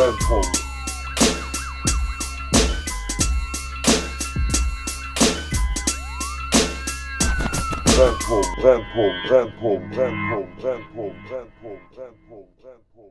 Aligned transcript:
Brennpunkt. 0.00 0.64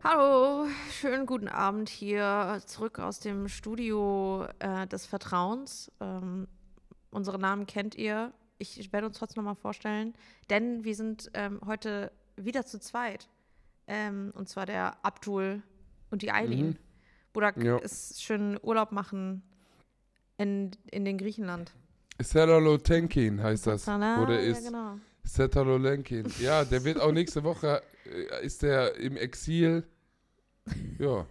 Hallo, 0.03 0.67
schönen 0.89 1.27
guten 1.27 1.47
Abend 1.47 1.89
hier 1.89 2.59
zurück 2.65 2.97
aus 2.97 3.19
dem 3.19 3.47
Studio 3.49 4.47
äh, 4.57 4.87
des 4.87 5.05
Vertrauens. 5.05 5.91
Ähm, 5.99 6.47
unsere 7.11 7.37
Namen 7.37 7.67
kennt 7.67 7.93
ihr. 7.93 8.33
Ich, 8.57 8.79
ich 8.79 8.91
werde 8.91 9.05
uns 9.05 9.19
trotzdem 9.19 9.43
nochmal 9.43 9.61
vorstellen, 9.61 10.15
denn 10.49 10.83
wir 10.83 10.95
sind 10.95 11.29
ähm, 11.35 11.61
heute 11.67 12.11
wieder 12.35 12.65
zu 12.65 12.79
zweit. 12.79 13.29
Ähm, 13.85 14.31
und 14.35 14.49
zwar 14.49 14.65
der 14.65 14.97
Abdul 15.05 15.61
und 16.11 16.21
die 16.21 16.31
Eileen. 16.31 16.67
Mhm. 16.69 16.75
Budak 17.33 17.57
Ja. 17.63 17.77
ist 17.77 18.21
schön 18.23 18.57
Urlaub 18.61 18.91
machen 18.91 19.43
in, 20.37 20.71
in 20.91 21.05
den 21.05 21.17
Griechenland. 21.17 21.71
Setalotenkin 22.21 23.41
heißt 23.41 23.67
das. 23.67 23.87
Ah, 23.87 24.21
Oder 24.21 24.41
ja, 24.41 24.51
ist 24.51 24.65
genau. 24.65 24.97
Setalolenkin. 25.23 26.25
Ja, 26.39 26.65
der 26.65 26.83
wird 26.83 26.99
auch 26.99 27.11
nächste 27.11 27.43
Woche, 27.43 27.81
äh, 28.05 28.45
ist 28.45 28.61
der 28.63 28.95
im 28.95 29.15
Exil. 29.17 29.83
Ja. 30.97 31.25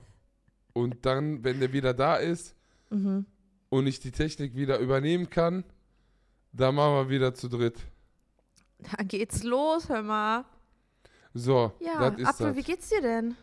Und 0.72 1.04
dann, 1.04 1.42
wenn 1.44 1.58
der 1.60 1.72
wieder 1.72 1.94
da 1.94 2.16
ist 2.16 2.54
Mhm. 2.90 3.26
und 3.68 3.86
ich 3.86 4.00
die 4.00 4.12
Technik 4.12 4.54
wieder 4.54 4.78
übernehmen 4.78 5.28
kann, 5.28 5.64
dann 6.52 6.74
machen 6.76 6.94
wir 6.94 7.08
wieder 7.10 7.34
zu 7.34 7.48
dritt. 7.48 7.78
Da 8.96 9.02
geht's 9.02 9.42
los, 9.42 9.88
hör 9.88 10.02
mal. 10.02 10.44
So, 11.34 11.72
Ja, 11.80 12.10
das 12.10 12.20
ist 12.20 12.26
Abdul, 12.28 12.46
das. 12.48 12.56
wie 12.56 12.62
geht's 12.62 12.88
dir 12.88 13.02
denn? 13.02 13.36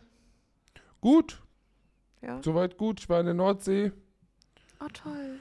Gut, 1.05 1.43
Ja. 2.23 2.41
soweit 2.41 2.77
gut. 2.79 2.99
Ich 2.99 3.09
war 3.09 3.19
in 3.19 3.27
der 3.27 3.35
Nordsee. 3.35 3.91
Oh, 4.79 4.87
toll. 4.91 5.39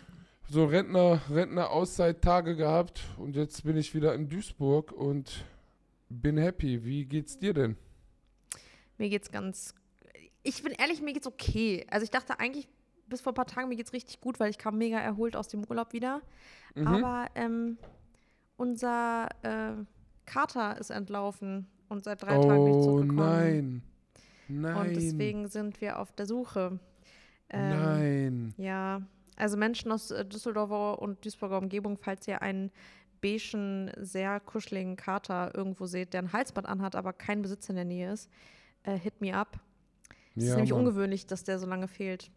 So 0.50 0.66
Rentner, 0.66 1.22
Rentner-Auszeit-Tage 1.30 2.54
gehabt 2.54 3.00
und 3.16 3.34
jetzt 3.34 3.64
bin 3.64 3.78
ich 3.78 3.94
wieder 3.94 4.14
in 4.14 4.28
Duisburg 4.28 4.92
und 4.92 5.46
bin 6.10 6.36
happy. 6.36 6.84
Wie 6.84 7.06
geht's 7.06 7.38
dir 7.38 7.54
denn? 7.54 7.78
Mir 8.98 9.08
geht's 9.08 9.30
ganz. 9.30 9.74
Ich 10.42 10.62
bin 10.62 10.72
ehrlich, 10.72 11.00
mir 11.00 11.14
geht's 11.14 11.26
okay. 11.26 11.86
Also 11.90 12.04
ich 12.04 12.10
dachte 12.10 12.38
eigentlich 12.40 12.68
bis 13.06 13.22
vor 13.22 13.32
ein 13.32 13.36
paar 13.36 13.46
Tagen, 13.46 13.70
mir 13.70 13.76
geht's 13.76 13.94
richtig 13.94 14.20
gut, 14.20 14.38
weil 14.40 14.50
ich 14.50 14.58
kam 14.58 14.76
mega 14.76 14.98
erholt 14.98 15.34
aus 15.34 15.48
dem 15.48 15.64
Urlaub 15.64 15.94
wieder. 15.94 16.20
Mhm. 16.74 16.86
Aber 16.88 17.28
ähm, 17.36 17.78
unser 18.58 19.28
äh, 19.40 19.72
Kater 20.26 20.76
ist 20.78 20.90
entlaufen 20.90 21.68
und 21.88 22.04
seit 22.04 22.20
drei 22.20 22.38
Tagen 22.38 22.64
nicht 22.64 22.74
oh 22.74 22.82
zurückgekommen. 22.82 23.16
nein. 23.16 23.82
Nein. 24.48 24.76
Und 24.76 24.96
deswegen 24.96 25.48
sind 25.48 25.80
wir 25.80 25.98
auf 25.98 26.12
der 26.12 26.26
Suche. 26.26 26.78
Ähm, 27.50 27.68
Nein. 27.70 28.54
Ja, 28.56 29.02
also 29.36 29.56
Menschen 29.56 29.90
aus 29.92 30.10
äh, 30.10 30.24
Düsseldorfer 30.24 31.00
und 31.00 31.24
Duisburger 31.24 31.58
Umgebung, 31.58 31.96
falls 31.98 32.26
ihr 32.28 32.42
einen 32.42 32.70
beigen, 33.20 33.90
sehr 34.00 34.38
kuscheligen 34.40 34.96
Kater 34.96 35.54
irgendwo 35.54 35.86
seht, 35.86 36.12
der 36.12 36.22
ein 36.22 36.32
Halsband 36.32 36.66
anhat, 36.68 36.94
aber 36.94 37.12
kein 37.12 37.42
Besitzer 37.42 37.70
in 37.70 37.76
der 37.76 37.84
Nähe 37.84 38.12
ist, 38.12 38.30
äh, 38.82 38.98
hit 38.98 39.20
me 39.20 39.34
up. 39.34 39.58
Es 40.36 40.42
ist 40.42 40.48
Ja, 40.50 40.54
nämlich 40.56 40.72
Mann. 40.72 40.80
ungewöhnlich, 40.80 41.26
dass 41.26 41.44
der 41.44 41.58
so 41.58 41.66
lange 41.66 41.88
fehlt. 41.88 42.30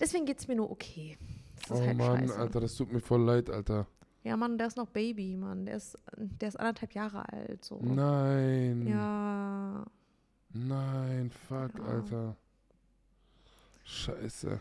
Deswegen 0.00 0.26
geht 0.26 0.38
es 0.38 0.48
mir 0.48 0.56
nur 0.56 0.70
okay. 0.70 1.16
Ist 1.62 1.70
Oh 1.70 1.80
halt 1.80 1.96
Mann, 1.96 2.18
scheiße. 2.28 2.36
Alter, 2.38 2.60
das 2.60 2.74
tut 2.74 2.92
mir 2.92 3.00
voll 3.00 3.22
leid, 3.22 3.48
Alter. 3.48 3.86
Ja, 4.24 4.36
Mann, 4.36 4.58
der 4.58 4.66
ist 4.68 4.76
noch 4.76 4.88
Baby, 4.88 5.36
Mann. 5.36 5.64
Der 5.66 5.76
ist, 5.76 5.96
der 6.16 6.48
ist 6.48 6.56
anderthalb 6.58 6.92
Jahre 6.92 7.28
alt. 7.32 7.64
So. 7.64 7.78
Nein. 7.82 8.86
Ja. 8.86 9.84
Nein, 10.54 11.30
fuck, 11.48 11.70
Ja. 11.78 11.84
Alter. 11.84 12.36
Scheiße. 13.84 14.60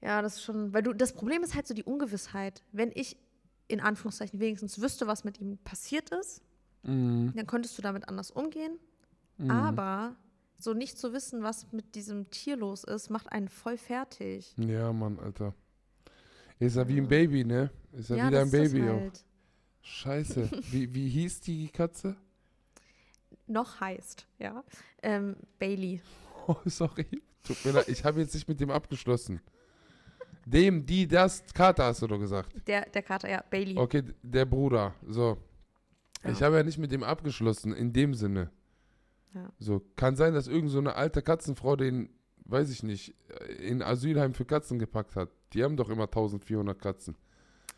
Ja, 0.00 0.22
das 0.22 0.36
ist 0.36 0.42
schon, 0.42 0.72
weil 0.72 0.82
du, 0.82 0.92
das 0.94 1.12
Problem 1.12 1.42
ist 1.42 1.54
halt 1.54 1.66
so 1.66 1.74
die 1.74 1.84
Ungewissheit. 1.84 2.62
Wenn 2.72 2.90
ich 2.94 3.16
in 3.68 3.80
Anführungszeichen 3.80 4.40
wenigstens 4.40 4.80
wüsste, 4.80 5.06
was 5.06 5.24
mit 5.24 5.40
ihm 5.40 5.58
passiert 5.58 6.10
ist, 6.10 6.42
Mhm. 6.82 7.34
dann 7.36 7.46
könntest 7.46 7.76
du 7.76 7.82
damit 7.82 8.08
anders 8.08 8.30
umgehen. 8.30 8.78
Mhm. 9.36 9.50
Aber 9.50 10.16
so 10.58 10.72
nicht 10.72 10.98
zu 10.98 11.12
wissen, 11.12 11.42
was 11.42 11.70
mit 11.72 11.94
diesem 11.94 12.30
Tier 12.30 12.56
los 12.56 12.84
ist, 12.84 13.10
macht 13.10 13.30
einen 13.30 13.48
voll 13.48 13.76
fertig. 13.76 14.54
Ja, 14.56 14.90
Mann, 14.92 15.18
Alter. 15.18 15.54
Ist 16.58 16.76
ja 16.76 16.88
wie 16.88 16.98
ein 16.98 17.08
Baby, 17.08 17.44
ne? 17.44 17.70
Ist 17.92 18.10
ja, 18.10 18.16
ja, 18.16 18.28
wieder 18.28 18.40
das 18.44 18.54
ein 18.54 18.62
ist 18.62 18.72
Baby 18.72 18.86
das 18.86 18.90
auch. 18.94 19.00
halt. 19.00 19.24
Scheiße. 19.82 20.50
wie, 20.70 20.94
wie 20.94 21.08
hieß 21.10 21.40
die 21.40 21.68
Katze? 21.68 22.16
Noch 23.50 23.80
heißt, 23.80 24.28
ja. 24.38 24.62
Ähm, 25.02 25.36
Bailey. 25.58 26.00
Oh, 26.46 26.56
sorry. 26.64 27.06
Tut 27.42 27.64
mir 27.64 27.72
leid, 27.72 27.88
ich 27.88 28.04
habe 28.04 28.20
jetzt 28.20 28.32
nicht 28.34 28.48
mit 28.48 28.60
dem 28.60 28.70
abgeschlossen. 28.70 29.40
Dem, 30.46 30.86
die, 30.86 31.06
das, 31.06 31.44
Kater 31.52 31.84
hast 31.84 32.00
du 32.02 32.06
doch 32.06 32.18
gesagt. 32.18 32.50
Der, 32.66 32.88
der 32.88 33.02
Kater, 33.02 33.28
ja, 33.28 33.42
Bailey. 33.50 33.76
Okay, 33.76 34.04
der 34.22 34.46
Bruder. 34.46 34.94
So. 35.06 35.36
Ja. 36.22 36.30
Ich 36.30 36.42
habe 36.42 36.56
ja 36.56 36.62
nicht 36.62 36.78
mit 36.78 36.92
dem 36.92 37.02
abgeschlossen, 37.02 37.72
in 37.72 37.92
dem 37.92 38.14
Sinne. 38.14 38.50
Ja. 39.34 39.52
So, 39.58 39.82
kann 39.96 40.16
sein, 40.16 40.32
dass 40.32 40.46
irgend 40.46 40.70
so 40.70 40.78
eine 40.78 40.94
alte 40.94 41.20
Katzenfrau 41.20 41.76
den, 41.76 42.08
weiß 42.44 42.70
ich 42.70 42.82
nicht, 42.82 43.14
in 43.58 43.82
Asylheim 43.82 44.34
für 44.34 44.44
Katzen 44.44 44.78
gepackt 44.78 45.16
hat. 45.16 45.28
Die 45.52 45.64
haben 45.64 45.76
doch 45.76 45.90
immer 45.90 46.04
1400 46.04 46.80
Katzen. 46.80 47.16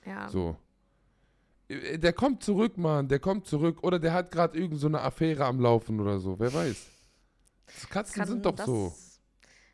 Ja. 0.05 0.29
So. 0.29 0.57
Äh, 1.73 1.99
Der 1.99 2.13
kommt 2.13 2.43
zurück, 2.43 2.77
Mann, 2.79 3.09
der 3.09 3.19
kommt 3.19 3.47
zurück. 3.47 3.83
Oder 3.83 3.99
der 3.99 4.13
hat 4.13 4.31
gerade 4.31 4.59
irgend 4.59 4.79
so 4.81 4.87
eine 4.87 5.01
Affäre 5.01 5.45
am 5.45 5.61
Laufen 5.61 6.01
oder 6.01 6.19
so, 6.19 6.39
wer 6.39 6.53
weiß. 6.53 6.87
Das 7.67 7.89
Katzen 7.89 8.15
Kann- 8.21 8.29
sind 8.29 8.45
doch 8.47 8.55
das, 8.55 8.67
so. 8.67 8.95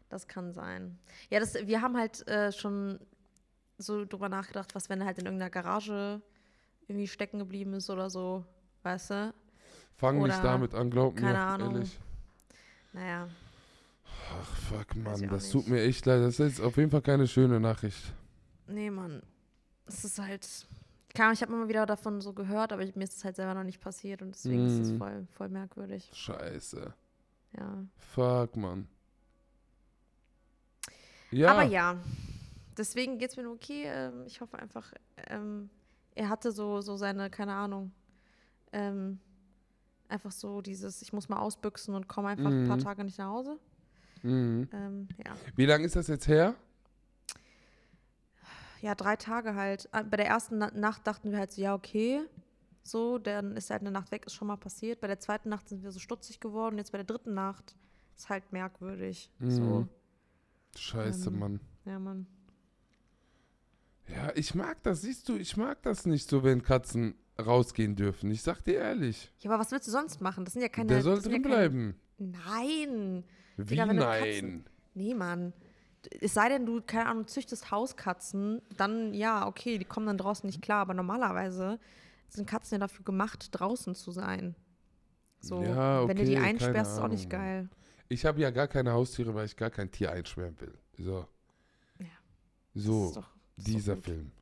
Das 0.08 0.26
kann 0.26 0.52
sein. 0.52 0.98
Ja, 1.30 1.40
das, 1.40 1.54
wir 1.54 1.82
haben 1.82 1.96
halt 1.96 2.26
äh, 2.28 2.52
schon 2.52 2.98
so 3.76 4.04
drüber 4.04 4.28
nachgedacht, 4.28 4.74
was, 4.74 4.88
wenn 4.88 5.00
er 5.00 5.06
halt 5.06 5.18
in 5.18 5.26
irgendeiner 5.26 5.50
Garage 5.50 6.20
irgendwie 6.86 7.06
stecken 7.08 7.38
geblieben 7.38 7.74
ist 7.74 7.90
oder 7.90 8.08
so, 8.10 8.44
weißt 8.82 9.10
du? 9.10 9.34
Fang 9.96 10.16
nicht 10.22 10.34
oder- 10.34 10.42
damit 10.42 10.74
an, 10.74 10.90
glaub 10.90 11.14
mir. 11.14 11.20
keine 11.20 11.38
Ahnung. 11.40 11.74
Ehrlich. 11.74 11.98
Naja. 12.92 13.28
Ach, 14.30 14.56
fuck, 14.70 14.96
Mann, 14.96 15.28
das 15.28 15.42
nicht. 15.44 15.52
tut 15.52 15.68
mir 15.68 15.82
echt 15.82 16.06
leid. 16.06 16.22
Das 16.22 16.38
ist 16.40 16.60
auf 16.60 16.76
jeden 16.76 16.90
Fall 16.90 17.02
keine 17.02 17.26
schöne 17.28 17.60
Nachricht. 17.60 18.12
Nee, 18.66 18.90
Mann. 18.90 19.22
Es 19.86 20.04
ist 20.04 20.18
halt. 20.18 20.46
Keine 21.18 21.26
Ahnung, 21.30 21.34
ich 21.34 21.42
habe 21.42 21.52
immer 21.52 21.66
wieder 21.68 21.84
davon 21.84 22.20
so 22.20 22.32
gehört, 22.32 22.72
aber 22.72 22.82
ich, 22.84 22.94
mir 22.94 23.02
ist 23.02 23.16
es 23.16 23.24
halt 23.24 23.34
selber 23.34 23.52
noch 23.54 23.64
nicht 23.64 23.80
passiert 23.80 24.22
und 24.22 24.32
deswegen 24.36 24.64
ist 24.66 24.78
es 24.78 24.92
Mm. 24.92 24.98
voll, 24.98 25.26
voll 25.32 25.48
merkwürdig. 25.48 26.08
Scheiße. 26.14 26.94
Ja. 27.56 27.84
Fuck, 27.96 28.54
Mann. 28.56 28.86
Ja, 31.32 31.50
Aber 31.50 31.64
ja, 31.64 31.96
deswegen 32.76 33.18
geht 33.18 33.30
es 33.30 33.36
mir 33.36 33.42
nur 33.42 33.54
okay. 33.54 33.82
Ähm, 33.86 34.22
ich 34.26 34.40
hoffe 34.40 34.60
einfach, 34.60 34.92
ähm, 35.26 35.68
er 36.14 36.28
hatte 36.28 36.52
so, 36.52 36.80
so 36.82 36.96
seine, 36.96 37.30
keine 37.30 37.52
Ahnung, 37.54 37.90
ähm, 38.72 39.18
einfach 40.08 40.30
so 40.30 40.60
dieses, 40.62 41.02
ich 41.02 41.12
muss 41.12 41.28
mal 41.28 41.40
ausbüchsen 41.40 41.96
und 41.96 42.06
komme 42.06 42.28
einfach 42.28 42.46
ein 42.52 42.68
paar 42.68 42.76
Mhm. 42.76 42.82
Tage 42.82 43.02
nicht 43.02 43.18
nach 43.18 43.28
Hause. 43.30 43.58
Mhm. 44.22 44.68
Ähm, 44.72 45.08
ja. 45.26 45.34
Wie 45.56 45.66
lange 45.66 45.84
ist 45.84 45.96
das 45.96 46.06
jetzt 46.06 46.28
her? 46.28 46.54
Ja, 48.80 48.94
drei 48.94 49.16
Tage 49.16 49.54
halt. 49.54 49.88
Ah, 49.92 50.02
Bei 50.02 50.16
der 50.16 50.26
ersten 50.26 50.58
Na 50.58 50.70
Nacht 50.72 51.06
dachten 51.06 51.30
wir 51.30 51.38
halt 51.38 51.52
so, 51.52 51.60
ja, 51.62 51.74
okay. 51.74 52.20
So, 52.82 53.18
dann 53.18 53.56
ist 53.56 53.70
halt 53.70 53.82
eine 53.82 53.90
Nacht 53.90 54.10
weg, 54.12 54.24
ist 54.26 54.34
schon 54.34 54.48
mal 54.48 54.56
passiert. 54.56 55.00
Bei 55.00 55.06
der 55.08 55.20
zweiten 55.20 55.48
Nacht 55.50 55.68
sind 55.68 55.82
wir 55.82 55.90
so 55.90 55.98
stutzig 55.98 56.40
geworden. 56.40 56.78
Jetzt 56.78 56.92
bei 56.92 56.98
der 56.98 57.04
dritten 57.04 57.34
Nacht 57.34 57.76
ist 58.16 58.28
halt 58.30 58.50
merkwürdig. 58.52 59.30
So, 59.40 59.62
Mhm. 59.62 59.88
Scheiße, 60.76 61.28
Ähm, 61.30 61.38
Mann. 61.38 61.60
ja, 61.84 61.98
Mann. 61.98 62.26
Ja, 64.08 64.32
ich 64.34 64.54
mag 64.54 64.82
das, 64.84 65.02
siehst 65.02 65.28
du, 65.28 65.36
ich 65.36 65.56
mag 65.56 65.82
das 65.82 66.06
nicht 66.06 66.28
so, 66.30 66.42
wenn 66.42 66.62
Katzen 66.62 67.14
rausgehen 67.38 67.94
dürfen. 67.94 68.30
Ich 68.30 68.42
sag 68.42 68.62
dir 68.64 68.76
ehrlich. 68.76 69.30
Ja, 69.40 69.50
aber 69.50 69.60
was 69.60 69.70
willst 69.70 69.86
du 69.86 69.92
sonst 69.92 70.20
machen? 70.20 70.44
Das 70.44 70.54
sind 70.54 70.62
ja 70.62 70.68
keine. 70.68 70.88
Der 70.88 71.02
soll 71.02 71.20
sind 71.20 71.32
ja 71.32 71.38
drin 71.38 71.42
keine- 71.42 71.54
bleiben. 71.54 72.00
Nein. 72.18 73.24
Wie 73.56 73.64
Digga, 73.64 73.86
nein? 73.86 74.22
Katzen- 74.24 74.64
Nee, 74.94 75.14
Mann. 75.14 75.52
Es 76.20 76.34
sei 76.34 76.48
denn, 76.48 76.66
du, 76.66 76.80
keine 76.80 77.06
Ahnung, 77.06 77.26
züchtest 77.26 77.70
Hauskatzen, 77.70 78.62
dann 78.76 79.14
ja, 79.14 79.46
okay, 79.46 79.78
die 79.78 79.84
kommen 79.84 80.06
dann 80.06 80.18
draußen 80.18 80.46
nicht 80.46 80.62
klar. 80.62 80.80
Aber 80.80 80.94
normalerweise 80.94 81.78
sind 82.28 82.48
Katzen 82.48 82.76
ja 82.76 82.78
dafür 82.80 83.04
gemacht, 83.04 83.48
draußen 83.52 83.94
zu 83.94 84.10
sein. 84.10 84.54
So, 85.40 85.62
Ja, 85.62 86.06
wenn 86.08 86.16
du 86.16 86.24
die 86.24 86.36
okay, 86.36 86.44
einsperrst, 86.44 86.92
ist 86.92 86.98
auch 86.98 87.08
nicht 87.08 87.30
geil. 87.30 87.68
Ich 88.08 88.24
habe 88.24 88.40
ja 88.40 88.50
gar 88.50 88.68
keine 88.68 88.92
Haustiere, 88.92 89.34
weil 89.34 89.46
ich 89.46 89.56
gar 89.56 89.70
kein 89.70 89.90
Tier 89.90 90.12
einsperren 90.12 90.58
will. 90.60 90.74
So. 90.96 91.26
Ja. 91.98 92.06
So, 92.74 93.12
doch, 93.14 93.30
dieser. 93.56 93.96
Film. 93.96 94.32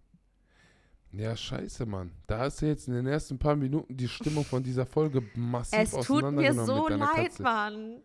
Ja, 1.12 1.34
scheiße, 1.34 1.86
Mann. 1.86 2.12
Da 2.26 2.40
hast 2.40 2.60
du 2.60 2.66
jetzt 2.66 2.88
in 2.88 2.94
den 2.94 3.06
ersten 3.06 3.38
paar 3.38 3.56
Minuten 3.56 3.96
die 3.96 4.08
Stimmung 4.08 4.44
von 4.44 4.62
dieser 4.62 4.84
Folge 4.84 5.22
massiv 5.34 5.78
Es 5.78 5.90
tut 5.92 6.30
mir 6.30 6.52
so 6.52 6.88
leid, 6.88 7.28
Katze. 7.28 7.42
Mann. 7.42 8.02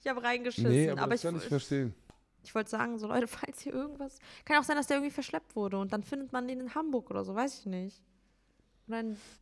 Ich 0.00 0.08
habe 0.08 0.22
reingeschissen. 0.22 0.70
Nee, 0.70 0.90
aber, 0.90 1.02
aber 1.02 1.12
das 1.12 1.22
kann 1.22 1.36
ich, 1.36 1.42
ich 1.42 1.48
verstehen. 1.48 1.94
Ich 2.42 2.54
wollte 2.54 2.70
sagen, 2.70 2.98
so 2.98 3.06
Leute, 3.06 3.26
falls 3.28 3.60
hier 3.60 3.72
irgendwas. 3.72 4.18
Kann 4.44 4.58
auch 4.58 4.64
sein, 4.64 4.76
dass 4.76 4.86
der 4.86 4.98
irgendwie 4.98 5.12
verschleppt 5.12 5.56
wurde 5.56 5.78
und 5.78 5.92
dann 5.92 6.02
findet 6.02 6.32
man 6.32 6.48
den 6.48 6.60
in 6.60 6.74
Hamburg 6.74 7.10
oder 7.10 7.24
so, 7.24 7.34
weiß 7.34 7.60
ich 7.60 7.66
nicht. 7.66 8.02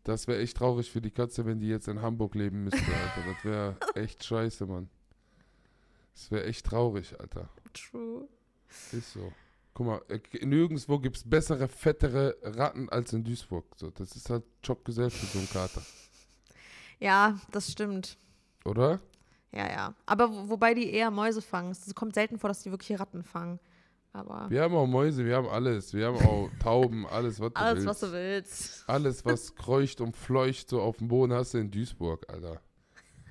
Das 0.05 0.29
wäre 0.29 0.41
echt 0.41 0.57
traurig 0.57 0.91
für 0.91 1.01
die 1.01 1.11
Katze, 1.11 1.45
wenn 1.45 1.59
die 1.59 1.69
jetzt 1.69 1.89
in 1.89 2.03
Hamburg 2.03 2.35
leben 2.35 2.65
müsste, 2.65 2.79
Alter. 2.79 3.33
Das 3.33 3.45
wäre 3.45 3.77
echt 3.95 4.23
scheiße, 4.23 4.67
Mann. 4.67 4.89
Das 6.15 6.31
wäre 6.31 6.45
echt 6.45 6.67
traurig, 6.67 7.19
Alter. 7.19 7.49
True. 7.73 8.29
Ist 8.93 9.13
so. 9.13 9.33
Guck 9.75 9.87
mal, 9.87 10.03
äh, 10.09 10.45
nirgendwo 10.45 10.99
gibt 10.99 11.17
es 11.17 11.29
bessere, 11.29 11.69
fettere 11.69 12.37
Ratten 12.43 12.89
als 12.91 13.13
in 13.13 13.25
Duisburg. 13.25 13.65
So, 13.77 13.91
das 13.91 14.15
ist 14.15 14.29
halt 14.31 14.45
für 14.63 14.93
so 14.93 15.39
einen 15.39 15.49
Kater. 15.51 15.83
Ja, 16.99 17.41
das 17.51 17.73
stimmt. 17.73 18.19
Oder? 18.65 19.01
Ja, 19.53 19.69
ja. 19.69 19.95
Aber 20.07 20.31
wo, 20.33 20.49
wobei 20.51 20.75
die 20.75 20.91
eher 20.93 21.11
Mäuse 21.11 21.43
fangen. 21.43 21.73
Es 21.73 21.95
kommt 21.95 22.15
selten 22.15 22.39
vor, 22.39 22.49
dass 22.49 22.63
die 22.63 22.71
wirklich 22.71 22.99
Ratten 23.01 23.23
fangen. 23.25 23.59
Aber 24.13 24.51
Wir 24.51 24.63
haben 24.63 24.75
auch 24.75 24.87
Mäuse, 24.87 25.25
wir 25.25 25.37
haben 25.37 25.49
alles. 25.49 25.95
Wir 25.95 26.07
haben 26.09 26.17
auch 26.27 26.51
Tauben, 26.61 27.07
alles, 27.07 27.39
was 27.41 27.53
du 27.53 27.61
alles, 27.61 27.75
willst. 27.85 27.87
was 27.89 28.01
du 28.01 28.13
willst. 28.13 28.85
Alles, 28.89 29.25
was 29.25 29.55
kreucht 29.57 30.01
und 30.01 30.17
fleucht 30.17 30.69
so 30.69 30.81
auf 30.83 30.97
dem 30.99 31.09
Boden, 31.09 31.33
hast 31.33 31.55
du 31.55 31.59
in 31.59 31.71
Duisburg, 31.71 32.27
Alter. 32.29 32.61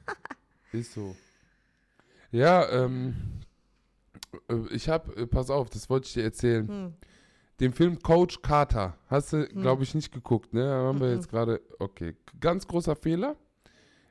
Ist 0.71 0.93
so. 0.93 1.15
Ja, 2.31 2.69
ähm, 2.69 3.15
äh, 4.49 4.55
ich 4.71 4.87
hab, 4.89 5.15
äh, 5.17 5.25
pass 5.27 5.49
auf, 5.49 5.69
das 5.69 5.89
wollte 5.89 6.07
ich 6.07 6.13
dir 6.13 6.23
erzählen. 6.23 6.67
Hm. 6.67 6.93
Den 7.59 7.73
Film 7.73 7.99
Coach 8.01 8.41
Carter 8.41 8.97
hast 9.07 9.33
du, 9.33 9.47
Hm. 9.49 9.61
glaube 9.61 9.83
ich, 9.83 9.93
nicht 9.95 10.13
geguckt, 10.13 10.53
ne? 10.53 10.63
Haben 10.69 10.99
wir 11.01 11.07
Mhm. 11.07 11.15
jetzt 11.15 11.29
gerade, 11.29 11.61
okay. 11.79 12.15
Ganz 12.39 12.67
großer 12.67 12.95
Fehler, 12.95 13.35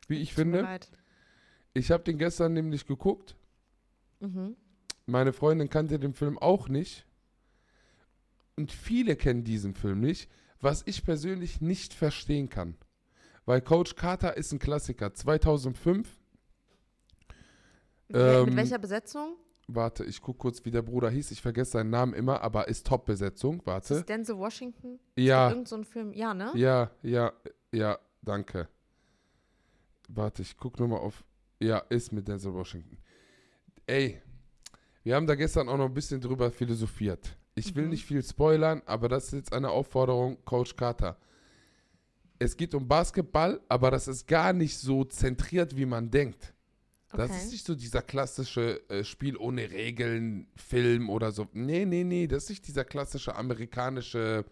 wie 0.07 0.17
ich 0.21 0.31
Tut 0.35 0.39
mir 0.39 0.43
finde. 0.45 0.61
leid. 0.63 0.89
Ich 1.75 1.91
habe 1.91 2.03
den 2.05 2.19
gestern 2.19 2.53
nämlich 2.55 2.87
geguckt. 2.87 3.37
Mhm. 4.21 4.57
Meine 5.07 5.33
Freundin 5.33 5.71
kannte 5.71 5.99
den 5.99 6.13
Film 6.15 6.39
auch 6.39 6.69
nicht. 6.69 7.07
Und 8.57 8.73
viele 8.73 9.15
kennen 9.17 9.45
diesen 9.45 9.75
Film 9.75 10.01
nicht, 10.01 10.29
was 10.61 10.83
ich 10.87 11.05
persönlich 11.05 11.61
nicht 11.61 11.95
verstehen 11.95 12.49
kann. 12.49 12.77
Weil 13.47 13.61
Coach 13.63 13.95
Carter 13.95 14.37
ist 14.37 14.53
ein 14.53 14.59
Klassiker. 14.59 15.15
2005, 15.15 16.09
Wer- 18.09 18.39
Ähm, 18.41 18.47
Mit 18.47 18.57
welcher 18.57 18.79
Besetzung? 18.79 19.37
warte, 19.67 20.03
ich 20.05 20.23
gucke 20.23 20.39
kurz, 20.39 20.65
wie 20.65 20.71
der 20.71 20.81
Bruder 20.83 21.11
hieß. 21.11 21.31
Ich 21.31 21.43
vergesse 21.43 21.73
seinen 21.73 21.91
Namen 21.91 22.15
immer, 22.15 22.41
aber 22.41 22.69
ist 22.69 22.87
Top-Besetzung. 22.87 23.61
Ist 23.61 23.67
Warte. 23.67 23.95
das 23.95 24.07
Denzel 24.07 24.39
Washington? 24.39 24.99
Ja, 25.17 25.51
Irgend 25.51 25.69
so 25.69 25.77
ein 25.77 25.85
Film. 25.85 26.13
Ja, 26.15 26.33
ne? 26.35 26.51
ja, 26.55 26.91
ja, 27.03 27.33
ja, 27.71 27.99
danke. 28.23 28.69
Warte, 30.09 30.41
ich 30.43 30.57
gucke 30.57 30.81
nochmal 30.83 31.01
auf. 31.01 31.23
Ja, 31.61 31.79
ist 31.89 32.13
mit 32.13 32.29
Denzel 32.29 32.55
Washington. 32.55 32.97
Ey, 33.87 34.21
wir 35.03 35.17
haben 35.17 35.27
da 35.27 35.35
gestern 35.35 35.69
auch 35.69 35.77
noch 35.77 35.87
ein 35.87 35.95
bisschen 35.95 36.21
drüber 36.21 36.51
philosophiert. 36.51 37.37
Ich 37.55 37.75
will 37.75 37.85
Mhm. 37.85 37.91
nicht 37.91 38.05
viel 38.05 38.23
spoilern, 38.23 38.83
aber 38.87 39.09
das 39.09 39.27
ist 39.27 39.33
jetzt 39.33 39.53
eine 39.53 39.71
Aufforderung, 39.71 40.39
Coach 40.45 40.77
Carter. 40.77 41.17
Es 42.39 42.57
geht 42.57 42.75
um 42.75 42.87
Basketball, 42.87 43.61
aber 43.69 43.91
das 43.91 44.07
ist 44.07 44.29
gar 44.29 44.53
nicht 44.53 44.79
so 44.79 45.05
zentriert, 45.05 45.77
wie 45.77 45.87
man 45.87 46.11
denkt. 46.11 46.55
Das 47.11 47.31
Okay. 47.31 47.39
ist 47.41 47.53
nicht 47.53 47.67
so 47.67 47.75
dieser 47.75 48.03
klassische 48.03 48.89
äh, 48.91 49.03
Spiel 49.03 49.37
ohne 49.37 49.71
Regeln, 49.71 50.47
Film 50.55 51.09
oder 51.11 51.33
so. 51.33 51.49
Nee, 51.53 51.85
nee, 51.87 52.05
nee, 52.05 52.27
das 52.29 52.45
ist 52.45 52.51
nicht 52.51 52.69
dieser 52.69 52.85
klassische 52.85 53.35
amerikanische 53.35 54.45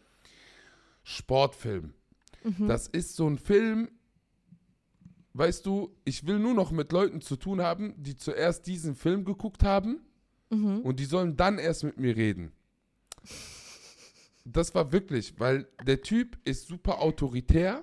Sportfilm. 1.05 1.93
Mhm. 2.43 2.67
Das 2.67 2.89
ist 2.89 3.15
so 3.15 3.29
ein 3.29 3.39
Film, 3.39 3.89
weißt 5.39 5.67
du, 5.67 5.95
ich 6.05 6.27
will 6.27 6.39
nur 6.39 6.55
noch 6.55 6.71
mit 6.71 6.93
Leuten 6.93 7.21
zu 7.21 7.37
tun 7.37 7.61
haben, 7.61 7.95
die 7.97 8.17
zuerst 8.17 8.67
diesen 8.67 8.95
Film 8.95 9.25
geguckt 9.25 9.63
haben 9.63 10.01
Mhm. 10.51 10.81
und 10.83 11.01
die 11.01 11.05
sollen 11.05 11.37
dann 11.37 11.59
erst 11.59 11.83
mit 11.85 11.99
mir 11.99 12.17
reden. 12.17 12.53
Das 14.45 14.75
war 14.75 14.93
wirklich, 14.93 15.39
weil 15.41 15.67
der 15.85 16.03
Typ 16.03 16.39
ist 16.45 16.69
super 16.69 17.01
autoritär, 17.01 17.83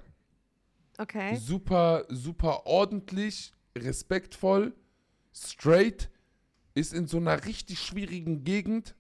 Okay. 0.98 1.36
super, 1.36 2.06
super 2.10 2.66
ordentlich, 2.66 3.54
respektvoll, 3.78 4.74
straight, 5.34 6.10
ist 6.76 6.94
in 6.94 7.08
so 7.08 7.18
einer 7.18 7.46
richtig 7.46 7.80
schwierigen 7.80 8.44
Gegend, 8.44 8.96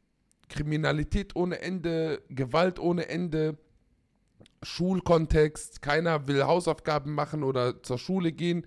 Kriminalität 0.50 1.36
ohne 1.36 1.62
Ende, 1.62 2.22
Gewalt 2.30 2.80
ohne 2.80 3.08
Ende, 3.08 3.58
Schulkontext, 4.62 5.82
keiner 5.82 6.28
will 6.28 6.44
Hausaufgaben 6.44 7.14
machen 7.14 7.44
oder 7.44 7.82
zur 7.84 7.98
Schule 7.98 8.32
gehen. 8.32 8.66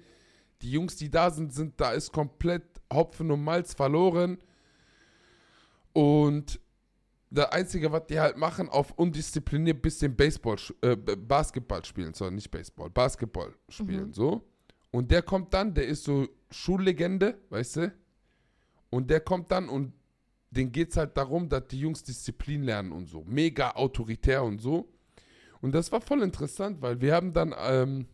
Die 0.63 0.71
Jungs, 0.71 0.97
die 0.97 1.11
da 1.11 1.31
sind, 1.31 1.53
sind, 1.53 1.81
da 1.81 1.93
ist 1.93 2.13
komplett 2.13 2.65
Hopfen 2.93 3.31
und 3.31 3.43
Malz 3.45 3.75
verloren. 3.75 4.39
Und 5.93 6.61
das 7.31 7.51
Einzige, 7.53 7.91
was 7.93 8.07
die 8.07 8.21
halt 8.21 8.37
machen, 8.37 8.69
auf 8.69 8.93
undiszipliniert 8.93 9.83
bisschen 9.83 10.15
Baseball, 10.15 10.57
äh, 10.83 10.97
Basketball 10.97 11.85
spielen, 11.85 12.15
sondern 12.15 12.37
nicht 12.37 12.51
Baseball, 12.51 12.91
Basketball 12.91 13.55
spielen, 13.69 14.09
Mhm. 14.09 14.13
so. 14.13 14.43
Und 14.91 15.11
der 15.11 15.23
kommt 15.23 15.53
dann, 15.53 15.75
der 15.75 15.87
ist 15.87 16.05
so 16.05 16.29
Schullegende, 16.51 17.39
weißt 17.51 17.77
du? 17.77 17.93
Und 18.91 19.11
der 19.11 19.21
kommt 19.21 19.51
dann 19.51 19.69
und 19.69 19.93
den 20.51 20.71
geht's 20.73 20.97
halt 20.97 21.17
darum, 21.17 21.49
dass 21.49 21.67
die 21.69 21.81
Jungs 21.81 22.03
Disziplin 22.03 22.63
lernen 22.63 22.93
und 22.93 23.07
so. 23.09 23.25
Mega 23.25 23.73
autoritär 23.73 24.43
und 24.45 24.61
so. 24.61 24.89
Und 25.61 25.75
das 25.75 25.91
war 25.93 26.01
voll 26.01 26.23
interessant, 26.23 26.83
weil 26.83 27.01
wir 27.01 27.15
haben 27.15 27.33
dann 27.33 27.55
ähm, 27.59 28.07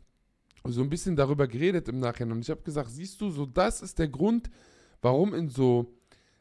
so 0.64 0.82
ein 0.82 0.90
bisschen 0.90 1.16
darüber 1.16 1.46
geredet 1.48 1.88
im 1.88 1.98
Nachhinein. 1.98 2.36
Und 2.36 2.42
ich 2.42 2.50
habe 2.50 2.62
gesagt, 2.62 2.90
siehst 2.90 3.20
du, 3.20 3.30
so 3.30 3.46
das 3.46 3.82
ist 3.82 3.98
der 3.98 4.08
Grund, 4.08 4.50
warum 5.00 5.34
in 5.34 5.48
so, 5.48 5.92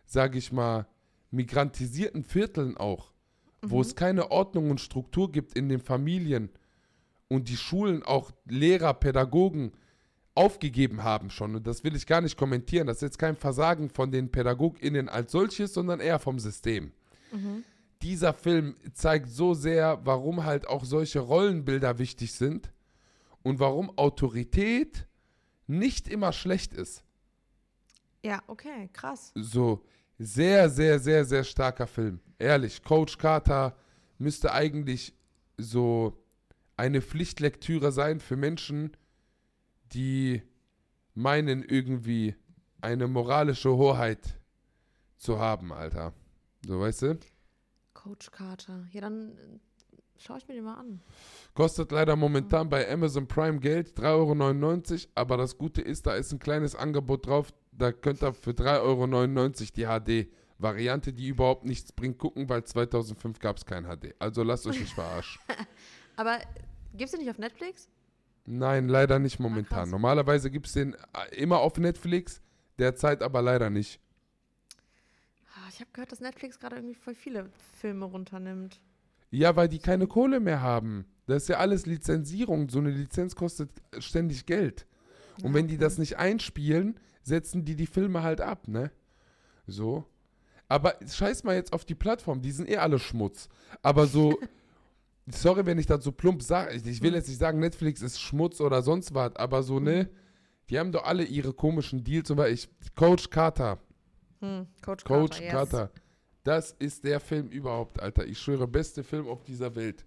sage 0.06 0.38
ich 0.38 0.51
mal, 0.51 0.86
migrantisierten 1.31 2.24
Vierteln 2.24 2.77
auch, 2.77 3.13
wo 3.62 3.77
Mhm. 3.77 3.81
es 3.81 3.95
keine 3.95 4.31
Ordnung 4.31 4.69
und 4.69 4.81
Struktur 4.81 5.31
gibt 5.31 5.53
in 5.56 5.69
den 5.69 5.80
Familien 5.80 6.50
und 7.30 7.47
die 7.50 7.57
Schulen 7.57 8.04
auch 8.04 8.31
Lehrer, 8.45 8.94
Pädagogen 8.94 9.71
aufgegeben 10.36 11.04
haben 11.04 11.30
schon. 11.30 11.56
Und 11.56 11.68
das 11.68 11.83
will 11.83 11.95
ich 11.95 12.06
gar 12.07 12.21
nicht 12.21 12.38
kommentieren. 12.38 12.88
Das 12.88 12.97
ist 12.97 13.01
jetzt 13.01 13.19
kein 13.19 13.36
Versagen 13.36 13.89
von 13.89 14.12
den 14.12 14.30
PädagogInnen 14.30 15.09
als 15.09 15.31
solches, 15.31 15.74
sondern 15.74 16.00
eher 16.00 16.19
vom 16.19 16.39
System. 16.39 16.92
Mhm. 17.31 17.63
Dieser 18.01 18.33
Film 18.33 18.75
zeigt 18.94 19.30
so 19.30 19.53
sehr, 19.53 20.00
warum 20.03 20.44
halt 20.44 20.68
auch 20.68 20.86
solche 20.86 21.19
Rollenbilder 21.19 22.00
wichtig 22.00 22.33
sind 22.33 22.71
und 23.44 23.59
warum 23.59 23.95
Autorität 23.98 25.07
nicht 25.68 26.07
immer 26.07 26.33
schlecht 26.33 26.74
ist. 26.74 27.03
Ja, 28.24 28.42
okay, 28.48 28.89
krass. 28.94 29.31
So, 29.36 29.83
sehr, 30.18 30.69
sehr, 30.69 31.00
sehr, 31.00 31.25
sehr 31.25 31.44
starker 31.44 31.88
Film. 31.88 32.19
Ehrlich, 32.38 32.83
Coach 32.83 33.18
Carter 33.18 33.75
müsste 34.18 34.51
eigentlich 34.54 35.15
so 35.57 36.24
eine 36.77 37.01
Pflichtlektüre 37.01 37.92
sein 37.92 38.19
für 38.19 38.36
Menschen, 38.36 38.95
die 39.94 40.42
meinen, 41.14 41.64
irgendwie 41.64 42.35
eine 42.81 43.07
moralische 43.07 43.75
Hoheit 43.75 44.40
zu 45.18 45.40
haben, 45.40 45.71
Alter. 45.71 46.14
So, 46.66 46.80
weißt 46.80 47.02
du? 47.04 47.19
Coach 47.94 48.31
Carter. 48.31 48.88
Ja, 48.92 49.02
dann 49.02 49.38
äh, 49.38 49.60
schaue 50.18 50.38
ich 50.38 50.48
mir 50.48 50.56
den 50.56 50.64
mal 50.64 50.76
an. 50.76 51.02
Kostet 51.54 51.92
leider 51.92 52.16
momentan 52.16 52.69
bei 52.69 52.90
Amazon 52.92 53.28
Prime 53.28 53.60
Geld 53.60 53.98
3,99 53.98 54.92
Euro, 54.92 55.12
aber 55.16 55.38
das 55.38 55.57
Gute 55.57 55.81
ist, 55.81 56.06
da 56.07 56.14
ist 56.14 56.31
ein 56.31 56.40
kleines 56.40 56.76
Angebot 56.76 57.28
drauf. 57.28 57.54
Da 57.71 57.92
könnt 57.92 58.24
ihr 58.24 58.33
für 58.33 58.52
3,99 58.52 58.80
Euro 58.81 60.16
die 60.16 60.28
HD-Variante, 60.57 61.14
die 61.14 61.28
überhaupt 61.28 61.66
nichts 61.66 61.92
bringt, 61.92 62.18
gucken, 62.18 62.50
weil 62.50 62.64
2005 62.64 63.40
gab 63.40 63.57
es 63.57 63.66
kein 63.66 63.86
HD. 63.86 64.16
Also 64.19 64.44
lasst 64.44 64.68
euch 64.68 64.80
nicht 64.80 64.94
verarschen. 64.94 65.42
Aber 66.16 66.38
gibt 66.92 67.06
es 67.06 67.12
den 67.12 67.21
nicht 67.21 67.30
auf 67.30 67.38
Netflix? 67.38 67.90
Nein, 68.45 68.88
leider 68.90 69.19
nicht 69.19 69.40
momentan. 69.40 69.80
krass. 69.80 69.90
Normalerweise 69.90 70.50
gibt 70.50 70.68
es 70.68 70.74
den 70.74 70.94
äh, 70.94 71.36
immer 71.36 71.60
auf 71.60 71.78
Netflix, 71.78 72.42
derzeit 72.80 73.21
aber 73.21 73.42
leider 73.42 73.69
nicht. 73.69 74.00
Ich 75.73 75.80
habe 75.80 75.92
gehört, 75.94 76.11
dass 76.11 76.19
Netflix 76.19 76.59
gerade 76.59 76.75
irgendwie 76.75 76.95
voll 76.95 77.16
viele 77.16 77.49
Filme 77.80 78.06
runternimmt. 78.06 78.81
Ja, 79.30 79.56
weil 79.56 79.69
die 79.69 79.80
keine 79.80 80.06
Kohle 80.06 80.42
mehr 80.42 80.61
haben. 80.61 81.06
Das 81.28 81.44
ist 81.44 81.49
ja 81.49 81.57
alles 81.57 81.85
Lizenzierung. 81.85 82.68
So 82.68 82.80
eine 82.80 82.90
Lizenz 82.90 83.35
kostet 83.35 83.69
ständig 83.99 84.45
Geld. 84.45 84.85
Und 85.37 85.49
Ja, 85.49 85.54
wenn 85.54 85.68
die 85.68 85.75
okay. 85.75 85.83
das 85.83 85.97
nicht 85.97 86.18
einspielen, 86.18 86.99
setzen 87.23 87.63
die 87.63 87.75
die 87.75 87.87
Filme 87.87 88.21
halt 88.21 88.42
ab, 88.42 88.68
ne? 88.68 88.92
So. 89.66 90.06
Aber 90.68 90.95
scheiß 91.06 91.45
mal 91.45 91.56
jetzt 91.56 91.71
auf 91.71 91.85
die 91.85 91.95
Plattform, 91.95 92.42
die 92.42 92.51
sind 92.51 92.69
eh 92.69 92.78
alle 92.78 92.99
Schmutz. 92.99 93.47
Aber 93.81 94.07
so, 94.07 94.37
sorry, 95.28 95.66
wenn 95.66 95.80
ich 95.80 95.85
das 95.85 96.04
so 96.04 96.11
plump 96.11 96.44
sage, 96.44 96.75
ich, 96.75 97.01
will 97.01 97.13
jetzt 97.13 97.30
nicht 97.30 97.40
sagen, 97.40 97.59
Netflix 97.59 98.01
ist 98.01 98.19
Schmutz 98.19 98.59
oder 98.59 98.81
sonst 98.81 99.13
was, 99.13 99.37
aber 99.37 99.63
so, 99.63 99.80
ne? 99.80 100.09
Die 100.69 100.80
haben 100.80 100.92
doch 100.92 101.04
alle 101.04 101.23
ihre 101.23 101.54
komischen 101.54 102.04
Deals. 102.04 102.28
Zum 102.28 102.37
Beispiel 102.37 102.69
ich, 102.81 102.95
Coach 102.95 103.30
Carter, 103.30 103.80
Hm, 104.42 104.68
Coach, 104.83 105.04
Coach 105.06 105.40
Carter. 105.40 105.44
yes. 105.44 105.52
Carter. 105.52 105.92
Das 106.44 106.71
ist 106.80 107.04
der 107.04 107.19
Film 107.19 107.48
überhaupt, 107.50 108.00
Alter. 108.02 108.26
Ich 108.26 108.40
schwöre, 108.40 108.68
beste 108.68 109.04
Film 109.04 109.28
auf 109.28 109.44
dieser 109.44 109.76
Welt. 109.76 110.06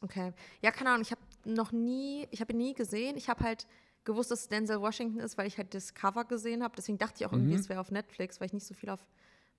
Okay. 0.00 0.32
Ja, 0.62 0.70
keine 0.70 0.90
Ahnung, 0.90 1.02
ich 1.02 1.10
habe 1.10 1.20
noch 1.44 1.72
nie, 1.72 2.26
ich 2.30 2.40
habe 2.40 2.52
ihn 2.52 2.58
nie 2.58 2.74
gesehen. 2.74 3.16
Ich 3.16 3.28
habe 3.28 3.42
halt 3.44 3.66
gewusst, 4.04 4.30
dass 4.30 4.40
es 4.42 4.48
Denzel 4.48 4.80
Washington 4.80 5.18
ist, 5.20 5.38
weil 5.38 5.46
ich 5.46 5.56
halt 5.56 5.72
das 5.74 5.94
Cover 5.94 6.24
gesehen 6.24 6.62
habe. 6.62 6.74
Deswegen 6.76 6.98
dachte 6.98 7.14
ich 7.20 7.26
auch 7.26 7.32
irgendwie, 7.32 7.54
Mhm. 7.54 7.60
es 7.60 7.68
wäre 7.68 7.80
auf 7.80 7.90
Netflix, 7.90 8.40
weil 8.40 8.46
ich 8.46 8.52
nicht 8.52 8.66
so 8.66 8.74
viel 8.74 8.90
auf. 8.90 9.06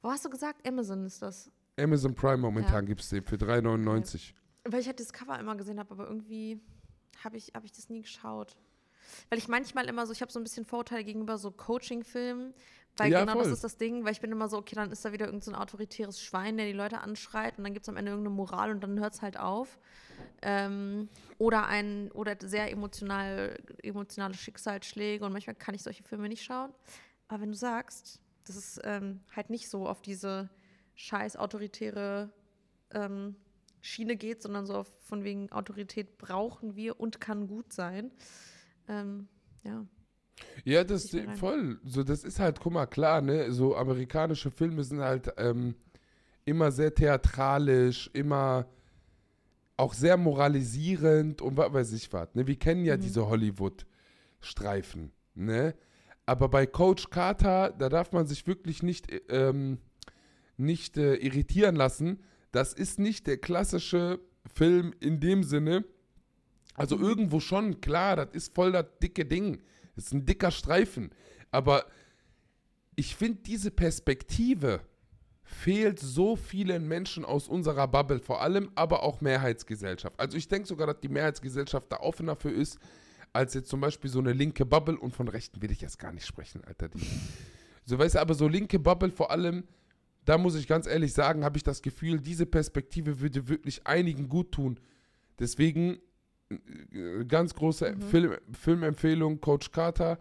Wo 0.02 0.10
hast 0.12 0.24
du 0.26 0.30
gesagt? 0.30 0.68
Amazon 0.68 1.06
ist 1.06 1.22
das. 1.22 1.50
Amazon 1.80 2.14
Prime 2.14 2.38
momentan 2.38 2.74
Ja. 2.74 2.82
gibt 2.82 3.02
es 3.02 3.10
den 3.10 3.24
für 3.24 3.38
3,99. 3.38 4.34
Weil 4.64 4.82
ich 4.82 4.88
halt 4.88 5.00
das 5.00 5.14
Cover 5.14 5.40
immer 5.40 5.56
gesehen 5.56 5.80
habe, 5.80 5.92
aber 5.92 6.08
irgendwie 6.08 6.60
habe 7.24 7.38
ich, 7.38 7.52
hab 7.56 7.64
ich 7.66 7.72
das 7.72 7.90
nie 7.90 8.02
geschaut. 8.02 8.56
Weil 9.30 9.38
ich 9.40 9.48
manchmal 9.48 9.88
immer 9.88 10.06
so, 10.06 10.14
ich 10.14 10.22
habe 10.22 10.32
so 10.32 10.40
ein 10.40 10.44
bisschen 10.44 10.66
Vorurteile 10.66 11.04
gegenüber 11.04 11.38
so 11.38 11.52
Coaching-Filmen, 11.52 12.54
Weil 12.98 13.12
Ja, 13.12 13.22
genau 13.22 13.34
das 13.34 13.44
voll. 13.44 13.54
ist 13.54 13.64
das 13.64 13.78
Ding, 13.78 14.06
weil 14.06 14.14
ich 14.14 14.22
bin 14.22 14.32
immer 14.32 14.48
so, 14.48 14.58
okay, 14.58 14.76
dann 14.76 14.92
ist 14.92 15.04
da 15.04 15.12
wieder 15.12 15.26
irgendein 15.26 15.46
so 15.46 15.52
ein 15.52 15.56
autoritäres 15.62 16.22
Schwein, 16.22 16.58
der 16.58 16.66
die 16.66 16.74
Leute 16.74 17.00
anschreit 17.02 17.58
und 17.58 17.64
dann 17.66 17.74
gibt 17.74 17.86
es 17.86 17.90
am 17.90 17.98
Ende 17.98 18.12
irgendeine 18.12 18.36
Moral 18.36 18.72
und 18.72 18.82
dann 18.82 19.00
hört 19.00 19.14
es 19.14 19.22
halt 19.22 19.38
auf. 19.38 19.80
Ähm, 20.42 21.10
oder 21.38 21.68
ein, 21.68 22.12
oder 22.12 22.38
sehr 22.40 22.72
emotional, 22.72 23.58
emotionale 23.84 24.34
Schicksalsschläge 24.34 25.26
und 25.26 25.34
manchmal 25.34 25.56
kann 25.56 25.76
ich 25.76 25.84
solche 25.84 26.04
Filme 26.04 26.30
nicht 26.30 26.44
schauen. 26.44 26.72
Aber 27.28 27.42
wenn 27.42 27.52
du 27.52 27.58
sagst, 27.58 28.22
das 28.46 28.56
ist 28.56 28.80
ähm, 28.84 29.22
halt 29.36 29.50
nicht 29.50 29.70
so 29.70 29.88
auf 29.88 30.02
diese 30.02 30.50
scheiß 30.94 31.36
autoritäre 31.36 32.32
ähm, 32.92 33.36
Schiene 33.82 34.16
geht, 34.16 34.42
sondern 34.42 34.66
so 34.66 34.76
auf, 34.76 34.92
von 35.02 35.24
wegen 35.24 35.52
Autorität 35.52 36.18
brauchen 36.18 36.76
wir 36.76 37.00
und 37.00 37.20
kann 37.20 37.48
gut 37.48 37.74
sein. 37.74 38.12
Ähm, 38.88 39.28
ja. 39.64 39.86
Ja, 40.64 40.84
das 40.84 41.14
Ich 41.14 41.28
rein. 41.28 41.36
voll. 41.38 41.80
So, 41.84 42.04
das 42.04 42.24
ist 42.24 42.40
halt, 42.40 42.60
guck 42.60 42.74
mal, 42.74 42.86
klar, 42.88 43.22
ne? 43.22 43.52
So 43.52 43.76
amerikanische 43.76 44.52
Filme 44.52 44.84
sind 44.84 45.00
halt 45.02 45.32
ähm, 45.38 45.76
immer 46.44 46.72
sehr 46.72 46.94
theatralisch, 46.94 48.10
immer 48.14 48.68
auch 49.78 49.94
sehr 49.94 50.18
moralisierend 50.18 51.42
und 51.42 51.58
was 51.58 51.74
weiß 51.74 51.94
ich 51.94 52.12
was. 52.14 52.34
Ne? 52.34 52.48
Wir 52.48 52.56
kennen 52.58 52.86
ja 52.86 52.96
Mhm. 52.98 53.02
diese 53.02 53.28
Hollywood-Streifen, 53.28 55.12
ne? 55.36 55.76
Aber 56.26 56.50
bei 56.50 56.66
Coach 56.66 57.10
Carter, 57.12 57.72
da 57.78 57.88
darf 57.90 58.12
man 58.12 58.26
sich 58.26 58.48
wirklich 58.48 58.82
nicht, 58.82 59.12
äh, 59.12 59.22
ähm, 59.30 59.78
nicht 60.58 60.98
äh, 60.98 61.16
irritieren 61.16 61.76
lassen. 61.76 62.24
Das 62.52 62.74
ist 62.74 62.98
nicht 63.00 63.28
der 63.28 63.38
klassische 63.38 64.20
Film 64.52 64.94
in 65.00 65.20
dem 65.20 65.44
Sinne. 65.44 65.86
Also 66.74 66.98
irgendwo 66.98 67.40
schon, 67.40 67.80
klar, 67.80 68.16
das 68.16 68.30
ist 68.34 68.56
voll 68.56 68.72
das 68.72 68.86
dicke 69.04 69.26
Ding. 69.26 69.62
Das 69.96 70.06
ist 70.06 70.14
ein 70.14 70.26
dicker 70.26 70.52
Streifen. 70.52 71.12
Aber 71.52 71.86
ich 72.96 73.16
finde, 73.16 73.42
diese 73.44 73.72
Perspektive 73.72 74.82
fehlt 75.44 76.00
so 76.00 76.36
vielen 76.36 76.88
Menschen 76.88 77.24
aus 77.24 77.48
unserer 77.48 77.88
Bubble, 77.88 78.20
vor 78.20 78.42
allem 78.42 78.72
aber 78.76 79.04
auch 79.04 79.22
Mehrheitsgesellschaft. 79.22 80.20
Also 80.20 80.38
ich 80.38 80.48
denke 80.48 80.68
sogar, 80.68 80.88
dass 80.88 81.00
die 81.02 81.10
Mehrheitsgesellschaft 81.10 81.92
da 81.92 82.00
offener 82.00 82.36
für 82.36 82.50
ist, 82.50 82.80
als 83.32 83.54
jetzt 83.54 83.70
zum 83.70 83.82
Beispiel 83.82 84.10
so 84.10 84.20
eine 84.20 84.34
linke 84.34 84.66
Bubble 84.66 84.98
und 84.98 85.12
von 85.12 85.28
Rechten 85.28 85.62
will 85.62 85.72
ich 85.72 85.82
jetzt 85.82 86.00
gar 86.00 86.12
nicht 86.12 86.26
sprechen, 86.26 86.64
Alter. 86.64 86.90
Die, 86.90 87.00
so 87.86 88.00
weißt 88.00 88.16
du, 88.16 88.20
aber 88.20 88.34
so 88.34 88.48
linke 88.48 88.80
Bubble 88.80 89.12
vor 89.12 89.30
allem, 89.30 89.66
da 90.24 90.38
muss 90.38 90.56
ich 90.56 90.68
ganz 90.68 90.88
ehrlich 90.88 91.14
sagen, 91.14 91.44
habe 91.44 91.58
ich 91.58 91.64
das 91.64 91.82
Gefühl, 91.82 92.20
diese 92.20 92.46
Perspektive 92.46 93.20
würde 93.20 93.48
wirklich 93.48 93.86
einigen 93.86 94.28
gut 94.30 94.52
tun. 94.52 94.80
Deswegen 95.38 96.00
ganz 97.28 97.54
große 97.54 97.96
Film, 98.10 98.38
Filmempfehlung, 98.52 99.42
Coach 99.42 99.72
Carter. 99.72 100.20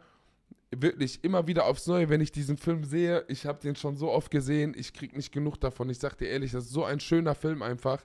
Wirklich 0.76 1.22
immer 1.22 1.46
wieder 1.46 1.66
aufs 1.66 1.86
Neue, 1.86 2.08
wenn 2.08 2.20
ich 2.20 2.32
diesen 2.32 2.56
Film 2.56 2.82
sehe, 2.82 3.24
ich 3.28 3.46
habe 3.46 3.60
den 3.60 3.76
schon 3.76 3.96
so 3.96 4.10
oft 4.10 4.30
gesehen, 4.30 4.74
ich 4.76 4.92
krieg 4.92 5.16
nicht 5.16 5.30
genug 5.30 5.60
davon. 5.60 5.88
Ich 5.88 5.98
sag 5.98 6.16
dir 6.16 6.28
ehrlich, 6.28 6.52
das 6.52 6.64
ist 6.64 6.72
so 6.72 6.84
ein 6.84 6.98
schöner 6.98 7.34
Film 7.36 7.62
einfach. 7.62 8.04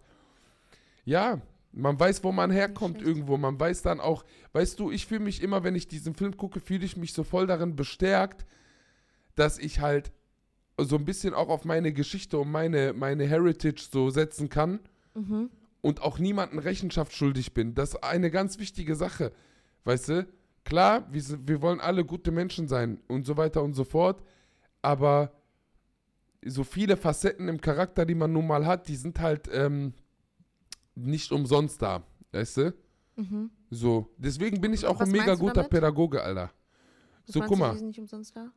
Ja, 1.03 1.41
man 1.71 1.99
weiß, 1.99 2.23
wo 2.23 2.31
man 2.31 2.51
herkommt 2.51 3.01
irgendwo. 3.01 3.37
Man 3.37 3.59
weiß 3.59 3.81
dann 3.81 3.99
auch, 3.99 4.23
weißt 4.53 4.79
du, 4.79 4.91
ich 4.91 5.07
fühle 5.07 5.21
mich 5.21 5.41
immer, 5.41 5.63
wenn 5.63 5.75
ich 5.75 5.87
diesen 5.87 6.13
Film 6.13 6.37
gucke, 6.37 6.59
fühle 6.59 6.85
ich 6.85 6.97
mich 6.97 7.13
so 7.13 7.23
voll 7.23 7.47
darin 7.47 7.75
bestärkt, 7.75 8.45
dass 9.35 9.57
ich 9.57 9.79
halt 9.79 10.11
so 10.77 10.95
ein 10.95 11.05
bisschen 11.05 11.33
auch 11.33 11.49
auf 11.49 11.65
meine 11.65 11.91
Geschichte 11.91 12.37
und 12.37 12.51
meine, 12.51 12.93
meine 12.93 13.25
Heritage 13.25 13.87
so 13.91 14.09
setzen 14.09 14.49
kann 14.49 14.79
Mhm. 15.15 15.49
Und 15.81 16.01
auch 16.01 16.19
niemanden 16.19 16.59
Rechenschaft 16.59 17.13
schuldig 17.13 17.53
bin. 17.53 17.73
Das 17.75 17.89
ist 17.89 18.03
eine 18.03 18.31
ganz 18.31 18.59
wichtige 18.59 18.95
Sache. 18.95 19.31
Weißt 19.83 20.09
du? 20.09 20.27
Klar, 20.65 21.07
wir, 21.11 21.23
wir 21.47 21.61
wollen 21.61 21.79
alle 21.79 22.05
gute 22.05 22.31
Menschen 22.31 22.67
sein 22.67 22.99
und 23.07 23.25
so 23.25 23.37
weiter 23.37 23.63
und 23.63 23.73
so 23.73 23.83
fort, 23.83 24.21
aber 24.81 25.31
so 26.45 26.63
viele 26.63 26.97
Facetten 26.97 27.47
im 27.47 27.59
Charakter, 27.59 28.05
die 28.05 28.15
man 28.15 28.31
nun 28.31 28.47
mal 28.47 28.65
hat, 28.65 28.87
die 28.87 28.95
sind 28.95 29.19
halt 29.19 29.49
ähm, 29.51 29.93
nicht 30.95 31.31
umsonst 31.31 31.81
da. 31.81 32.03
Weißt 32.31 32.57
du? 32.57 32.73
Mhm. 33.15 33.49
So. 33.69 34.13
Deswegen 34.17 34.61
bin 34.61 34.73
ich 34.73 34.85
auch 34.85 34.99
Was 34.99 35.07
ein 35.07 35.11
mega 35.11 35.35
guter 35.35 35.53
damit? 35.55 35.71
Pädagoge, 35.71 36.21
Alter. 36.21 36.51
Was 37.25 37.33
So, 37.33 37.41
guck 37.41 37.57
mal. 37.57 37.71
Die 37.71 37.77
sind 37.79 37.87
nicht 37.87 37.99
umsonst 37.99 38.35
da? 38.35 38.51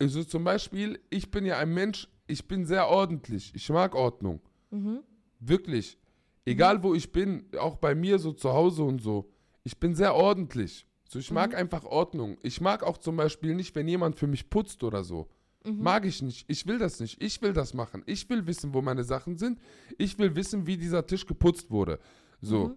Also 0.00 0.24
zum 0.24 0.44
Beispiel, 0.44 1.00
ich 1.10 1.30
bin 1.30 1.44
ja 1.44 1.58
ein 1.58 1.72
Mensch, 1.72 2.08
ich 2.26 2.46
bin 2.48 2.64
sehr 2.64 2.88
ordentlich. 2.88 3.54
Ich 3.54 3.68
mag 3.68 3.94
Ordnung. 3.94 4.40
Mhm. 4.70 5.00
Wirklich. 5.38 5.98
Egal 6.44 6.82
wo 6.82 6.94
ich 6.94 7.12
bin, 7.12 7.46
auch 7.58 7.76
bei 7.76 7.94
mir 7.94 8.18
so 8.18 8.32
zu 8.32 8.52
Hause 8.52 8.82
und 8.82 9.00
so. 9.00 9.30
Ich 9.64 9.78
bin 9.78 9.94
sehr 9.94 10.14
ordentlich. 10.14 10.86
So, 11.08 11.18
ich 11.18 11.30
mag 11.30 11.50
Mhm. 11.50 11.56
einfach 11.56 11.84
Ordnung. 11.84 12.36
Ich 12.42 12.60
mag 12.60 12.82
auch 12.82 12.98
zum 12.98 13.16
Beispiel 13.16 13.54
nicht, 13.54 13.74
wenn 13.76 13.86
jemand 13.86 14.16
für 14.18 14.26
mich 14.26 14.50
putzt 14.50 14.82
oder 14.82 15.04
so. 15.04 15.28
Mhm. 15.64 15.78
Mag 15.82 16.04
ich 16.04 16.20
nicht. 16.22 16.44
Ich 16.48 16.66
will 16.66 16.78
das 16.78 16.98
nicht. 16.98 17.22
Ich 17.22 17.40
will 17.42 17.52
das 17.52 17.74
machen. 17.74 18.02
Ich 18.06 18.28
will 18.28 18.46
wissen, 18.46 18.74
wo 18.74 18.82
meine 18.82 19.04
Sachen 19.04 19.36
sind. 19.38 19.60
Ich 19.98 20.18
will 20.18 20.34
wissen, 20.34 20.66
wie 20.66 20.76
dieser 20.76 21.06
Tisch 21.06 21.26
geputzt 21.26 21.70
wurde. 21.70 22.00
So. 22.40 22.68
Mhm. 22.68 22.76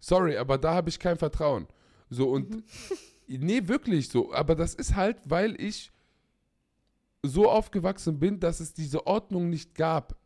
Sorry, 0.00 0.36
aber 0.36 0.58
da 0.58 0.74
habe 0.74 0.90
ich 0.90 0.98
kein 0.98 1.16
Vertrauen. 1.16 1.66
So 2.10 2.28
und 2.30 2.50
Mhm. 2.56 2.62
nee, 3.28 3.66
wirklich 3.68 4.08
so. 4.10 4.32
Aber 4.34 4.54
das 4.54 4.74
ist 4.74 4.94
halt, 4.96 5.18
weil 5.24 5.58
ich 5.60 5.90
so 7.22 7.50
aufgewachsen 7.50 8.18
bin, 8.18 8.38
dass 8.38 8.60
es 8.60 8.74
diese 8.74 9.06
Ordnung 9.06 9.48
nicht 9.50 9.74
gab. 9.74 10.16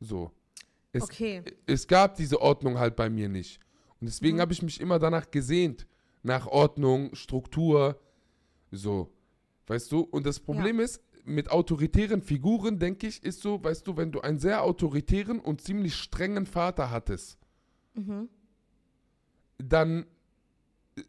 So. 0.00 0.30
Es, 0.98 1.04
Okay. 1.04 1.42
es 1.66 1.86
gab 1.86 2.16
diese 2.16 2.40
Ordnung 2.40 2.78
halt 2.78 2.96
bei 2.96 3.08
mir 3.10 3.28
nicht. 3.28 3.60
Und 4.00 4.06
deswegen 4.08 4.36
Mhm. 4.36 4.40
habe 4.42 4.52
ich 4.52 4.62
mich 4.62 4.80
immer 4.80 4.98
danach 4.98 5.30
gesehnt. 5.30 5.86
Nach 6.22 6.46
Ordnung, 6.46 7.14
Struktur, 7.14 8.00
so. 8.70 9.10
Weißt 9.66 9.90
du? 9.92 10.00
Und 10.00 10.26
das 10.26 10.40
Problem 10.40 10.80
ist, 10.80 11.00
mit 11.24 11.50
autoritären 11.50 12.22
Figuren, 12.22 12.78
denke 12.78 13.06
ich, 13.06 13.22
ist 13.22 13.42
so, 13.42 13.62
weißt 13.62 13.86
du, 13.86 13.96
wenn 13.96 14.12
du 14.12 14.20
einen 14.20 14.38
sehr 14.38 14.62
autoritären 14.62 15.40
und 15.40 15.60
ziemlich 15.60 15.94
strengen 15.94 16.46
Vater 16.46 16.90
hattest, 16.90 17.38
Mhm. 17.94 18.28
dann 19.58 20.06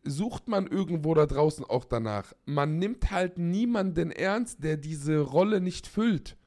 sucht 0.04 0.48
man 0.48 0.68
irgendwo 0.68 1.14
da 1.14 1.26
draußen 1.26 1.66
auch 1.66 1.86
danach. 1.86 2.34
Man 2.46 2.78
nimmt 2.78 3.12
halt 3.12 3.38
niemanden 3.38 4.12
ernst, 4.12 4.64
der 4.64 4.78
diese 4.78 5.20
Rolle 5.20 5.62
nicht 5.62 5.88
füllt. 5.88 6.38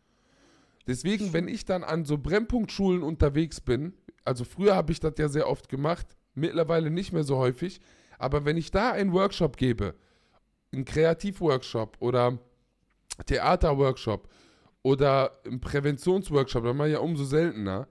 Deswegen, 0.86 1.32
wenn 1.32 1.48
ich 1.48 1.64
dann 1.64 1.84
an 1.84 2.04
so 2.04 2.18
Brennpunktschulen 2.18 3.02
unterwegs 3.02 3.60
bin, 3.60 3.94
also 4.24 4.44
früher 4.44 4.74
habe 4.76 4.92
ich 4.92 5.00
das 5.00 5.14
ja 5.18 5.28
sehr 5.28 5.48
oft 5.48 5.68
gemacht, 5.68 6.06
mittlerweile 6.34 6.90
nicht 6.90 7.12
mehr 7.12 7.24
so 7.24 7.36
häufig, 7.36 7.80
aber 8.18 8.44
wenn 8.44 8.56
ich 8.56 8.70
da 8.70 8.92
einen 8.92 9.12
Workshop 9.12 9.56
gebe, 9.56 9.94
einen 10.72 10.84
Kreativworkshop 10.84 11.96
oder 12.00 12.38
Theaterworkshop 13.26 14.28
oder 14.82 15.32
einen 15.44 15.60
Präventionsworkshop, 15.60 16.64
dann 16.64 16.76
mache 16.76 16.88
ich 16.88 16.94
ja 16.94 17.00
umso 17.00 17.24
seltener, 17.24 17.86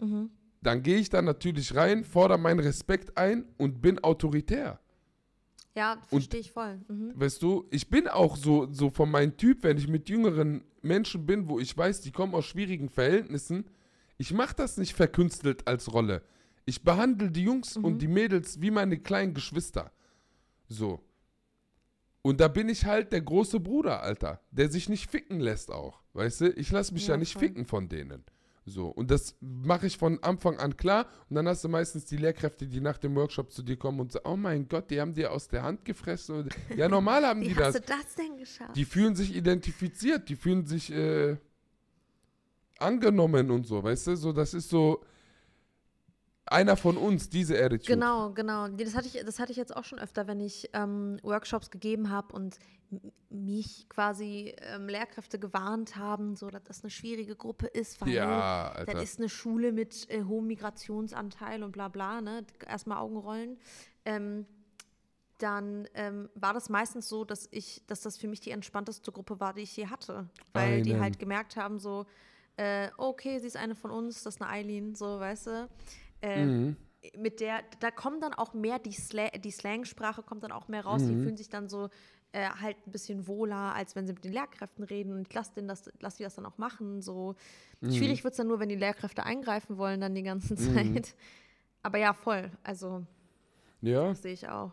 Mhm. 0.00 0.30
dann 0.62 0.82
gehe 0.82 0.96
ich 0.98 1.10
da 1.10 1.22
natürlich 1.22 1.74
rein, 1.76 2.04
fordere 2.04 2.38
meinen 2.38 2.58
Respekt 2.60 3.16
ein 3.16 3.44
und 3.56 3.80
bin 3.80 4.02
autoritär. 4.02 4.80
Ja, 5.74 5.98
verstehe 6.06 6.40
ich 6.40 6.52
voll. 6.52 6.80
Mhm. 6.88 7.12
Weißt 7.14 7.42
du, 7.42 7.66
ich 7.70 7.88
bin 7.88 8.06
auch 8.08 8.36
so, 8.36 8.68
so 8.72 8.90
von 8.90 9.10
meinem 9.10 9.36
Typ, 9.36 9.62
wenn 9.62 9.78
ich 9.78 9.88
mit 9.88 10.08
jüngeren 10.08 10.62
Menschen 10.82 11.24
bin, 11.24 11.48
wo 11.48 11.58
ich 11.58 11.76
weiß, 11.76 12.00
die 12.02 12.10
kommen 12.12 12.34
aus 12.34 12.44
schwierigen 12.46 12.90
Verhältnissen, 12.90 13.64
ich 14.18 14.32
mache 14.34 14.54
das 14.54 14.76
nicht 14.76 14.94
verkünstelt 14.94 15.66
als 15.66 15.92
Rolle. 15.92 16.22
Ich 16.66 16.82
behandle 16.84 17.30
die 17.30 17.42
Jungs 17.44 17.78
Mhm. 17.78 17.84
und 17.84 17.98
die 18.02 18.08
Mädels 18.08 18.60
wie 18.60 18.70
meine 18.70 18.98
kleinen 18.98 19.32
Geschwister. 19.34 19.90
So. 20.68 21.00
Und 22.20 22.40
da 22.40 22.48
bin 22.48 22.68
ich 22.68 22.84
halt 22.84 23.12
der 23.12 23.22
große 23.22 23.58
Bruder, 23.58 24.02
Alter, 24.02 24.40
der 24.52 24.70
sich 24.70 24.88
nicht 24.88 25.10
ficken 25.10 25.40
lässt 25.40 25.72
auch. 25.72 26.02
Weißt 26.12 26.42
du, 26.42 26.50
ich 26.50 26.70
lasse 26.70 26.92
mich 26.94 27.06
ja, 27.08 27.14
Ja, 27.14 27.18
nicht 27.18 27.32
voll. 27.32 27.40
ficken 27.40 27.64
von 27.64 27.88
denen. 27.88 28.24
So, 28.64 28.86
und 28.86 29.10
das 29.10 29.36
mache 29.40 29.88
ich 29.88 29.98
von 29.98 30.22
Anfang 30.22 30.58
an 30.58 30.76
klar. 30.76 31.06
Und 31.28 31.36
dann 31.36 31.48
hast 31.48 31.64
du 31.64 31.68
meistens 31.68 32.04
die 32.04 32.16
Lehrkräfte, 32.16 32.66
die 32.66 32.80
nach 32.80 32.96
dem 32.98 33.16
Workshop 33.16 33.50
zu 33.50 33.62
dir 33.62 33.76
kommen 33.76 33.98
und 33.98 34.12
sagen, 34.12 34.26
oh 34.28 34.36
mein 34.36 34.68
Gott, 34.68 34.90
die 34.90 35.00
haben 35.00 35.14
dir 35.14 35.32
aus 35.32 35.48
der 35.48 35.64
Hand 35.64 35.84
gefressen. 35.84 36.36
Und 36.36 36.54
ja, 36.76 36.88
normal 36.88 37.26
haben 37.26 37.40
die 37.42 37.50
Wie 37.50 37.54
das. 37.54 37.74
hast 37.74 37.88
du 37.88 37.92
das 37.92 38.14
denn 38.14 38.36
geschafft? 38.38 38.76
Die 38.76 38.84
fühlen 38.84 39.16
sich 39.16 39.34
identifiziert, 39.34 40.28
die 40.28 40.36
fühlen 40.36 40.64
sich 40.64 40.92
äh, 40.92 41.36
angenommen 42.78 43.50
und 43.50 43.66
so, 43.66 43.82
weißt 43.82 44.08
du? 44.08 44.16
So, 44.16 44.32
das 44.32 44.54
ist 44.54 44.68
so 44.68 45.02
einer 46.52 46.76
von 46.76 46.96
uns, 46.96 47.28
diese 47.28 47.56
Attitude. 47.62 47.94
Genau, 47.94 48.30
genau. 48.30 48.68
Das 48.68 48.94
hatte 48.94 49.08
ich, 49.08 49.24
das 49.24 49.38
hatte 49.38 49.52
ich 49.52 49.58
jetzt 49.58 49.74
auch 49.76 49.84
schon 49.84 49.98
öfter, 49.98 50.26
wenn 50.26 50.40
ich 50.40 50.70
ähm, 50.72 51.18
Workshops 51.22 51.70
gegeben 51.70 52.10
habe 52.10 52.34
und 52.34 52.58
mich 53.30 53.88
quasi 53.88 54.54
ähm, 54.58 54.88
Lehrkräfte 54.88 55.38
gewarnt 55.38 55.96
haben, 55.96 56.36
so 56.36 56.50
dass 56.50 56.62
das 56.64 56.82
eine 56.82 56.90
schwierige 56.90 57.36
Gruppe 57.36 57.66
ist, 57.66 58.00
weil 58.00 58.10
Ja, 58.10 58.84
das 58.84 59.02
ist 59.02 59.18
eine 59.18 59.28
Schule 59.28 59.72
mit 59.72 60.08
äh, 60.10 60.24
hohem 60.24 60.46
Migrationsanteil 60.46 61.62
und 61.62 61.72
bla 61.72 61.88
bla, 61.88 62.20
ne? 62.20 62.44
Erstmal 62.66 62.98
Augenrollen. 62.98 63.58
Ähm, 64.04 64.46
dann 65.38 65.88
ähm, 65.94 66.28
war 66.34 66.54
das 66.54 66.68
meistens 66.68 67.08
so, 67.08 67.24
dass 67.24 67.48
ich, 67.50 67.82
dass 67.86 68.02
das 68.02 68.16
für 68.16 68.28
mich 68.28 68.40
die 68.40 68.50
entspannteste 68.50 69.10
Gruppe 69.10 69.40
war, 69.40 69.54
die 69.54 69.62
ich 69.62 69.76
je 69.76 69.88
hatte. 69.88 70.28
Weil 70.52 70.82
die 70.82 70.92
Einen. 70.92 71.02
halt 71.02 71.18
gemerkt 71.18 71.56
haben, 71.56 71.78
so, 71.78 72.06
äh, 72.56 72.90
okay, 72.96 73.38
sie 73.38 73.48
ist 73.48 73.56
eine 73.56 73.74
von 73.74 73.90
uns, 73.90 74.22
das 74.22 74.36
ist 74.36 74.42
eine 74.42 74.50
Eileen, 74.50 74.94
so, 74.94 75.18
weißt 75.18 75.46
du. 75.48 75.68
Ähm, 76.22 76.66
Mhm. 76.68 76.76
mit 77.20 77.40
der, 77.40 77.60
da 77.80 77.90
kommt 77.90 78.22
dann 78.22 78.32
auch 78.32 78.54
mehr 78.54 78.78
die, 78.78 78.92
Sla 78.92 79.28
die 79.30 79.50
Slangsprache 79.50 80.22
kommt 80.22 80.44
dann 80.44 80.52
auch 80.52 80.68
mehr 80.68 80.84
raus. 80.84 81.02
Die 81.06 81.14
Mhm. 81.14 81.22
fühlen 81.22 81.36
sich 81.36 81.48
dann 81.48 81.68
so 81.68 81.88
äh, 82.34 82.48
halt 82.48 82.76
ein 82.86 82.92
bisschen 82.92 83.26
wohler, 83.26 83.74
als 83.74 83.94
wenn 83.94 84.06
sie 84.06 84.14
mit 84.14 84.24
den 84.24 84.32
Lehrkräften 84.32 84.84
reden. 84.84 85.12
Und 85.12 85.28
ich 85.28 85.34
lasse 85.34 85.50
das, 85.64 85.90
lass 86.00 86.16
die 86.16 86.22
das 86.22 86.34
dann 86.36 86.46
auch 86.46 86.56
machen. 86.56 87.02
So. 87.02 87.34
Mhm. 87.80 87.92
Schwierig 87.92 88.24
wird 88.24 88.32
es 88.32 88.38
dann 88.38 88.46
nur, 88.46 88.58
wenn 88.60 88.70
die 88.70 88.76
Lehrkräfte 88.76 89.24
eingreifen 89.24 89.76
wollen, 89.76 90.00
dann 90.00 90.14
die 90.14 90.22
ganze 90.22 90.54
Mhm. 90.54 90.58
Zeit. 90.74 91.14
Aber 91.82 91.98
ja, 91.98 92.14
voll. 92.14 92.50
Also, 92.62 93.04
Ja, 93.82 94.08
das 94.08 94.22
sehe 94.22 94.32
ich 94.32 94.48
auch. 94.48 94.70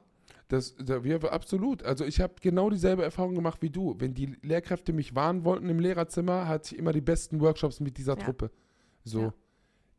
das, 0.48 0.75
da, 0.77 1.03
wir, 1.03 1.34
absolut. 1.34 1.84
Also 1.84 2.06
ich 2.06 2.22
habe 2.22 2.36
genau 2.39 2.70
dieselbe 2.70 3.03
Erfahrung 3.03 3.34
gemacht 3.36 3.62
wie 3.62 3.70
du. 3.72 3.96
Wenn 3.98 4.13
die 4.13 4.38
Lehrkräfte 4.41 4.94
mich 4.94 5.15
warnen 5.15 5.44
wollten 5.44 5.68
im 5.68 5.79
Lehrerzimmer, 5.79 6.48
hatte 6.48 6.75
ich 6.75 6.79
immer 6.79 6.94
die 6.94 7.01
besten 7.01 7.41
Workshops 7.41 7.79
mit 7.82 7.98
dieser 7.98 8.15
Ja. 8.18 8.24
Truppe. 8.24 8.51
So. 9.03 9.22
Ja. 9.22 9.34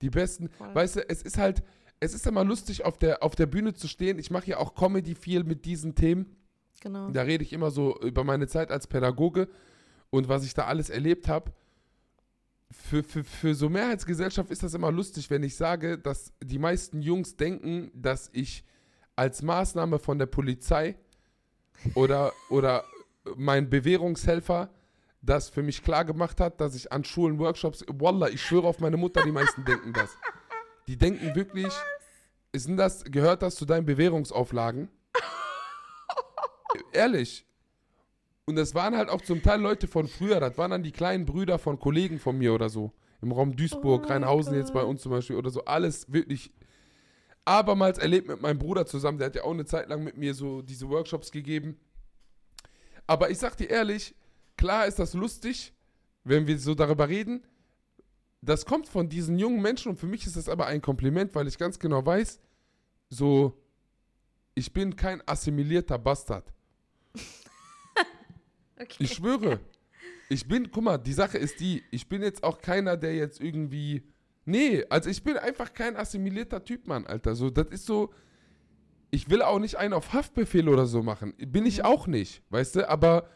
Die 0.02 0.10
besten. 0.10 0.48
Voll. 0.48 0.74
Weißt 0.74 0.96
du, 0.96 1.08
es 1.08 1.22
ist 1.22 1.38
halt, 1.38 1.62
es 2.00 2.14
ist 2.14 2.26
immer 2.26 2.44
lustig, 2.44 2.84
auf 2.84 2.96
der, 2.98 3.22
auf 3.22 3.34
der 3.34 3.46
Bühne 3.46 3.74
zu 3.74 3.88
stehen. 3.88 4.18
Ich 4.18 4.30
mache 4.30 4.46
ja 4.46 4.58
auch 4.58 4.74
Comedy 4.74 5.14
viel 5.14 5.44
mit 5.44 5.64
diesen 5.64 5.94
Themen. 5.94 6.36
Genau. 6.80 7.10
Da 7.10 7.22
rede 7.22 7.44
ich 7.44 7.52
immer 7.52 7.70
so 7.70 8.00
über 8.00 8.24
meine 8.24 8.46
Zeit 8.46 8.70
als 8.70 8.86
Pädagoge 8.86 9.48
und 10.08 10.28
was 10.28 10.44
ich 10.44 10.54
da 10.54 10.64
alles 10.64 10.90
erlebt 10.90 11.28
habe. 11.28 11.52
Für, 12.70 13.02
für, 13.02 13.24
für 13.24 13.54
so 13.54 13.68
Mehrheitsgesellschaft 13.68 14.50
ist 14.50 14.62
das 14.62 14.74
immer 14.74 14.92
lustig, 14.92 15.28
wenn 15.28 15.42
ich 15.42 15.56
sage, 15.56 15.98
dass 15.98 16.32
die 16.42 16.58
meisten 16.58 17.02
Jungs 17.02 17.36
denken, 17.36 17.90
dass 17.94 18.30
ich 18.32 18.64
als 19.16 19.42
Maßnahme 19.42 19.98
von 19.98 20.18
der 20.18 20.26
Polizei 20.26 20.96
oder, 21.94 22.32
oder 22.48 22.84
mein 23.36 23.68
Bewährungshelfer 23.68 24.70
das 25.22 25.50
für 25.50 25.62
mich 25.62 25.82
klar 25.82 26.04
gemacht 26.04 26.40
hat, 26.40 26.60
dass 26.60 26.74
ich 26.74 26.92
an 26.92 27.04
Schulen 27.04 27.38
Workshops, 27.38 27.84
Wallah, 27.88 28.28
ich 28.28 28.42
schwöre 28.42 28.66
auf 28.66 28.80
meine 28.80 28.96
Mutter, 28.96 29.22
die 29.22 29.32
meisten 29.32 29.64
denken 29.64 29.92
das. 29.92 30.16
Die 30.88 30.96
denken 30.96 31.34
wirklich, 31.34 31.72
ist 32.52 32.68
denn 32.68 32.76
das, 32.76 33.04
gehört 33.04 33.42
das 33.42 33.54
zu 33.54 33.66
deinen 33.66 33.86
Bewährungsauflagen? 33.86 34.88
Ehrlich. 36.92 37.46
Und 38.46 38.56
das 38.56 38.74
waren 38.74 38.96
halt 38.96 39.10
auch 39.10 39.20
zum 39.20 39.42
Teil 39.42 39.60
Leute 39.60 39.86
von 39.86 40.08
früher, 40.08 40.40
das 40.40 40.58
waren 40.58 40.70
dann 40.70 40.82
die 40.82 40.92
kleinen 40.92 41.26
Brüder 41.26 41.58
von 41.58 41.78
Kollegen 41.78 42.18
von 42.18 42.36
mir 42.38 42.54
oder 42.54 42.68
so. 42.68 42.92
Im 43.22 43.32
Raum 43.32 43.54
Duisburg, 43.54 44.04
Oh 44.06 44.08
Rheinhausen 44.08 44.56
jetzt 44.56 44.72
bei 44.72 44.82
uns 44.82 45.02
zum 45.02 45.12
Beispiel 45.12 45.36
oder 45.36 45.50
so. 45.50 45.64
Alles 45.66 46.10
wirklich 46.10 46.50
abermals 47.44 47.98
erlebt 47.98 48.28
mit 48.28 48.40
meinem 48.40 48.58
Bruder 48.58 48.86
zusammen. 48.86 49.18
Der 49.18 49.26
hat 49.26 49.36
ja 49.36 49.44
auch 49.44 49.52
eine 49.52 49.66
Zeit 49.66 49.88
lang 49.88 50.02
mit 50.02 50.16
mir 50.16 50.34
so 50.34 50.62
diese 50.62 50.88
Workshops 50.88 51.30
gegeben. 51.30 51.78
Aber 53.06 53.30
ich 53.30 53.38
sag 53.38 53.56
dir 53.56 53.68
ehrlich, 53.68 54.14
klar 54.60 54.86
ist 54.86 54.98
das 54.98 55.14
lustig, 55.14 55.72
wenn 56.22 56.46
wir 56.46 56.58
so 56.58 56.74
darüber 56.74 57.08
reden. 57.08 57.42
Das 58.42 58.66
kommt 58.66 58.86
von 58.86 59.08
diesen 59.08 59.38
jungen 59.38 59.62
Menschen 59.62 59.90
und 59.90 59.96
für 59.96 60.06
mich 60.06 60.26
ist 60.26 60.36
das 60.36 60.50
aber 60.50 60.66
ein 60.66 60.82
Kompliment, 60.82 61.34
weil 61.34 61.48
ich 61.48 61.56
ganz 61.56 61.78
genau 61.78 62.04
weiß, 62.04 62.38
so, 63.08 63.58
ich 64.54 64.70
bin 64.72 64.94
kein 64.94 65.26
assimilierter 65.26 65.98
Bastard. 65.98 66.52
Okay. 68.82 69.04
Ich 69.04 69.12
schwöre. 69.12 69.60
Ich 70.30 70.48
bin, 70.48 70.70
guck 70.70 70.82
mal, 70.82 70.96
die 70.96 71.12
Sache 71.12 71.36
ist 71.36 71.60
die, 71.60 71.82
ich 71.90 72.08
bin 72.08 72.22
jetzt 72.22 72.42
auch 72.42 72.62
keiner, 72.62 72.96
der 72.96 73.14
jetzt 73.14 73.38
irgendwie. 73.38 74.02
Nee, 74.46 74.86
also 74.88 75.10
ich 75.10 75.22
bin 75.22 75.36
einfach 75.36 75.74
kein 75.74 75.98
assimilierter 75.98 76.64
Typ, 76.64 76.86
Mann, 76.86 77.06
Alter. 77.06 77.34
So, 77.34 77.50
das 77.50 77.66
ist 77.66 77.84
so. 77.84 78.10
Ich 79.10 79.28
will 79.28 79.42
auch 79.42 79.58
nicht 79.58 79.76
einen 79.76 79.92
auf 79.92 80.14
Haftbefehl 80.14 80.66
oder 80.66 80.86
so 80.86 81.02
machen. 81.02 81.34
Bin 81.36 81.66
ich 81.66 81.84
auch 81.84 82.06
nicht, 82.06 82.42
weißt 82.48 82.76
du? 82.76 82.88
Aber 82.88 83.28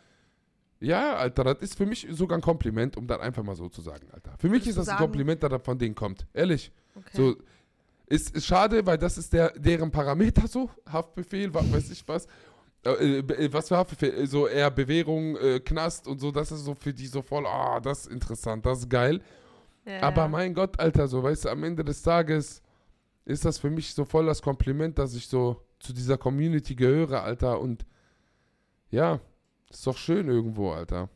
ja, 0.85 1.17
Alter, 1.17 1.45
das 1.45 1.59
ist 1.61 1.77
für 1.77 1.87
mich 1.87 2.07
sogar 2.11 2.39
ein 2.39 2.43
Kompliment, 2.43 2.97
um 2.97 3.07
das 3.07 3.21
einfach 3.21 3.43
mal 3.43 3.57
so 3.57 3.69
zu 3.69 3.81
sagen, 3.83 4.07
Alter. 4.13 4.35
Für 4.39 4.49
mich 4.49 4.67
ist 4.67 4.77
das 4.79 4.89
ein 4.89 4.93
sagen- 4.97 5.05
Kompliment, 5.05 5.43
dass 5.43 5.51
das 5.51 5.63
von 5.63 5.79
denen 5.79 5.95
kommt. 5.95 6.27
Ehrlich. 6.33 6.71
okay. 6.95 7.09
So, 7.13 7.37
ist, 8.07 8.37
ist 8.37 8.47
schade, 8.47 8.85
weil 8.85 8.99
das 8.99 9.17
ist 9.17 9.33
der, 9.33 9.51
deren 9.59 9.91
Parameter 9.91 10.47
so, 10.47 10.69
Haftbefehl, 10.91 11.53
was 11.55 11.73
weiß 11.73 11.91
ich 11.91 12.07
was. 12.07 12.27
Äh, 12.85 13.19
äh, 13.21 13.53
was 13.53 13.69
für 13.69 13.77
Haftbefehl? 13.79 14.27
So 14.27 14.47
eher 14.47 14.71
Bewährung, 14.71 15.37
äh, 15.37 15.61
Knast 15.61 16.07
und 16.07 16.19
so, 16.21 16.31
das 16.31 16.53
ist 16.53 16.65
so 16.65 16.75
für 16.75 16.93
die 16.93 17.07
so 17.07 17.23
voll, 17.23 17.47
ah, 17.47 17.81
das 17.81 18.01
ist 18.01 18.13
interessant, 18.13 18.67
das 18.67 18.81
ist 18.81 18.91
geil. 18.91 19.23
ja, 19.87 20.03
Aber 20.03 20.29
mein 20.29 20.53
Gott, 20.53 20.79
Alter, 20.79 21.09
so, 21.09 21.23
weißt 21.23 21.47
du, 21.47 21.49
am 21.49 21.65
Ende 21.65 21.83
des 21.83 22.03
Tages 22.03 22.61
ist 23.25 23.45
das 23.47 23.57
für 23.59 23.71
mich 23.71 23.95
so 23.95 24.05
voll 24.05 24.27
das 24.27 24.43
Kompliment, 24.43 24.99
dass 24.99 25.15
ich 25.15 25.27
so 25.29 25.63
zu 25.79 25.95
dieser 25.95 26.19
Community 26.19 26.75
gehöre, 26.75 27.23
Alter. 27.23 27.59
Und 27.59 27.87
ja, 28.91 29.19
ist 29.79 29.87
doch 29.87 29.99
schön 29.99 30.29
irgendwo, 30.29 30.73
Alter. 30.73 31.09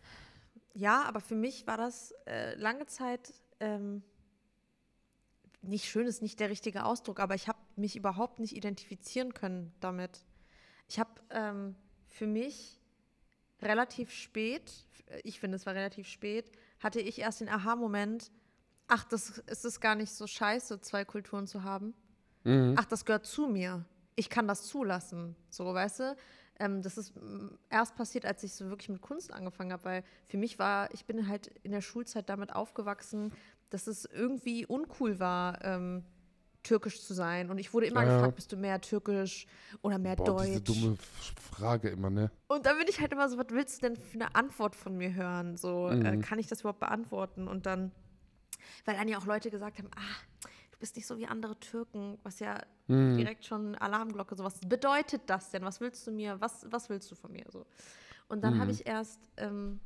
Ja, 0.74 1.02
aber 1.02 1.20
für 1.20 1.34
mich 1.34 1.66
war 1.66 1.76
das 1.76 2.12
äh, 2.26 2.54
lange 2.54 2.86
Zeit 2.86 3.32
ähm, 3.60 4.02
nicht 5.62 5.86
schön, 5.86 6.06
ist 6.06 6.22
nicht 6.22 6.40
der 6.40 6.50
richtige 6.50 6.84
Ausdruck, 6.84 7.20
aber 7.20 7.34
ich 7.34 7.48
habe 7.48 7.58
mich 7.76 7.96
überhaupt 7.96 8.38
nicht 8.38 8.56
identifizieren 8.56 9.34
können 9.34 9.72
damit. 9.80 10.24
Ich 10.88 10.98
habe 10.98 11.10
ähm, 11.30 11.74
für 12.06 12.26
mich 12.26 12.80
relativ 13.60 14.10
spät, 14.10 14.86
ich 15.24 15.40
finde 15.40 15.56
es 15.56 15.66
war 15.66 15.74
relativ 15.74 16.06
spät, 16.06 16.50
hatte 16.80 17.00
ich 17.00 17.18
erst 17.18 17.40
den 17.40 17.48
Aha-Moment, 17.48 18.30
ach, 18.86 19.04
das 19.04 19.38
ist 19.46 19.64
es 19.64 19.80
gar 19.80 19.94
nicht 19.94 20.12
so 20.12 20.26
scheiße, 20.26 20.80
zwei 20.80 21.04
Kulturen 21.04 21.46
zu 21.46 21.62
haben. 21.64 21.94
Mhm. 22.44 22.74
Ach, 22.76 22.84
das 22.84 23.04
gehört 23.04 23.26
zu 23.26 23.46
mir. 23.46 23.84
Ich 24.16 24.30
kann 24.30 24.48
das 24.48 24.66
zulassen. 24.66 25.36
So, 25.50 25.72
weißt 25.72 26.00
du? 26.00 26.16
Ähm, 26.58 26.82
das 26.82 26.98
ist 26.98 27.14
mm, 27.16 27.48
erst 27.70 27.94
passiert, 27.96 28.24
als 28.26 28.42
ich 28.42 28.52
so 28.52 28.68
wirklich 28.68 28.88
mit 28.88 29.00
Kunst 29.00 29.32
angefangen 29.32 29.72
habe, 29.72 29.84
weil 29.84 30.04
für 30.26 30.36
mich 30.38 30.58
war, 30.58 30.92
ich 30.92 31.04
bin 31.06 31.28
halt 31.28 31.48
in 31.62 31.70
der 31.72 31.80
Schulzeit 31.80 32.28
damit 32.28 32.52
aufgewachsen, 32.54 33.32
dass 33.70 33.86
es 33.86 34.04
irgendwie 34.06 34.66
uncool 34.66 35.18
war, 35.20 35.64
ähm, 35.64 36.04
türkisch 36.62 37.02
zu 37.02 37.14
sein. 37.14 37.50
Und 37.50 37.58
ich 37.58 37.72
wurde 37.72 37.86
immer 37.86 38.04
Ja, 38.04 38.14
gefragt, 38.16 38.34
bist 38.36 38.50
du 38.52 38.56
mehr 38.56 38.80
türkisch 38.80 39.46
oder 39.82 39.98
mehr 39.98 40.16
Boah, 40.16 40.42
diese 40.42 40.60
deutsch? 40.60 40.68
dumme 40.68 40.94
F- 40.94 41.34
Frage 41.40 41.88
immer, 41.90 42.10
ne? 42.10 42.30
Und 42.48 42.66
da 42.66 42.72
bin 42.74 42.86
ich 42.88 43.00
halt 43.00 43.12
immer 43.12 43.28
so, 43.28 43.36
was 43.38 43.46
willst 43.50 43.82
du 43.82 43.86
denn 43.88 43.96
für 43.96 44.14
eine 44.14 44.34
Antwort 44.34 44.74
von 44.74 44.96
mir 44.96 45.14
hören? 45.14 45.56
So, 45.56 45.90
äh, 45.90 46.16
Mhm. 46.16 46.20
kann 46.22 46.38
ich 46.38 46.46
das 46.46 46.60
überhaupt 46.60 46.80
beantworten? 46.80 47.46
Und 47.46 47.66
dann, 47.66 47.92
weil 48.84 48.96
dann 48.96 49.06
ja 49.08 49.18
auch 49.18 49.26
Leute 49.26 49.50
gesagt 49.50 49.78
haben, 49.78 49.90
ah, 49.96 50.16
du 50.78 50.80
bist 50.80 50.94
nicht 50.94 51.08
so 51.08 51.18
wie 51.18 51.26
andere 51.26 51.58
Türken, 51.58 52.18
was 52.22 52.38
ja 52.38 52.62
Mhm. 52.86 53.16
direkt 53.16 53.44
schon 53.44 53.74
Alarmglocke, 53.74 54.36
so 54.36 54.44
was 54.44 54.60
bedeutet 54.60 55.22
das 55.26 55.50
denn? 55.50 55.64
Was 55.64 55.80
willst 55.80 56.06
du 56.06 56.12
mir, 56.12 56.40
was, 56.40 56.66
was 56.70 56.88
willst 56.88 57.10
du 57.10 57.16
von 57.16 57.32
mir? 57.32 57.44
So. 57.50 57.66
Und 58.28 58.42
dann 58.42 58.58
habe 58.58 58.70
Mhm. 58.70 58.76
ich 58.76 58.86
erst, 58.86 59.20
ähm, 59.38 59.80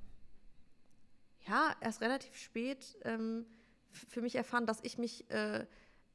ja, 1.48 1.74
erst 1.80 2.02
relativ 2.02 2.36
spät 2.36 2.98
ähm, 3.04 3.46
für 3.90 4.20
mich 4.20 4.36
erfahren, 4.36 4.66
dass 4.66 4.80
ich 4.82 4.98
mich 4.98 5.28
äh, 5.30 5.66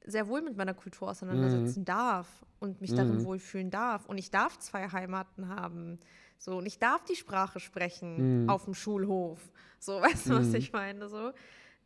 sehr 0.06 0.28
wohl 0.28 0.42
mit 0.44 0.56
meiner 0.56 0.76
Kultur 0.76 1.10
auseinandersetzen 1.10 1.84
darf 1.84 2.28
und 2.60 2.80
mich 2.80 2.94
darin 2.94 3.20
Mhm. 3.20 3.24
wohlfühlen 3.24 3.72
darf. 3.72 4.06
Und 4.06 4.20
ich 4.20 4.30
darf 4.30 4.60
zwei 4.60 4.88
Heimaten 4.90 5.50
haben. 5.50 6.00
So, 6.38 6.58
und 6.60 6.68
ich 6.68 6.78
darf 6.78 7.04
die 7.04 7.16
Sprache 7.16 7.60
sprechen 7.60 8.44
Mhm. 8.44 8.50
auf 8.50 8.66
dem 8.66 8.76
Schulhof. 8.76 9.40
So, 9.80 10.00
weißt 10.02 10.28
du, 10.28 10.36
was 10.36 10.50
Mhm. 10.50 10.56
ich 10.56 10.72
meine? 10.72 11.10
So. 11.10 11.34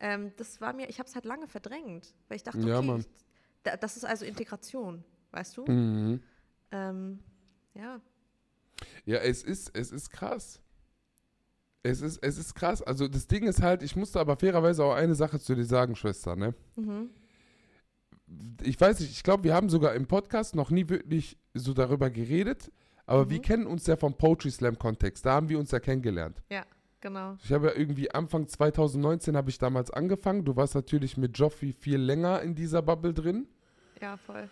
Ähm, 0.04 0.32
das 0.38 0.60
war 0.60 0.74
mir, 0.74 0.90
ich 0.90 0.98
habe 1.00 1.08
es 1.08 1.14
halt 1.16 1.26
lange 1.26 1.48
verdrängt, 1.48 2.14
weil 2.28 2.36
ich 2.38 2.44
dachte, 2.44 2.60
Ja, 2.68 2.80
okay, 2.80 2.88
Mann. 2.88 3.00
ich, 3.02 3.08
da, 3.64 3.78
das 3.78 3.96
ist 3.98 4.04
also 4.04 4.26
Integration, 4.26 5.04
weißt 5.32 5.58
du? 5.58 5.66
Mhm. 5.72 6.22
Ähm, 6.72 7.20
ja. 7.76 8.02
Ja, 9.06 9.18
es 9.20 9.44
ist, 9.44 9.70
es 9.78 9.92
ist 9.92 10.10
krass. 10.10 10.60
Es 11.84 12.02
ist, 12.02 12.18
es 12.24 12.38
ist 12.40 12.56
krass. 12.56 12.82
Also 12.82 13.08
das 13.08 13.28
Ding 13.28 13.44
ist 13.44 13.62
halt, 13.62 13.84
ich 13.84 13.96
musste 13.96 14.20
aber 14.20 14.38
fairerweise 14.38 14.84
auch 14.84 14.94
eine 14.96 15.14
Sache 15.16 15.40
zu 15.40 15.54
dir 15.56 15.66
sagen, 15.66 15.96
Schwester, 15.96 16.36
ne? 16.36 16.56
Mhm. 16.76 17.12
Ich 18.64 18.80
weiß 18.80 19.00
nicht, 19.02 19.12
ich 19.12 19.24
glaube, 19.24 19.44
wir 19.44 19.54
haben 19.54 19.70
sogar 19.70 19.94
im 19.94 20.08
Podcast 20.08 20.56
noch 20.56 20.72
nie 20.72 20.88
wirklich 20.90 21.38
so 21.54 21.74
darüber 21.74 22.10
geredet, 22.10 22.72
aber 23.06 23.30
wir 23.30 23.38
Mhm. 23.38 23.42
kennen 23.44 23.68
uns 23.68 23.86
ja 23.88 23.98
vom 23.98 24.16
Poetry 24.18 24.50
Slam 24.52 24.80
Kontext. 24.80 25.26
Da 25.26 25.34
haben 25.34 25.50
wir 25.50 25.60
uns 25.60 25.72
ja 25.72 25.80
kennengelernt. 25.80 26.42
Ja, 26.50 26.66
genau. 27.02 27.38
Ich 27.44 27.52
habe 27.52 27.68
ja 27.68 27.76
irgendwie 27.76 28.12
Anfang 28.12 28.48
2019 28.48 29.36
habe 29.36 29.50
ich 29.50 29.58
damals 29.58 29.92
angefangen. 29.92 30.46
Du 30.46 30.56
warst 30.56 30.76
natürlich 30.76 31.18
mit 31.18 31.38
Joffrey 31.38 31.74
viel 31.74 31.98
länger 31.98 32.42
in 32.42 32.56
dieser 32.56 32.82
Bubble 32.82 33.14
drin. 33.14 33.48
Ja, 34.02 34.18
voll. 34.18 34.50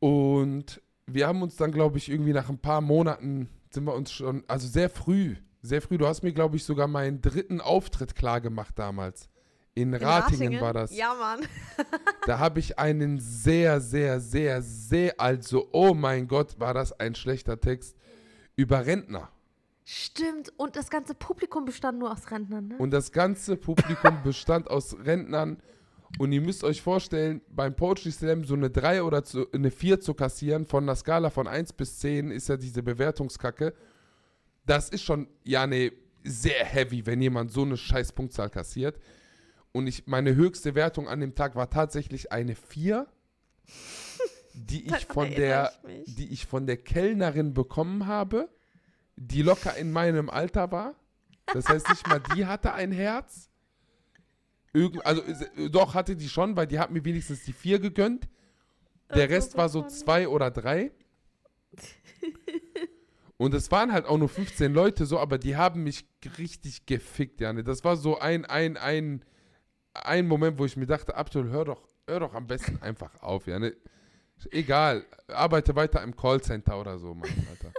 Und 0.00 0.80
wir 1.06 1.26
haben 1.28 1.42
uns 1.42 1.56
dann, 1.56 1.70
glaube 1.70 1.98
ich, 1.98 2.08
irgendwie 2.08 2.32
nach 2.32 2.48
ein 2.48 2.58
paar 2.58 2.80
Monaten 2.80 3.48
sind 3.70 3.84
wir 3.84 3.94
uns 3.94 4.12
schon, 4.12 4.44
also 4.48 4.66
sehr 4.68 4.90
früh, 4.90 5.36
sehr 5.62 5.80
früh, 5.80 5.98
du 5.98 6.06
hast 6.06 6.22
mir, 6.22 6.32
glaube 6.32 6.56
ich, 6.56 6.64
sogar 6.64 6.86
meinen 6.86 7.20
dritten 7.20 7.60
Auftritt 7.60 8.14
klar 8.14 8.40
gemacht 8.40 8.78
damals. 8.78 9.28
In, 9.74 9.94
In 9.94 10.02
Ratingen, 10.02 10.60
war 10.60 10.74
das. 10.74 10.94
Ja, 10.94 11.14
Mann. 11.14 11.40
Da 12.26 12.38
habe 12.38 12.60
ich 12.60 12.78
einen 12.78 13.18
sehr, 13.18 13.80
sehr, 13.80 14.20
sehr, 14.20 14.62
sehr, 14.62 15.18
also, 15.18 15.68
oh 15.72 15.94
mein 15.94 16.28
Gott, 16.28 16.60
war 16.60 16.74
das 16.74 16.92
ein 16.92 17.14
schlechter 17.14 17.58
Text 17.58 17.96
über 18.54 18.86
Rentner. 18.86 19.31
Stimmt. 19.84 20.52
Und 20.56 20.76
das 20.76 20.90
ganze 20.90 21.14
Publikum 21.14 21.64
bestand 21.64 21.98
nur 21.98 22.12
aus 22.12 22.30
Rentnern, 22.30 22.68
ne? 22.68 22.76
Und 22.78 22.90
das 22.92 23.10
ganze 23.10 23.56
Publikum 23.56 24.18
bestand 24.24 24.70
aus 24.70 24.96
Rentnern. 25.04 25.60
Und 26.18 26.32
ihr 26.32 26.40
müsst 26.40 26.62
euch 26.62 26.82
vorstellen, 26.82 27.40
beim 27.48 27.74
Poetry 27.74 28.10
Slam 28.10 28.44
so 28.44 28.54
eine 28.54 28.70
3 28.70 29.02
oder 29.02 29.24
zu, 29.24 29.50
eine 29.52 29.70
4 29.70 30.00
zu 30.00 30.14
kassieren, 30.14 30.66
von 30.66 30.84
einer 30.84 30.94
Skala 30.94 31.30
von 31.30 31.48
1 31.48 31.72
bis 31.72 31.98
10 32.00 32.30
ist 32.30 32.48
ja 32.48 32.56
diese 32.56 32.82
Bewertungskacke. 32.82 33.74
Das 34.66 34.90
ist 34.90 35.02
schon, 35.02 35.26
ja, 35.42 35.66
ne, 35.66 35.92
sehr 36.22 36.64
heavy, 36.64 37.06
wenn 37.06 37.20
jemand 37.20 37.50
so 37.50 37.62
eine 37.62 37.76
scheiß 37.76 38.12
Punktzahl 38.12 38.50
kassiert. 38.50 39.00
Und 39.72 39.86
ich, 39.86 40.06
meine 40.06 40.34
höchste 40.34 40.74
Wertung 40.74 41.08
an 41.08 41.20
dem 41.20 41.34
Tag 41.34 41.56
war 41.56 41.70
tatsächlich 41.70 42.30
eine 42.30 42.54
4. 42.54 43.06
die 44.52 44.86
ich 44.94 45.06
von 45.06 45.30
der, 45.30 45.72
die 46.06 46.30
ich 46.30 46.46
von 46.46 46.66
der 46.66 46.76
Kellnerin 46.76 47.54
bekommen 47.54 48.06
habe, 48.06 48.48
die 49.16 49.42
locker 49.42 49.76
in 49.76 49.92
meinem 49.92 50.30
Alter 50.30 50.70
war. 50.72 50.94
Das 51.46 51.68
heißt 51.68 51.88
nicht 51.88 52.06
mal, 52.06 52.20
die 52.34 52.46
hatte 52.46 52.72
ein 52.72 52.92
Herz. 52.92 53.50
Irgend, 54.72 55.04
also 55.04 55.22
äh, 55.22 55.68
doch 55.70 55.94
hatte 55.94 56.16
die 56.16 56.28
schon, 56.28 56.56
weil 56.56 56.66
die 56.66 56.78
hat 56.78 56.90
mir 56.90 57.04
wenigstens 57.04 57.44
die 57.44 57.52
vier 57.52 57.78
gegönnt. 57.78 58.28
Der 59.14 59.28
Rest 59.28 59.56
war 59.56 59.68
so 59.68 59.86
zwei 59.86 60.28
oder 60.28 60.50
drei. 60.50 60.90
Und 63.36 63.54
es 63.54 63.70
waren 63.70 63.92
halt 63.92 64.06
auch 64.06 64.18
nur 64.18 64.28
15 64.28 64.72
Leute 64.72 65.04
so, 65.04 65.18
aber 65.18 65.36
die 65.36 65.56
haben 65.56 65.82
mich 65.82 66.06
richtig 66.38 66.86
gefickt, 66.86 67.40
Janne. 67.40 67.64
Das 67.64 67.82
war 67.82 67.96
so 67.96 68.18
ein, 68.18 68.44
ein, 68.44 68.76
ein, 68.76 69.24
ein 69.94 70.28
Moment, 70.28 70.58
wo 70.58 70.64
ich 70.64 70.76
mir 70.76 70.86
dachte, 70.86 71.16
Abdul, 71.16 71.50
hör 71.50 71.64
doch, 71.64 71.88
hör 72.06 72.20
doch 72.20 72.34
am 72.34 72.46
besten 72.46 72.80
einfach 72.80 73.20
auf, 73.20 73.46
Janne. 73.46 73.74
Egal, 74.50 75.04
arbeite 75.28 75.74
weiter 75.76 76.02
im 76.02 76.16
Callcenter 76.16 76.78
oder 76.80 76.98
so, 76.98 77.14
Mann, 77.14 77.30
Alter. 77.50 77.72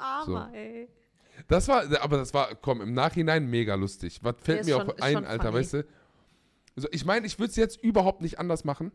Armer, 0.00 0.50
ey. 0.54 0.88
Das 1.48 1.68
war, 1.68 1.84
aber 2.02 2.18
das 2.18 2.34
war, 2.34 2.54
komm, 2.56 2.80
im 2.80 2.92
Nachhinein 2.92 3.48
mega 3.48 3.74
lustig. 3.74 4.20
Was 4.22 4.36
fällt 4.42 4.66
mir 4.66 4.74
schon- 4.78 4.90
auch 4.90 4.98
ein, 4.98 5.24
Alter, 5.24 5.44
funny. 5.44 5.54
weißt 5.56 5.72
du? 5.74 5.86
Also 6.76 6.88
ich 6.92 7.04
meine, 7.04 7.26
ich 7.26 7.38
würde 7.38 7.50
es 7.50 7.56
jetzt 7.56 7.82
überhaupt 7.82 8.20
nicht 8.20 8.38
anders 8.38 8.64
machen, 8.64 8.92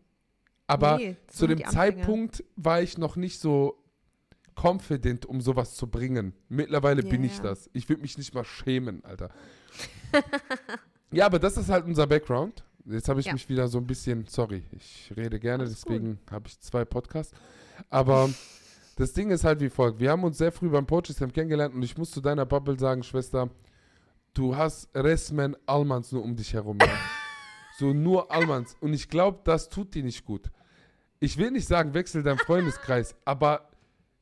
aber 0.68 0.98
Nee, 0.98 1.16
zu 1.28 1.48
dem. 1.48 1.64
Zeitpunkt 1.66 2.44
war 2.56 2.82
ich 2.82 2.98
noch 2.98 3.16
nicht 3.16 3.40
so 3.40 3.82
confident, 4.56 5.26
um 5.26 5.42
sowas 5.42 5.76
zu 5.76 5.88
bringen. 5.88 6.34
Mittlerweile 6.48 7.04
Ja, 7.04 7.10
bin 7.10 7.24
ich 7.24 7.40
das. 7.42 7.70
Ich 7.74 7.90
würde 7.90 8.02
mich 8.02 8.18
nicht 8.18 8.34
mal 8.34 8.46
schämen, 8.46 9.04
Alter. 9.04 9.30
ja, 11.12 11.26
aber 11.26 11.40
das 11.40 11.58
ist 11.58 11.70
halt 11.70 11.86
unser 11.86 12.08
Background. 12.08 12.64
Jetzt 12.86 13.10
habe 13.10 13.20
ich 13.20 13.26
Ja. 13.26 13.34
mich 13.34 13.50
wieder 13.50 13.68
so 13.68 13.80
ein 13.80 13.88
bisschen, 13.88 14.26
sorry, 14.28 14.64
ich 14.72 15.12
rede 15.18 15.40
gerne, 15.40 15.64
Alles 15.64 15.82
deswegen 15.82 16.20
habe 16.30 16.48
ich 16.48 16.60
zwei 16.60 16.86
Podcasts. 16.86 17.34
Aber 17.90 18.30
das 18.96 19.14
Ding 19.14 19.30
ist 19.30 19.44
halt 19.44 19.60
wie 19.60 19.70
folgt. 19.70 20.00
Wir 20.00 20.12
haben 20.12 20.24
uns 20.24 20.38
sehr 20.38 20.52
früh 20.52 20.70
beim 20.70 20.86
Poetry 20.86 21.14
Slam 21.14 21.34
kennengelernt 21.34 21.76
und 21.76 21.84
ich 21.84 21.98
muss 21.98 22.12
zu 22.12 22.22
deiner 22.22 22.46
Bubble 22.46 22.80
sagen, 22.80 23.04
Schwester, 23.04 23.50
du 24.34 24.56
hast 24.56 24.90
Resmen 24.96 25.58
Almans 25.66 26.12
nur 26.12 26.24
um 26.24 26.36
dich 26.36 26.54
herum. 26.54 26.78
Ja? 26.80 26.88
so 27.78 27.94
nur 27.94 28.32
Almans. 28.32 28.78
Und 28.80 28.94
ich 28.94 29.10
glaube, 29.10 29.40
das 29.44 29.70
tut 29.70 29.94
dir 29.96 30.04
nicht 30.04 30.26
gut. 30.26 30.50
Ich 31.20 31.38
will 31.38 31.52
nicht 31.52 31.68
sagen, 31.68 31.94
wechsel 31.94 32.24
deinen 32.24 32.38
Freundeskreis, 32.38 33.16
aber 33.26 33.70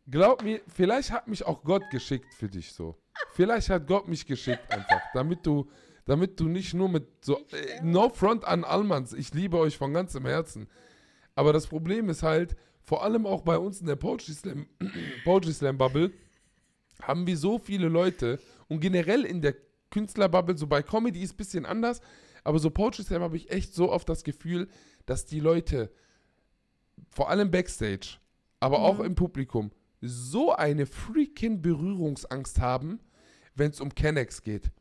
glaub 0.10 0.44
mir, 0.44 0.62
vielleicht 0.68 1.12
hat 1.12 1.28
mich 1.28 1.46
auch 1.46 1.64
Gott 1.64 1.84
geschickt 1.92 2.34
für 2.34 2.48
dich 2.48 2.74
so. 2.74 2.98
Vielleicht 3.34 3.70
hat 3.70 3.88
Gott 3.88 4.08
mich 4.08 4.26
geschickt 4.26 4.72
einfach, 4.72 5.02
damit 5.14 5.46
du, 5.46 5.70
damit 6.06 6.40
du 6.40 6.48
nicht 6.48 6.74
nur 6.74 6.90
mit 6.90 7.08
so, 7.24 7.38
äh, 7.52 7.80
no 7.84 8.10
front 8.10 8.44
an 8.46 8.64
Almans, 8.64 9.14
ich 9.14 9.34
liebe 9.36 9.58
euch 9.58 9.78
von 9.78 9.94
ganzem 9.94 10.26
Herzen. 10.26 10.68
Aber 11.36 11.54
das 11.54 11.68
Problem 11.68 12.10
ist 12.10 12.24
halt, 12.24 12.56
vor 12.84 13.04
allem 13.04 13.26
auch 13.26 13.42
bei 13.42 13.58
uns 13.58 13.80
in 13.80 13.88
der 13.88 13.96
Poetry 13.96 14.34
Slam, 14.34 14.68
Poetry 15.24 15.54
Slam 15.54 15.78
Bubble, 15.78 16.12
haben 17.02 17.26
wir 17.28 17.38
so 17.38 17.58
viele 17.60 17.88
Leute 17.88 18.40
und 18.68 18.80
generell 18.80 19.24
in 19.24 19.42
der 19.42 19.56
Künstlerbubble, 19.90 20.58
so 20.58 20.68
bei 20.68 20.82
Comedy 20.82 21.22
ist 21.22 21.34
ein 21.34 21.38
bisschen 21.38 21.66
anders, 21.66 22.02
aber 22.44 22.60
so 22.60 22.70
Poetry 22.70 23.04
Slam 23.04 23.22
habe 23.22 23.38
ich 23.38 23.52
echt 23.52 23.74
so 23.74 23.92
oft 23.92 24.08
das 24.10 24.24
Gefühl, 24.24 24.68
dass 25.06 25.26
die 25.26 25.40
Leute, 25.40 25.92
vor 27.10 27.30
allem 27.30 27.52
Backstage, 27.52 28.18
aber 28.60 28.80
auch 28.80 29.00
im 29.00 29.16
Publikum, 29.16 29.72
so 30.02 30.54
eine 30.54 30.86
freaking 30.86 31.62
Berührungsangst 31.62 32.60
haben, 32.60 33.00
wenn 33.56 33.72
es 33.72 33.80
um 33.80 33.94
Kennex 33.94 34.42
geht. 34.42 34.72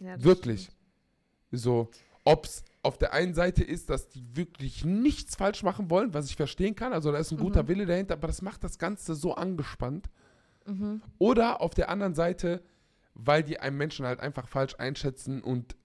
Ja, 0.00 0.22
Wirklich. 0.22 0.62
stimmt. 0.62 0.76
So, 1.52 1.90
ob 2.24 2.46
es 2.46 2.64
auf 2.86 2.98
der 2.98 3.12
einen 3.12 3.34
Seite 3.34 3.64
ist, 3.64 3.90
dass 3.90 4.08
die 4.08 4.24
wirklich 4.36 4.84
nichts 4.84 5.34
falsch 5.34 5.62
machen 5.64 5.90
wollen, 5.90 6.14
was 6.14 6.26
ich 6.30 6.36
verstehen 6.36 6.76
kann, 6.76 6.92
also 6.92 7.10
da 7.10 7.18
ist 7.18 7.32
ein 7.32 7.38
guter 7.38 7.66
Wille 7.66 7.84
dahinter, 7.84 8.14
aber 8.14 8.28
das 8.28 8.42
macht 8.42 8.62
das 8.62 8.78
Ganze 8.78 9.14
so 9.16 9.34
angespannt. 9.34 10.08
Mhm. 10.66 11.02
Oder 11.18 11.60
auf 11.60 11.74
der 11.74 11.88
anderen 11.88 12.14
Seite, 12.14 12.62
weil 13.14 13.42
die 13.42 13.58
einen 13.58 13.76
Menschen 13.76 14.06
halt 14.06 14.20
einfach 14.20 14.46
falsch 14.48 14.76
einschätzen 14.78 15.42
und 15.42 15.76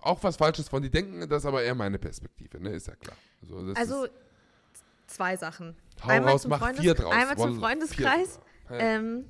auch 0.00 0.22
was 0.24 0.36
Falsches 0.36 0.68
von 0.68 0.82
die 0.82 0.90
denken, 0.90 1.28
das 1.28 1.42
ist 1.42 1.46
aber 1.46 1.62
eher 1.62 1.74
meine 1.74 1.98
Perspektive, 1.98 2.58
ne? 2.60 2.70
Ist 2.70 2.86
ja 2.86 2.96
klar. 2.96 3.16
Also, 3.42 3.74
Also 3.74 4.06
zwei 5.06 5.36
Sachen. 5.36 5.76
hau 6.02 6.08
einmal 6.08 6.32
raus, 6.32 6.42
zum, 6.42 6.50
mach 6.50 6.74
vier 6.74 6.94
draus. 6.94 7.12
einmal 7.12 7.36
zum 7.36 7.58
Freundeskreis. 7.58 8.40
Ja. 8.70 8.78
Ähm, 8.78 9.26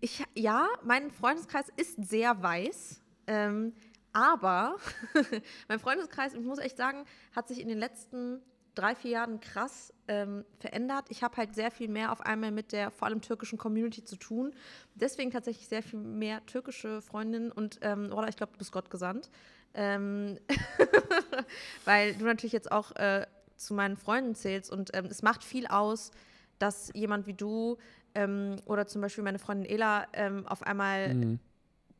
ich, 0.00 0.22
ja, 0.34 0.66
mein 0.84 1.10
Freundeskreis 1.10 1.66
ist 1.76 1.96
sehr 2.08 2.42
weiß. 2.42 3.02
Ähm, 3.26 3.72
aber 4.12 4.76
mein 5.68 5.78
Freundeskreis, 5.78 6.34
ich 6.34 6.40
muss 6.40 6.58
echt 6.58 6.76
sagen, 6.76 7.04
hat 7.34 7.48
sich 7.48 7.60
in 7.60 7.68
den 7.68 7.78
letzten 7.78 8.42
drei, 8.74 8.94
vier 8.94 9.10
Jahren 9.10 9.40
krass 9.40 9.92
ähm, 10.08 10.44
verändert. 10.58 11.06
Ich 11.08 11.22
habe 11.22 11.36
halt 11.36 11.54
sehr 11.54 11.70
viel 11.70 11.88
mehr 11.88 12.12
auf 12.12 12.20
einmal 12.20 12.50
mit 12.50 12.72
der 12.72 12.90
vor 12.90 13.08
allem 13.08 13.20
türkischen 13.20 13.58
Community 13.58 14.04
zu 14.04 14.16
tun. 14.16 14.54
Deswegen 14.94 15.30
tatsächlich 15.30 15.68
sehr 15.68 15.82
viel 15.82 15.98
mehr 15.98 16.44
türkische 16.46 17.02
Freundinnen 17.02 17.52
und, 17.52 17.78
ähm, 17.82 18.12
oder 18.12 18.28
ich 18.28 18.36
glaube, 18.36 18.52
du 18.52 18.58
bist 18.58 18.72
Gott 18.72 18.90
gesandt. 18.90 19.30
Ähm, 19.74 20.38
weil 21.84 22.14
du 22.14 22.24
natürlich 22.24 22.52
jetzt 22.52 22.72
auch 22.72 22.92
äh, 22.96 23.26
zu 23.56 23.74
meinen 23.74 23.96
Freunden 23.96 24.34
zählst 24.34 24.72
und 24.72 24.90
ähm, 24.94 25.06
es 25.06 25.22
macht 25.22 25.44
viel 25.44 25.66
aus, 25.66 26.10
dass 26.58 26.90
jemand 26.94 27.26
wie 27.26 27.34
du 27.34 27.78
ähm, 28.14 28.56
oder 28.64 28.86
zum 28.86 29.00
Beispiel 29.00 29.22
meine 29.22 29.38
Freundin 29.38 29.70
Ela 29.70 30.06
ähm, 30.12 30.46
auf 30.46 30.62
einmal 30.62 31.14
Mhm. 31.14 31.40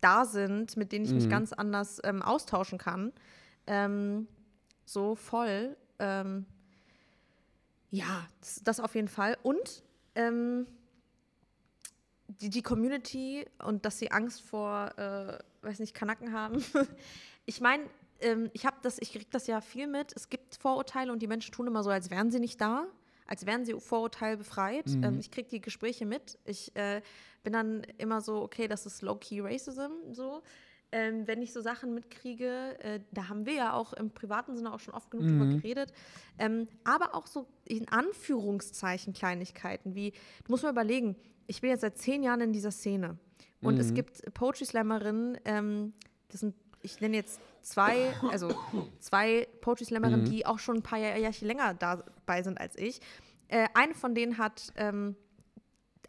Da 0.00 0.24
sind, 0.24 0.76
mit 0.76 0.92
denen 0.92 1.04
ich 1.04 1.12
mich 1.12 1.26
Mhm. 1.26 1.30
ganz 1.30 1.52
anders 1.52 2.00
ähm, 2.04 2.22
austauschen 2.22 2.78
kann. 2.78 3.12
Ähm, 3.66 4.26
so 4.84 5.14
voll. 5.14 5.76
Ähm, 5.98 6.46
ja, 7.90 8.26
das, 8.40 8.62
das 8.64 8.80
auf 8.80 8.94
jeden 8.94 9.08
Fall. 9.08 9.36
Und 9.42 9.82
ähm, 10.14 10.66
die, 12.40 12.50
die 12.50 12.62
Community 12.62 13.46
und 13.64 13.84
dass 13.84 13.98
sie 13.98 14.10
Angst 14.10 14.42
vor, 14.42 14.96
äh, 14.96 15.38
weiß 15.62 15.80
nicht, 15.80 15.94
Kanaken 15.94 16.32
haben. 16.32 16.64
ich 17.46 17.60
meine, 17.60 17.84
ähm, 18.20 18.50
ich 18.52 18.66
habe 18.66 18.76
das, 18.82 18.98
ich 19.00 19.12
kriege 19.12 19.26
das 19.30 19.46
ja 19.46 19.60
viel 19.60 19.86
mit. 19.86 20.12
Es 20.16 20.28
gibt 20.28 20.56
Vorurteile 20.56 21.12
und 21.12 21.20
die 21.20 21.26
Menschen 21.26 21.52
tun 21.52 21.66
immer 21.66 21.82
so, 21.82 21.90
als 21.90 22.10
wären 22.10 22.30
sie 22.30 22.40
nicht 22.40 22.60
da, 22.60 22.86
als 23.30 23.46
wären 23.46 23.64
sie 23.64 23.72
vorurteilbefreit. 23.78 24.88
Mhm. 24.88 25.04
Ähm, 25.04 25.18
ich 25.20 25.30
kriege 25.30 25.48
die 25.48 25.60
Gespräche 25.60 26.04
mit. 26.04 26.38
Ich 26.44 26.74
äh, 26.76 27.00
bin 27.44 27.52
dann 27.54 27.82
immer 27.96 28.20
so, 28.20 28.42
okay, 28.42 28.68
das 28.68 28.84
ist 28.84 29.00
Low-Key 29.02 29.40
Racism, 29.40 30.12
so. 30.12 30.42
Ähm, 30.92 31.28
wenn 31.28 31.40
ich 31.40 31.52
so 31.52 31.60
Sachen 31.60 31.94
mitkriege, 31.94 32.76
äh, 32.80 32.98
da 33.12 33.28
haben 33.28 33.46
wir 33.46 33.54
ja 33.54 33.72
auch 33.74 33.92
im 33.92 34.10
privaten 34.10 34.56
Sinne 34.56 34.74
auch 34.74 34.80
schon 34.80 34.92
oft 34.92 35.08
genug 35.12 35.28
drüber 35.28 35.44
Mhm. 35.44 35.58
geredet, 35.58 35.92
ähm, 36.40 36.66
aber 36.82 37.14
auch 37.14 37.28
so 37.28 37.46
in 37.64 37.86
Anführungszeichen 37.88 39.12
Kleinigkeiten, 39.12 39.94
wie, 39.94 40.10
du 40.10 40.16
musst 40.48 40.64
mal 40.64 40.70
überlegen, 40.70 41.14
ich 41.46 41.60
bin 41.60 41.70
jetzt 41.70 41.82
seit 41.82 41.96
zehn 41.98 42.24
Jahren 42.24 42.40
in 42.40 42.52
dieser 42.52 42.72
Szene 42.72 43.18
und 43.62 43.78
es 43.78 43.90
Mhm. 43.90 43.94
gibt 43.94 44.34
Poetry 44.34 44.64
Slammerinnen, 44.64 45.38
ähm, 45.44 45.92
das 46.28 46.40
sind, 46.40 46.56
ich 46.82 47.00
nenne 47.00 47.16
jetzt 47.16 47.40
zwei, 47.62 48.12
also 48.30 48.54
zwei 49.00 49.46
Poetry 49.60 49.84
Slammerinnen, 49.84 50.22
Mhm. 50.22 50.30
die 50.30 50.46
auch 50.46 50.58
schon 50.58 50.76
ein 50.76 50.82
paar 50.82 50.98
Jahr, 50.98 51.16
Jahrchen 51.16 51.46
länger 51.46 51.74
dabei 51.74 52.42
sind 52.42 52.58
als 52.60 52.76
ich. 52.76 53.00
Äh, 53.48 53.68
eine 53.74 53.94
von 53.94 54.14
denen 54.14 54.38
hat 54.38 54.72
ähm, 54.76 55.16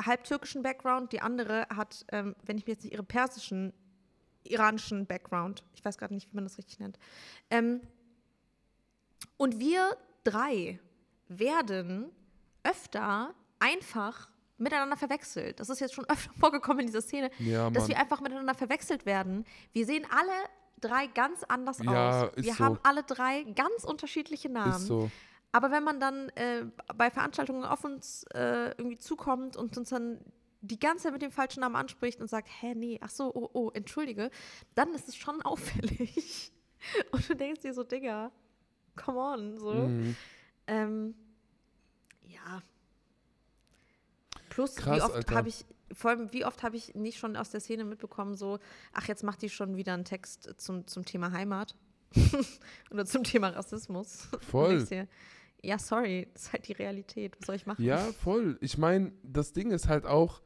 halb 0.06 0.24
türkischen 0.24 0.62
Background, 0.64 1.12
die 1.12 1.22
andere 1.22 1.68
hat, 1.76 2.06
ähm, 2.12 2.36
wenn 2.46 2.58
ich 2.58 2.66
mir 2.68 2.74
jetzt 2.74 2.84
nicht 2.84 2.94
ihre 2.94 3.04
persischen, 3.04 3.74
iranischen 4.44 5.06
Background, 5.06 5.64
ich 5.76 5.84
weiß 5.84 5.98
gerade 5.98 6.14
nicht, 6.14 6.32
wie 6.32 6.36
man 6.36 6.46
das 6.46 6.58
richtig 6.58 6.80
nennt. 6.80 6.98
Ähm, 7.50 7.82
und 9.38 9.60
wir 9.60 9.98
drei 10.24 10.80
werden 11.28 12.12
öfter 12.64 13.34
einfach 13.60 14.30
miteinander 14.58 14.98
verwechselt. 14.98 15.60
Das 15.60 15.70
ist 15.70 15.80
jetzt 15.80 15.94
schon 15.96 16.06
öfter 16.10 16.32
vorgekommen 16.40 16.82
in 16.82 16.86
dieser 16.88 17.02
Szene, 17.02 17.32
Ja, 17.40 17.70
dass 17.72 17.88
wir 17.88 17.98
einfach 18.00 18.22
miteinander 18.22 18.54
verwechselt 18.54 19.06
werden. 19.06 19.46
Wir 19.74 19.86
sehen 19.86 20.06
alle 20.12 20.32
drei 20.82 21.08
ganz 21.08 21.44
anders 21.44 21.80
Ja, 21.80 22.24
aus. 22.26 22.32
Wir 22.36 22.54
so. 22.54 22.60
haben 22.60 22.80
alle 22.84 23.04
drei 23.04 23.44
ganz 23.44 23.84
unterschiedliche 23.84 24.50
Namen. 24.50 24.74
Ist 24.74 24.88
so. 24.88 25.10
Aber 25.52 25.72
wenn 25.72 25.84
man 25.84 26.00
dann 26.00 26.30
äh, 26.30 26.66
bei 26.96 27.10
Veranstaltungen 27.10 27.64
auf 27.64 27.84
uns 27.84 28.24
äh, 28.34 28.70
irgendwie 28.78 28.98
zukommt 28.98 29.58
und 29.58 29.78
uns 29.78 29.90
dann 29.90 30.20
die 30.62 30.80
ganze 30.80 31.04
Zeit 31.04 31.14
mit 31.14 31.22
dem 31.22 31.32
falschen 31.32 31.62
Namen 31.62 31.76
anspricht 31.76 32.22
und 32.22 32.30
sagt, 32.30 32.48
hä, 32.62 32.74
nee, 32.76 33.00
ach 33.02 33.10
so, 33.10 33.34
oh, 33.34 33.50
oh, 33.54 33.72
entschuldige, 33.74 34.30
dann 34.76 34.94
ist 34.94 35.08
es 35.08 35.16
schon 35.16 35.42
auffällig. 35.44 36.52
Und 37.12 37.28
du 37.30 37.36
denkst 37.36 37.62
dir 37.62 37.74
so, 37.74 37.84
Digga, 37.84 38.32
come 38.96 39.20
on, 39.20 39.58
so. 39.60 39.74
Mhm. 39.74 40.16
Ähm, 40.68 41.16
ja. 42.28 42.62
Plus, 44.50 44.78
wie 44.78 44.82
Krass, 44.82 45.02
oft 45.04 45.16
Alter. 45.16 45.36
habe 45.36 45.50
ich, 45.50 45.66
vor 45.94 46.12
allem, 46.12 46.32
wie 46.34 46.46
oft 46.46 46.64
habe 46.64 46.76
ich 46.78 46.96
nicht 46.96 47.18
schon 47.18 47.36
aus 47.36 47.50
der 47.52 47.60
Szene 47.60 47.84
mitbekommen, 47.84 48.36
so, 48.36 48.60
ach, 48.94 49.08
jetzt 49.08 49.24
macht 49.24 49.42
die 49.42 49.50
schon 49.50 49.76
wieder 49.78 49.94
einen 49.94 50.06
Text 50.06 50.54
zum, 50.58 50.88
zum 50.88 51.06
Thema 51.06 51.32
Heimat 51.32 51.76
oder 52.92 53.06
zum 53.06 53.24
Thema 53.24 53.50
Rassismus. 53.50 54.28
Voll. 54.42 54.86
ja, 55.62 55.78
sorry, 55.80 56.28
das 56.34 56.44
ist 56.44 56.54
halt 56.54 56.68
die 56.68 56.74
Realität. 56.74 57.36
Was 57.40 57.48
soll 57.48 57.56
ich 57.56 57.66
machen? 57.66 57.84
Ja, 57.84 57.98
voll. 57.98 58.58
Ich 58.62 58.78
meine, 58.78 59.12
das 59.24 59.54
Ding 59.54 59.72
ist 59.72 59.88
halt 59.88 60.06
auch, 60.06 60.42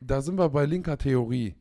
da 0.00 0.22
sind 0.22 0.36
wir 0.38 0.48
bei 0.50 0.64
linker 0.66 0.98
Theorie. 0.98 1.54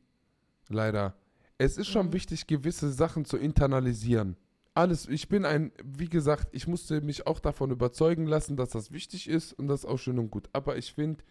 Leider. 0.70 1.16
Es 1.58 1.78
ist 1.78 1.88
schon 1.88 2.08
Mhm. 2.08 2.14
wichtig, 2.14 2.48
gewisse 2.48 2.92
Sachen 2.92 3.26
zu 3.26 3.38
internalisieren. 3.38 4.38
Alles, 4.76 5.08
ich 5.08 5.28
bin 5.30 5.46
ein, 5.46 5.72
wie 5.84 6.10
gesagt, 6.10 6.48
ich 6.52 6.68
musste 6.68 7.00
mich 7.02 7.28
auch 7.28 7.40
davon 7.40 7.70
überzeugen 7.70 8.26
lassen, 8.26 8.58
dass 8.58 8.70
das 8.70 8.92
wichtig 8.92 9.30
ist 9.30 9.54
und 9.54 9.68
das 9.68 9.82
ist 9.82 9.86
auch 9.86 9.98
schön 10.00 10.18
und 10.18 10.32
gut. 10.32 10.50
Aber 10.52 10.78
ich 10.78 10.94
finde, 10.94 11.24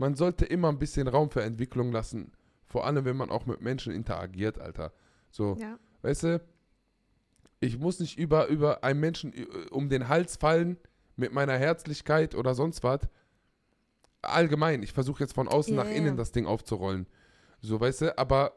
man 0.00 0.14
sollte 0.14 0.46
immer 0.46 0.70
ein 0.70 0.78
bisschen 0.78 1.08
Raum 1.08 1.28
für 1.30 1.42
Entwicklung 1.42 1.92
lassen. 1.92 2.32
Vor 2.64 2.86
allem, 2.86 3.04
wenn 3.04 3.18
man 3.18 3.30
auch 3.30 3.44
mit 3.44 3.60
Menschen 3.60 3.92
interagiert, 3.92 4.58
Alter. 4.58 4.92
So, 5.30 5.56
Ja. 5.60 5.78
weißt 6.00 6.22
du, 6.22 6.40
ich 7.60 7.78
muss 7.78 8.00
nicht 8.00 8.18
über, 8.18 8.46
über 8.46 8.82
einen 8.82 8.98
Menschen 8.98 9.34
um 9.70 9.90
den 9.90 10.08
Hals 10.08 10.36
fallen 10.36 10.78
mit 11.16 11.34
meiner 11.34 11.58
Herzlichkeit 11.58 12.34
oder 12.34 12.54
sonst 12.54 12.82
was. 12.82 13.00
Allgemein, 14.22 14.82
ich 14.82 14.94
versuche 14.94 15.22
jetzt 15.22 15.34
von 15.34 15.48
außen 15.48 15.76
Ja, 15.76 15.84
nach 15.84 15.90
innen 15.90 16.16
das 16.16 16.32
Ding 16.32 16.46
aufzurollen. 16.46 17.06
So, 17.60 17.78
weißt 17.78 18.00
du, 18.00 18.18
aber 18.18 18.52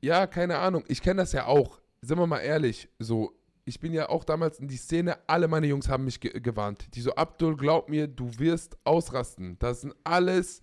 ja, 0.00 0.28
keine 0.28 0.58
Ahnung, 0.58 0.84
ich 0.86 1.02
kenne 1.02 1.22
das 1.22 1.32
ja 1.32 1.46
auch. 1.46 1.80
Sind 2.02 2.18
wir 2.20 2.26
mal 2.28 2.38
ehrlich, 2.38 2.88
so, 3.00 3.32
ich 3.68 3.80
bin 3.80 3.92
ja 3.92 4.08
auch 4.08 4.24
damals 4.24 4.58
in 4.58 4.66
die 4.66 4.76
Szene, 4.76 5.18
alle 5.28 5.46
meine 5.46 5.66
Jungs 5.66 5.88
haben 5.88 6.04
mich 6.04 6.20
ge 6.20 6.40
gewarnt. 6.40 6.88
Die 6.94 7.00
so, 7.00 7.14
Abdul, 7.14 7.56
glaub 7.56 7.88
mir, 7.88 8.08
du 8.08 8.38
wirst 8.38 8.76
ausrasten. 8.84 9.58
Das 9.58 9.82
sind 9.82 9.94
alles 10.04 10.62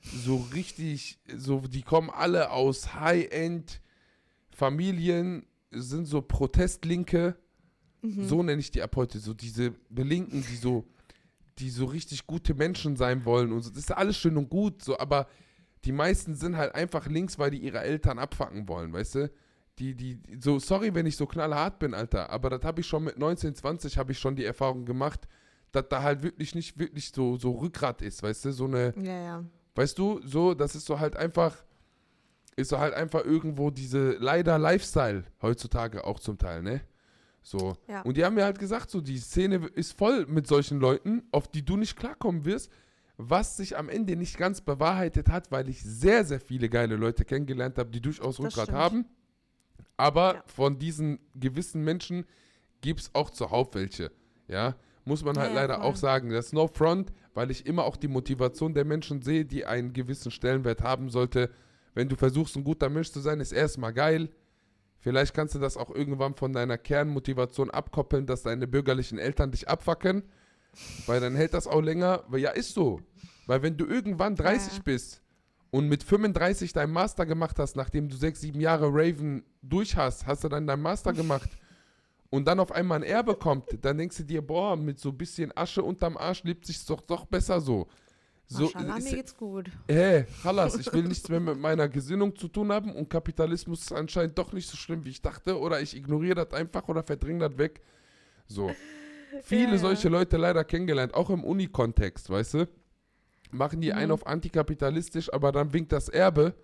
so 0.00 0.36
richtig, 0.52 1.18
so, 1.34 1.60
die 1.60 1.82
kommen 1.82 2.10
alle 2.10 2.50
aus 2.50 2.94
High-End 2.94 3.80
Familien, 4.50 5.46
sind 5.70 6.06
so 6.06 6.20
Protestlinke, 6.20 7.36
so 8.02 8.42
nenne 8.42 8.60
ich 8.60 8.70
die 8.70 8.82
ab 8.82 8.94
heute, 8.96 9.18
so 9.18 9.34
diese 9.34 9.72
Belinken, 9.90 10.44
die 10.48 10.56
so, 10.56 10.84
die 11.58 11.70
so 11.70 11.84
richtig 11.84 12.26
gute 12.26 12.54
Menschen 12.54 12.96
sein 12.96 13.24
wollen 13.24 13.52
und 13.52 13.62
so. 13.62 13.70
Das 13.70 13.80
ist 13.80 13.92
alles 13.92 14.16
schön 14.16 14.36
und 14.36 14.48
gut, 14.48 14.82
so, 14.82 14.98
aber 14.98 15.26
die 15.84 15.92
meisten 15.92 16.34
sind 16.34 16.56
halt 16.56 16.74
einfach 16.74 17.06
links, 17.06 17.38
weil 17.38 17.50
die 17.50 17.58
ihre 17.58 17.80
Eltern 17.80 18.18
abfacken 18.18 18.68
wollen, 18.68 18.92
weißt 18.92 19.14
du? 19.16 19.30
Die, 19.78 19.94
die, 19.94 20.18
so, 20.40 20.58
sorry, 20.58 20.94
wenn 20.94 21.06
ich 21.06 21.16
so 21.16 21.26
knallhart 21.26 21.78
bin, 21.78 21.94
Alter, 21.94 22.30
aber 22.30 22.50
das 22.50 22.62
habe 22.64 22.80
ich 22.80 22.86
schon 22.86 23.04
mit 23.04 23.18
19, 23.18 23.54
20 23.54 23.96
habe 23.96 24.12
ich 24.12 24.18
schon 24.18 24.34
die 24.34 24.44
Erfahrung 24.44 24.84
gemacht, 24.84 25.28
dass 25.72 25.88
da 25.88 26.02
halt 26.02 26.22
wirklich 26.22 26.54
nicht 26.54 26.78
wirklich 26.78 27.12
so, 27.12 27.36
so 27.36 27.52
Rückgrat 27.52 28.02
ist, 28.02 28.22
weißt 28.22 28.46
du? 28.46 28.52
So 28.52 28.64
eine, 28.64 28.94
Ja, 28.96 29.20
ja. 29.20 29.44
Weißt 29.74 29.96
du, 29.96 30.20
so, 30.24 30.54
das 30.54 30.74
ist 30.74 30.86
so 30.86 30.98
halt 30.98 31.14
einfach, 31.14 31.56
ist 32.56 32.70
so 32.70 32.80
halt 32.80 32.94
einfach 32.94 33.24
irgendwo 33.24 33.70
diese 33.70 34.16
leider 34.18 34.58
Lifestyle 34.58 35.22
heutzutage 35.40 36.04
auch 36.04 36.18
zum 36.18 36.36
Teil, 36.36 36.62
ne? 36.62 36.80
So. 37.42 37.76
Ja. 37.86 38.02
Und 38.02 38.16
die 38.16 38.24
haben 38.24 38.34
mir 38.34 38.44
halt 38.44 38.58
gesagt, 38.58 38.90
so, 38.90 39.00
die 39.00 39.18
Szene 39.18 39.66
ist 39.74 39.96
voll 39.96 40.26
mit 40.26 40.48
solchen 40.48 40.80
Leuten, 40.80 41.22
auf 41.30 41.46
die 41.46 41.64
du 41.64 41.76
nicht 41.76 41.96
klarkommen 41.96 42.44
wirst, 42.44 42.72
was 43.16 43.56
sich 43.56 43.76
am 43.76 43.88
Ende 43.88 44.16
nicht 44.16 44.36
ganz 44.36 44.60
bewahrheitet 44.60 45.28
hat, 45.28 45.50
weil 45.52 45.68
ich 45.68 45.82
sehr, 45.82 46.24
sehr 46.24 46.40
viele 46.40 46.68
geile 46.68 46.96
Leute 46.96 47.24
kennengelernt 47.24 47.78
habe, 47.78 47.90
die 47.90 48.00
durchaus 48.00 48.36
Das 48.36 48.46
Rückgrat 48.46 48.66
stimmt. 48.66 48.78
haben. 48.78 49.06
Aber 49.98 50.34
Ja. 50.36 50.42
von 50.46 50.78
diesen 50.78 51.18
gewissen 51.34 51.84
Menschen 51.84 52.24
gibt 52.80 53.00
es 53.00 53.10
auch 53.14 53.28
zuhauf 53.30 53.74
welche. 53.74 54.10
Ja, 54.46 54.76
muss 55.04 55.22
man 55.24 55.36
halt 55.38 55.50
Ja, 55.50 55.54
leider 55.60 55.74
voll. 55.76 55.84
auch 55.84 55.96
sagen. 55.96 56.30
Das 56.30 56.46
ist 56.46 56.52
no 56.54 56.68
front, 56.68 57.12
weil 57.34 57.50
ich 57.50 57.66
immer 57.66 57.84
auch 57.84 57.96
die 57.96 58.08
Motivation 58.08 58.72
der 58.72 58.84
Menschen 58.86 59.20
sehe, 59.20 59.44
die 59.44 59.66
einen 59.66 59.92
gewissen 59.92 60.30
Stellenwert 60.30 60.82
haben 60.82 61.10
sollte. 61.10 61.50
Wenn 61.94 62.08
du 62.08 62.16
versuchst, 62.16 62.56
ein 62.56 62.64
guter 62.64 62.88
Mensch 62.88 63.10
zu 63.10 63.20
sein, 63.20 63.40
ist 63.40 63.52
erstmal 63.52 63.92
geil. 63.92 64.30
Vielleicht 65.00 65.34
kannst 65.34 65.54
du 65.54 65.58
das 65.58 65.76
auch 65.76 65.90
irgendwann 65.94 66.34
von 66.34 66.52
deiner 66.52 66.78
Kernmotivation 66.78 67.70
abkoppeln, 67.70 68.26
dass 68.26 68.42
deine 68.42 68.66
bürgerlichen 68.66 69.18
Eltern 69.18 69.50
dich 69.50 69.68
abfacken. 69.68 70.22
Weil 71.06 71.20
dann 71.20 71.34
hält 71.34 71.54
das 71.54 71.66
auch 71.66 71.80
länger. 71.80 72.24
Weil 72.28 72.40
ja, 72.40 72.50
ist 72.50 72.74
so. 72.74 73.00
Weil 73.46 73.62
wenn 73.62 73.76
du 73.76 73.86
irgendwann 73.86 74.36
30 74.36 74.74
Ja. 74.74 74.82
bist 74.84 75.22
und 75.70 75.88
mit 75.88 76.02
35 76.02 76.72
deinen 76.72 76.92
Master 76.92 77.26
gemacht 77.26 77.58
hast, 77.58 77.76
nachdem 77.76 78.08
du 78.08 78.16
sechs, 78.16 78.40
sieben 78.40 78.60
Jahre 78.60 78.88
Raven 78.90 79.42
durch 79.62 79.96
hast, 79.96 80.26
hast 80.26 80.44
du 80.44 80.48
dann 80.48 80.66
deinen 80.66 80.82
Master 80.82 81.12
gemacht 81.12 81.50
und 82.30 82.46
dann 82.46 82.60
auf 82.60 82.72
einmal 82.72 82.98
ein 82.98 83.02
Erbe 83.02 83.34
kommt, 83.34 83.66
dann 83.82 83.98
denkst 83.98 84.18
du 84.18 84.22
dir, 84.24 84.42
boah, 84.42 84.76
mit 84.76 84.98
so 84.98 85.10
ein 85.10 85.18
bisschen 85.18 85.54
Asche 85.56 85.82
unterm 85.82 86.16
Arsch 86.16 86.42
lebt 86.44 86.66
sich's 86.66 86.86
doch 86.86 87.00
doch 87.00 87.24
besser 87.26 87.60
so. 87.60 87.86
So, 88.50 88.64
Maschallah, 88.64 88.96
ist, 88.96 89.04
mir 89.04 89.16
geht's 89.16 89.36
gut. 89.36 89.70
Hey, 89.86 90.24
Chalas, 90.42 90.78
ich 90.78 90.90
will 90.90 91.02
nichts 91.02 91.28
mehr 91.28 91.40
mit 91.40 91.58
meiner 91.58 91.86
Gesinnung 91.86 92.34
zu 92.34 92.48
tun 92.48 92.72
haben 92.72 92.92
und 92.92 93.10
Kapitalismus 93.10 93.82
ist 93.82 93.92
anscheinend 93.92 94.38
doch 94.38 94.52
nicht 94.52 94.66
so 94.66 94.76
schlimm, 94.76 95.04
wie 95.04 95.10
ich 95.10 95.20
dachte. 95.20 95.58
Oder 95.58 95.82
ich 95.82 95.94
ignoriere 95.94 96.46
das 96.46 96.58
einfach 96.58 96.88
oder 96.88 97.02
verdränge 97.02 97.46
das 97.46 97.58
weg. 97.58 97.82
So. 98.46 98.70
Viele 99.42 99.64
Ja, 99.64 99.72
ja. 99.72 99.78
solche 99.78 100.08
Leute 100.08 100.38
leider 100.38 100.64
kennengelernt, 100.64 101.12
auch 101.12 101.28
im 101.28 101.44
Uni-Kontext, 101.44 102.30
weißt 102.30 102.54
du? 102.54 102.68
Machen 103.50 103.80
die 103.80 103.88
Mhm. 103.88 103.94
einen 103.98 104.12
auf 104.12 104.26
antikapitalistisch, 104.26 105.32
aber 105.32 105.52
dann 105.52 105.72
winkt 105.72 105.92
das 105.92 106.08
Erbe 106.08 106.54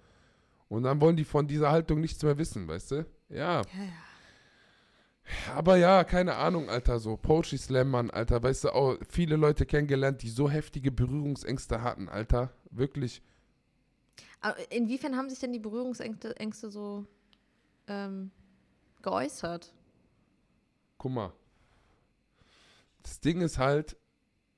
und 0.68 0.82
dann 0.84 1.00
wollen 1.00 1.16
die 1.16 1.24
von 1.24 1.46
dieser 1.46 1.70
Haltung 1.70 2.00
nichts 2.00 2.22
mehr 2.22 2.36
wissen, 2.38 2.68
weißt 2.68 2.90
du? 2.92 3.06
Ja. 3.28 3.62
Ja, 3.62 3.62
ja. 3.62 3.92
Aber 5.54 5.76
ja, 5.76 6.04
keine 6.04 6.34
Ahnung, 6.36 6.68
Alter, 6.68 6.98
so 6.98 7.16
Poetry 7.16 7.56
Slam, 7.56 7.88
Mann, 7.90 8.10
Alter, 8.10 8.42
weißt 8.42 8.64
du, 8.64 8.74
auch 8.74 8.98
viele 9.08 9.36
Leute 9.36 9.64
kennengelernt, 9.64 10.22
die 10.22 10.28
so 10.28 10.50
heftige 10.50 10.92
Berührungsängste 10.92 11.80
hatten, 11.80 12.10
Alter. 12.10 12.52
Wirklich. 12.70 13.22
Aber 14.40 14.56
inwiefern 14.70 15.16
haben 15.16 15.30
sich 15.30 15.38
denn 15.38 15.52
die 15.54 15.58
Berührungsängste 15.58 16.36
Ängste 16.36 16.70
so 16.70 17.06
ähm, 17.88 18.30
geäußert? 19.00 19.72
Guck 20.98 21.12
mal. 21.12 21.32
Das 23.02 23.20
Ding 23.20 23.40
ist 23.40 23.56
halt, 23.58 23.96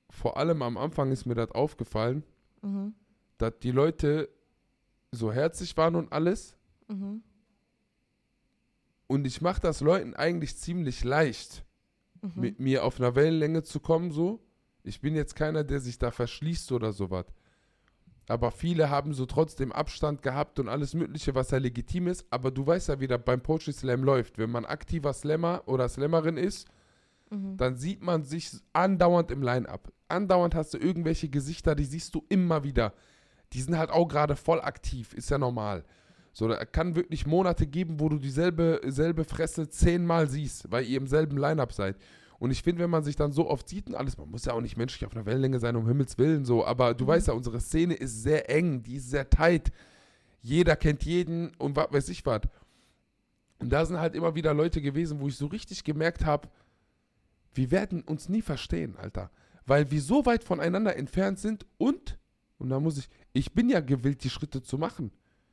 vor 0.09 0.37
allem 0.37 0.61
am 0.61 0.77
Anfang 0.77 1.11
ist 1.11 1.25
mir 1.25 1.35
das 1.35 1.51
aufgefallen, 1.51 2.23
Mhm. 2.61 2.93
dass 3.37 3.53
die 3.61 3.71
Leute 3.71 4.29
so 5.11 5.31
herzlich 5.31 5.75
waren 5.77 5.95
und 5.95 6.11
alles. 6.11 6.57
Mhm. 6.87 7.21
Und 9.07 9.25
ich 9.25 9.41
mache 9.41 9.61
das 9.61 9.81
Leuten 9.81 10.15
eigentlich 10.15 10.57
ziemlich 10.57 11.03
leicht, 11.03 11.63
Mhm. 12.21 12.31
mit 12.35 12.59
mir 12.59 12.83
auf 12.83 12.99
einer 12.99 13.15
Wellenlänge 13.15 13.63
zu 13.63 13.79
kommen, 13.79 14.11
so. 14.11 14.39
Ich 14.83 15.01
bin 15.01 15.15
jetzt 15.15 15.35
keiner, 15.35 15.63
der 15.63 15.79
sich 15.79 15.99
da 15.99 16.11
verschließt 16.11 16.71
oder 16.71 16.91
sowas. 16.93 17.25
Aber 18.29 18.51
viele 18.51 18.89
haben 18.89 19.13
so 19.13 19.25
trotzdem 19.25 19.71
Abstand 19.71 20.21
gehabt 20.21 20.59
und 20.59 20.67
alles 20.67 20.93
Mögliche, 20.93 21.35
was 21.35 21.51
ja 21.51 21.59
legitim 21.59 22.07
ist. 22.07 22.25
Aber 22.29 22.51
du 22.51 22.65
weißt 22.65 22.89
ja, 22.89 22.99
wie 22.99 23.07
das 23.07 23.21
beim 23.23 23.41
Poetry 23.41 23.71
Slam 23.71 24.03
läuft. 24.03 24.37
Wenn 24.37 24.49
man 24.51 24.65
aktiver 24.65 25.13
Slammer 25.13 25.63
oder 25.65 25.87
Slammerin 25.87 26.35
ist, 26.35 26.67
Mhm. 27.29 27.57
dann 27.57 27.75
sieht 27.75 28.01
man 28.01 28.23
sich 28.23 28.51
andauernd 28.73 29.31
im 29.31 29.41
Line-Up. 29.41 29.91
Andauernd 30.07 30.55
hast 30.55 30.73
du 30.73 30.77
irgendwelche 30.77 31.29
Gesichter, 31.29 31.75
die 31.75 31.83
siehst 31.83 32.15
du 32.15 32.23
immer 32.29 32.63
wieder. 32.63 32.93
Die 33.53 33.61
sind 33.61 33.77
halt 33.77 33.89
auch 33.89 34.07
gerade 34.07 34.35
voll 34.35 34.61
aktiv, 34.61 35.13
ist 35.13 35.29
ja 35.29 35.37
normal. 35.37 35.83
So, 36.33 36.47
da 36.47 36.63
kann 36.65 36.95
wirklich 36.95 37.25
Monate 37.25 37.65
geben, 37.65 37.99
wo 37.99 38.09
du 38.09 38.19
dieselbe 38.19 38.79
selbe 38.85 39.23
Fresse 39.23 39.69
zehnmal 39.69 40.29
siehst, 40.29 40.71
weil 40.71 40.85
ihr 40.85 40.97
im 40.97 41.07
selben 41.07 41.37
Line-Up 41.37 41.73
seid. 41.73 41.97
Und 42.39 42.51
ich 42.51 42.61
finde, 42.61 42.83
wenn 42.83 42.89
man 42.89 43.03
sich 43.03 43.15
dann 43.15 43.31
so 43.31 43.49
oft 43.49 43.67
sieht 43.67 43.87
und 43.87 43.95
alles, 43.95 44.17
man 44.17 44.29
muss 44.29 44.45
ja 44.45 44.53
auch 44.53 44.61
nicht 44.61 44.77
menschlich 44.77 45.05
auf 45.05 45.15
einer 45.15 45.25
Wellenlänge 45.25 45.59
sein, 45.59 45.75
um 45.75 45.87
Himmels 45.87 46.17
Willen, 46.19 46.45
so, 46.45 46.63
aber 46.63 46.93
du 46.93 47.07
weißt 47.07 47.29
ja, 47.29 47.33
unsere 47.33 47.59
Szene 47.59 47.95
ist 47.95 48.21
sehr 48.21 48.49
eng, 48.49 48.83
die 48.83 48.97
ist 48.97 49.09
sehr 49.09 49.29
tight. 49.29 49.71
Jeder 50.41 50.75
kennt 50.75 51.03
jeden 51.03 51.55
und 51.55 51.75
was 51.75 51.91
weiß 51.91 52.09
ich 52.09 52.25
was. 52.25 52.41
Und 53.59 53.71
da 53.71 53.85
sind 53.85 53.99
halt 53.99 54.13
immer 54.13 54.35
wieder 54.35 54.53
Leute 54.53 54.81
gewesen, 54.81 55.19
wo 55.19 55.27
ich 55.27 55.35
so 55.35 55.47
richtig 55.47 55.83
gemerkt 55.83 56.23
habe, 56.23 56.47
wir 57.57 57.71
werden 57.71 58.01
uns 58.03 58.29
nie 58.29 58.41
verstehen, 58.41 58.95
Alter. 58.97 59.31
Weil 59.65 59.91
wir 59.91 60.01
so 60.01 60.25
weit 60.25 60.43
voneinander 60.43 60.95
entfernt 60.95 61.39
sind 61.39 61.65
und, 61.77 62.17
und 62.57 62.69
da 62.69 62.79
muss 62.79 62.97
ich, 62.97 63.09
ich 63.33 63.53
bin 63.53 63.69
ja 63.69 63.79
gewillt, 63.81 64.23
die 64.23 64.29
Schritte 64.29 64.61
zu 64.61 64.77
machen. 64.77 65.11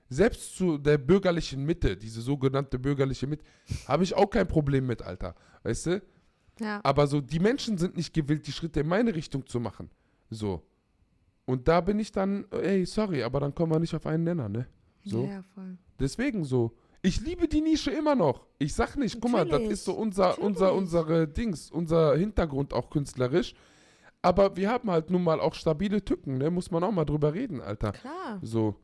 Selbst 0.09 0.57
zu 0.57 0.79
der 0.79 0.99
bürgerlichen 0.99 1.65
Mitte, 1.65 1.97
diese 1.97 2.21
sogenannte 2.21 2.79
bürgerliche 2.79 3.27
Mitte, 3.27 3.45
habe 3.89 4.05
ich 4.05 4.15
auch 4.15 4.29
kein 4.29 4.47
Problem 4.47 4.87
mit, 4.87 5.03
Alter. 5.03 5.35
Weißt 5.63 5.87
du? 5.87 6.03
Ja. 6.61 6.81
Aber 6.85 7.07
so, 7.07 7.21
die 7.21 7.41
Menschen 7.41 7.79
sind 7.79 7.97
nicht 7.97 8.15
gewillt, 8.15 8.47
die 8.47 8.53
Schritte 8.53 8.81
in 8.81 8.87
meine 8.87 9.15
Richtung 9.15 9.47
zu 9.47 9.59
machen. 9.59 9.91
So. 10.31 10.63
Und 11.47 11.67
da 11.67 11.81
bin 11.81 11.99
ich 11.99 12.13
dann, 12.13 12.47
ey, 12.51 12.87
sorry, 12.87 13.23
aber 13.23 13.41
dann 13.41 13.55
kommen 13.55 13.73
wir 13.73 13.81
nicht 13.81 13.95
auf 13.95 14.07
einen 14.07 14.25
Nenner, 14.25 14.49
ne? 14.49 14.67
So. 15.05 15.25
Ja, 15.25 15.31
ja, 15.31 15.43
voll. 15.43 15.77
Deswegen 15.99 16.45
so. 16.45 16.77
Ich 17.05 17.21
liebe 17.21 17.49
die 17.49 17.61
Nische 17.61 17.91
immer 17.91 18.15
noch. 18.15 18.47
Ich 18.59 18.73
sag 18.73 18.97
nicht, 18.97 19.21
guck 19.21 19.31
mal, 19.31 19.45
das 19.45 19.61
ist 19.65 19.85
so 19.85 19.93
unser, 19.93 20.39
unser, 20.39 20.73
unsere 20.73 21.29
Dings, 21.29 21.71
unser 21.71 22.17
Hintergrund 22.17 22.73
auch 22.73 22.89
künstlerisch. 22.89 23.55
Aber 24.23 24.57
wir 24.57 24.71
haben 24.71 24.91
halt 24.91 25.11
nun 25.11 25.23
mal 25.23 25.39
auch 25.39 25.53
stabile 25.53 26.03
Tücken, 26.03 26.39
ne? 26.39 26.51
Muss 26.51 26.71
man 26.71 26.83
auch 26.83 26.93
mal 26.93 27.05
drüber 27.05 27.35
reden, 27.35 27.61
Alter. 27.61 27.93
Klar. 27.93 28.39
So. 28.41 28.77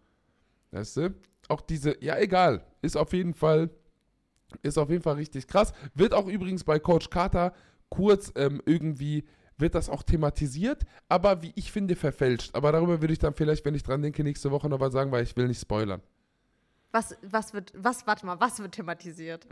Weißt 0.71 0.99
du? 0.99 1.15
Auch 1.49 1.63
diese, 1.63 1.97
ja, 2.05 2.19
egal. 2.19 2.63
Ist 2.83 2.95
auf 2.95 3.15
jeden 3.15 3.33
Fall, 3.33 3.71
ist 4.61 4.77
auf 4.77 4.91
jeden 4.91 5.03
Fall 5.03 5.15
richtig 5.15 5.47
krass. 5.47 5.73
Wird 5.95 6.13
auch 6.13 6.27
übrigens 6.27 6.63
bei 6.63 6.79
Coach 6.79 7.09
Carter 7.09 7.55
kurz 7.89 8.35
ähm, 8.37 8.61
irgendwie, 8.67 9.25
wird 9.57 9.75
das 9.75 9.89
auch 9.89 10.03
thematisiert, 10.03 10.83
aber 11.09 11.41
wie 11.41 11.53
ich 11.55 11.73
finde, 11.73 11.97
verfälscht. 11.97 12.55
Aber 12.55 12.71
darüber 12.71 13.01
würde 13.01 13.15
ich 13.15 13.19
dann 13.19 13.33
vielleicht, 13.33 13.65
wenn 13.65 13.75
ich 13.75 13.83
dran 13.83 14.03
denke, 14.03 14.23
nächste 14.23 14.51
Woche 14.51 14.69
noch 14.69 14.81
was 14.81 14.93
sagen, 14.93 15.11
weil 15.11 15.23
ich 15.23 15.35
will 15.39 15.49
nicht 15.49 15.63
spoilern. 15.63 16.03
Was, 16.93 17.17
was 17.23 17.55
wird, 17.55 17.73
was, 17.77 18.07
warte 18.07 18.27
mal, 18.27 18.41
was 18.41 18.59
wird 18.59 18.73
thematisiert? 18.73 19.47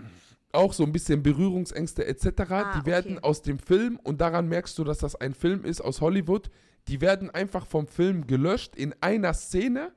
auch 0.51 0.73
so 0.73 0.83
ein 0.83 0.93
bisschen 0.93 1.23
Berührungsängste 1.23 2.07
etc. 2.07 2.27
Ah, 2.51 2.81
die 2.81 2.87
werden 2.87 3.19
okay. 3.19 3.27
aus 3.27 3.43
dem 3.43 3.59
Film, 3.59 4.01
und 4.03 4.19
daran 4.21 4.49
merkst 4.49 4.79
du, 4.79 4.83
dass 4.85 4.97
das 4.99 5.15
ein 5.15 5.35
Film 5.35 5.65
ist 5.67 5.83
aus 5.83 6.01
Hollywood, 6.01 6.49
die 6.89 7.03
werden 7.03 7.29
einfach 7.31 7.67
vom 7.67 7.87
Film 7.87 8.27
gelöscht 8.27 8.75
in 8.75 8.95
einer 9.03 9.35
Szene, 9.35 9.93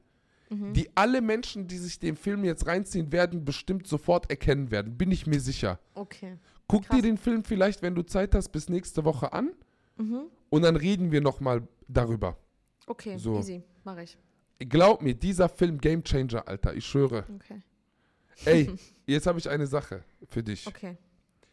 Mhm. 0.49 0.73
die 0.73 0.89
alle 0.95 1.21
Menschen, 1.21 1.67
die 1.69 1.77
sich 1.77 1.97
den 1.99 2.17
Film 2.17 2.43
jetzt 2.43 2.67
reinziehen 2.67 3.13
werden, 3.13 3.45
bestimmt 3.45 3.87
sofort 3.87 4.29
erkennen 4.29 4.69
werden. 4.69 4.97
Bin 4.97 5.09
ich 5.09 5.25
mir 5.25 5.39
sicher. 5.39 5.79
Okay. 5.93 6.37
Guck 6.67 6.83
Krass. 6.83 6.97
dir 6.97 7.01
den 7.03 7.17
Film 7.17 7.45
vielleicht, 7.45 7.81
wenn 7.81 7.95
du 7.95 8.01
Zeit 8.03 8.35
hast, 8.35 8.49
bis 8.49 8.67
nächste 8.67 9.05
Woche 9.05 9.31
an 9.31 9.51
Mhm. 9.95 10.23
und 10.49 10.61
dann 10.63 10.75
reden 10.75 11.13
wir 11.13 11.21
nochmal 11.21 11.65
darüber. 11.87 12.35
Okay, 12.87 13.17
So. 13.17 13.37
easy, 13.39 13.63
mache 13.85 14.03
ich. 14.03 14.17
Glaub 14.69 15.01
mir, 15.01 15.13
dieser 15.15 15.49
Film 15.49 15.79
Game 15.79 16.03
Changer, 16.03 16.47
Alter, 16.47 16.73
ich 16.73 16.85
schwöre. 16.85 17.25
Okay, 17.35 17.61
Ey, 18.45 18.75
jetzt 19.05 19.27
habe 19.27 19.39
ich 19.39 19.49
eine 19.49 19.67
Sache 19.67 20.03
für 20.29 20.43
dich. 20.43 20.67
okay. 20.67 20.97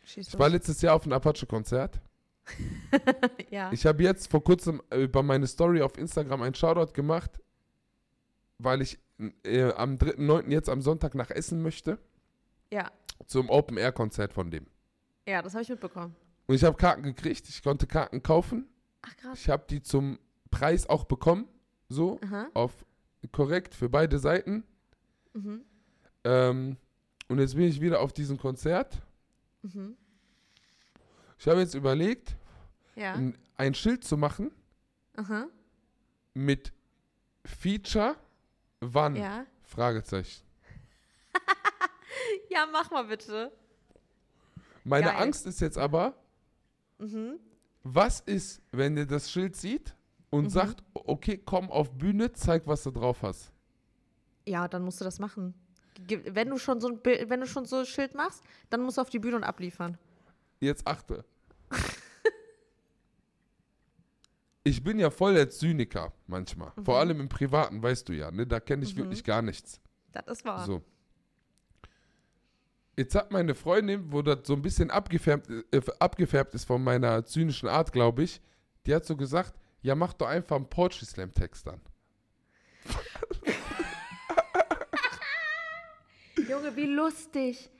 Schieß 0.04 0.28
Ich 0.28 0.38
war 0.38 0.48
letztes 0.48 0.80
Jahr 0.80 0.94
auf 0.94 1.02
einem 1.04 1.12
Apache-Konzert. 1.12 2.00
ja. 3.50 3.70
Ich 3.72 3.84
habe 3.84 4.02
jetzt 4.02 4.30
vor 4.30 4.42
kurzem 4.42 4.80
äh, 4.90 5.02
über 5.02 5.22
meine 5.22 5.46
Story 5.46 5.82
auf 5.82 5.98
Instagram 5.98 6.40
einen 6.42 6.54
Shoutout 6.54 6.92
gemacht, 6.94 7.40
weil 8.58 8.80
ich 8.80 8.98
äh, 9.44 9.70
am 9.72 9.96
3.9. 9.96 10.50
jetzt 10.50 10.70
am 10.70 10.80
Sonntag 10.80 11.14
nach 11.14 11.30
Essen 11.30 11.60
möchte, 11.62 11.98
ja, 12.72 12.90
zum 13.26 13.50
Open-Air-Konzert 13.50 14.32
von 14.32 14.50
dem. 14.50 14.66
ja, 15.26 15.42
das 15.42 15.52
habe 15.52 15.62
ich 15.62 15.68
mitbekommen. 15.68 16.16
Und 16.46 16.54
ich 16.54 16.64
habe 16.64 16.76
Karten 16.76 17.02
gekriegt, 17.02 17.46
ich 17.48 17.62
konnte 17.62 17.86
Karten 17.86 18.22
kaufen. 18.22 18.66
Ach 19.02 19.14
krass. 19.16 19.38
Ich 19.40 19.50
habe 19.50 19.64
die 19.68 19.82
zum 19.82 20.18
Preis 20.50 20.88
auch 20.88 21.04
bekommen, 21.04 21.46
so, 21.90 22.18
Aha. 22.22 22.48
auf 22.54 22.72
korrekt 23.32 23.74
für 23.74 23.88
beide 23.88 24.18
Seiten. 24.18 24.64
Mhm. 25.32 25.62
Ähm, 26.24 26.76
und 27.28 27.38
jetzt 27.38 27.54
bin 27.56 27.64
ich 27.64 27.80
wieder 27.80 28.00
auf 28.00 28.12
diesem 28.12 28.38
Konzert. 28.38 29.00
Mhm. 29.62 29.96
Ich 31.38 31.46
habe 31.46 31.60
jetzt 31.60 31.74
überlegt, 31.74 32.36
Ja. 32.96 33.14
ein, 33.14 33.36
ein 33.56 33.74
Schild 33.74 34.02
zu 34.04 34.16
machen 34.16 34.50
Aha. 35.16 35.46
mit 36.34 36.72
Feature, 37.44 38.16
wann? 38.80 39.16
Ja. 39.16 39.46
Fragezeichen. 39.62 40.42
Ja, 42.50 42.66
mach 42.70 42.90
mal 42.90 43.04
bitte. 43.04 43.52
Meine 44.84 45.06
Geil. 45.06 45.16
Angst 45.22 45.46
ist 45.46 45.60
jetzt 45.60 45.78
aber, 45.78 46.14
Mhm. 46.98 47.38
was 47.84 48.20
ist, 48.20 48.60
wenn 48.72 48.96
der 48.96 49.06
das 49.06 49.30
Schild 49.30 49.54
sieht 49.56 49.94
und 50.30 50.44
Mhm. 50.44 50.50
sagt, 50.50 50.82
okay, 50.94 51.38
komm 51.44 51.70
auf 51.70 51.90
Bühne, 51.92 52.32
zeig, 52.32 52.66
was 52.66 52.82
du 52.82 52.90
drauf 52.90 53.22
hast. 53.22 53.52
Ja, 54.46 54.68
dann 54.68 54.82
musst 54.84 55.00
du 55.00 55.04
das 55.04 55.18
machen. 55.18 55.54
Wenn 56.08 56.48
du 56.50 56.58
schon 56.58 56.80
so 56.80 56.88
ein 56.88 56.98
Bild, 56.98 57.28
wenn 57.28 57.40
du 57.40 57.46
schon 57.46 57.64
so 57.66 57.76
ein 57.76 57.86
Schild 57.86 58.14
machst, 58.14 58.42
dann 58.70 58.82
musst 58.82 58.98
du 58.98 59.02
auf 59.02 59.10
die 59.10 59.18
Bühne 59.18 59.36
und 59.36 59.44
abliefern. 59.44 59.98
Jetzt 60.60 60.86
achte. 60.86 61.24
Ich 64.64 64.82
bin 64.84 64.98
ja 64.98 65.08
voll 65.10 65.34
der 65.34 65.48
Zyniker 65.48 66.12
manchmal. 66.26 66.72
Vor 66.84 66.94
Mhm. 66.96 67.00
allem 67.00 67.20
im 67.20 67.28
Privaten, 67.28 67.82
weißt 67.82 68.08
du 68.08 68.12
ja, 68.12 68.30
ne? 68.30 68.46
Da 68.46 68.60
kenne 68.60 68.84
ich 68.84 68.94
Mhm. 68.94 68.98
wirklich 68.98 69.24
gar 69.24 69.40
nichts. 69.40 69.80
Das 70.12 70.26
ist 70.26 70.44
wahr. 70.44 70.64
So. 70.66 70.82
Jetzt 72.96 73.14
hat 73.14 73.30
meine 73.32 73.54
Freundin, 73.54 74.12
wo 74.12 74.20
das 74.22 74.40
so 74.46 74.52
ein 74.54 74.60
bisschen 74.62 74.90
abgefärbt, 74.90 75.48
äh, 75.72 75.80
abgefärbt 76.00 76.54
ist 76.54 76.64
von 76.64 76.82
meiner 76.84 77.24
zynischen 77.24 77.68
Art, 77.68 77.92
glaube 77.92 78.24
ich, 78.24 78.42
die 78.84 78.94
hat 78.94 79.06
so 79.06 79.16
gesagt, 79.16 79.54
ja, 79.82 79.94
mach 79.94 80.12
doch 80.14 80.26
einfach 80.28 80.56
einen 80.56 80.68
Poetry 80.68 81.06
Slam 81.06 81.32
Text 81.32 81.68
an. 81.68 81.80
Junge, 86.48 86.74
wie 86.76 86.86
lustig. 86.86 87.70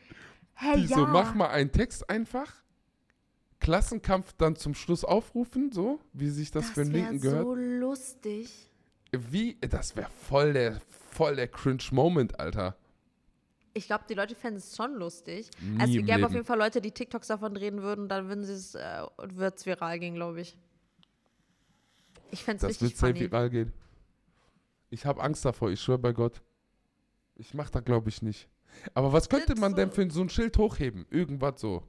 Hey, 0.54 0.82
Die 0.82 0.87
ja. 0.87 0.96
so, 0.96 1.06
mach 1.06 1.34
mal 1.34 1.48
einen 1.48 1.72
Text 1.72 2.08
einfach. 2.11 2.52
Klassenkampf 3.61 4.32
dann 4.34 4.56
zum 4.56 4.74
Schluss 4.74 5.04
aufrufen, 5.04 5.72
so, 5.72 6.00
wie 6.12 6.30
sich 6.30 6.50
das, 6.50 6.70
für 6.70 6.82
einen 6.82 6.92
wär 6.92 7.00
Linken 7.02 7.20
gehört. 7.20 7.44
so 7.44 7.54
lustig. 7.54 8.70
Wie, 9.11 9.56
das 9.61 9.96
wäre 9.96 10.11
voll 10.11 10.52
der, 10.52 10.80
voll 11.11 11.37
der 11.37 11.48
Cringe-Moment, 11.48 12.38
Alter. 12.38 12.76
Ich 13.74 13.87
glaube, 13.87 14.04
die 14.08 14.14
Leute 14.14 14.34
fänden 14.34 14.58
es 14.58 14.76
schon 14.76 14.94
lustig. 14.94 15.50
Nie 15.61 15.80
also 15.80 15.98
es 15.98 16.06
gäbe 16.06 16.26
auf 16.26 16.32
jeden 16.32 16.44
Fall 16.44 16.58
Leute, 16.58 16.80
die 16.80 16.90
TikToks 16.90 17.28
davon 17.28 17.54
drehen 17.54 17.82
würden, 17.82 18.08
dann 18.08 18.28
würden 18.28 18.44
sie 18.44 18.52
es, 18.52 18.74
äh, 18.74 19.02
wird 19.18 19.58
es 19.58 19.66
viral 19.66 19.98
gehen, 19.98 20.14
glaube 20.14 20.40
ich. 20.40 20.56
Ich 22.30 22.44
fände 22.44 22.66
es 22.66 22.72
Das 22.72 22.80
wird 22.80 22.90
richtig 22.90 23.00
sehr 23.00 23.08
funny. 23.10 23.20
viral 23.20 23.50
gehen. 23.50 23.72
Ich 24.90 25.04
habe 25.06 25.22
Angst 25.22 25.44
davor, 25.44 25.70
ich 25.70 25.80
schwöre 25.80 25.98
bei 25.98 26.12
Gott. 26.12 26.42
Ich 27.36 27.54
mach 27.54 27.70
da, 27.70 27.80
glaube 27.80 28.08
ich, 28.08 28.22
nicht. 28.22 28.48
Aber 28.94 29.12
was 29.12 29.28
könnte 29.28 29.54
man 29.54 29.74
denn 29.74 29.90
für 29.90 30.10
so 30.10 30.20
ein 30.22 30.28
Schild 30.28 30.56
hochheben? 30.58 31.06
Irgendwas 31.10 31.60
so. 31.60 31.82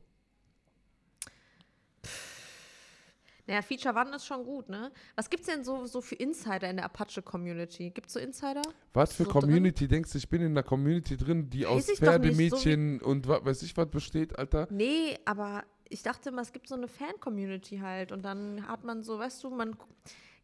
Naja, 3.48 3.64
Feature 3.64 3.96
One 3.96 4.16
ist 4.16 4.28
schon 4.28 4.44
gut, 4.46 4.70
ne? 4.70 4.92
Was 5.16 5.28
gibt's 5.28 5.48
denn 5.48 5.64
so, 5.64 5.88
so 5.88 6.02
für 6.02 6.14
Insider 6.14 6.70
in 6.70 6.76
der 6.76 6.86
Apache-Community? 6.86 7.90
Gibt's 7.90 8.14
so 8.14 8.20
Insider? 8.20 8.62
Was 8.94 9.14
für 9.14 9.24
So 9.24 9.32
drin? 9.32 9.42
Community 9.42 9.88
denkst 9.88 10.12
du, 10.12 10.20
ich 10.20 10.30
bin 10.30 10.42
in 10.44 10.52
einer 10.52 10.62
Community 10.62 11.18
drin, 11.18 11.50
die 11.50 11.62
Weiß 11.64 11.68
aus 11.70 11.88
nicht, 11.88 12.00
so 12.00 12.06
Pferdemädchen 12.06 13.02
und 13.02 13.28
was 13.28 13.44
weiß 13.44 13.64
ich 13.64 13.76
was 13.76 13.90
besteht, 13.90 14.38
Alter? 14.38 14.68
Nee, 14.70 15.18
aber 15.26 15.64
ich 15.90 16.04
dachte 16.04 16.30
immer, 16.30 16.44
es 16.44 16.52
gibt 16.52 16.68
so 16.68 16.76
eine 16.76 16.88
Fan-Community 16.88 17.80
halt. 17.80 18.12
Und 18.12 18.22
dann 18.24 18.68
hat 18.68 18.84
man 18.84 19.02
so, 19.02 19.18
weißt 19.18 19.44
du, 19.44 19.50
man. 19.50 19.76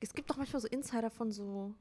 Es 0.05 0.13
gibt 0.13 0.29
doch 0.29 0.37
manchmal 0.37 0.61
so 0.61 0.67
Insider 0.67 1.09
von 1.09 1.31
so 1.31 1.73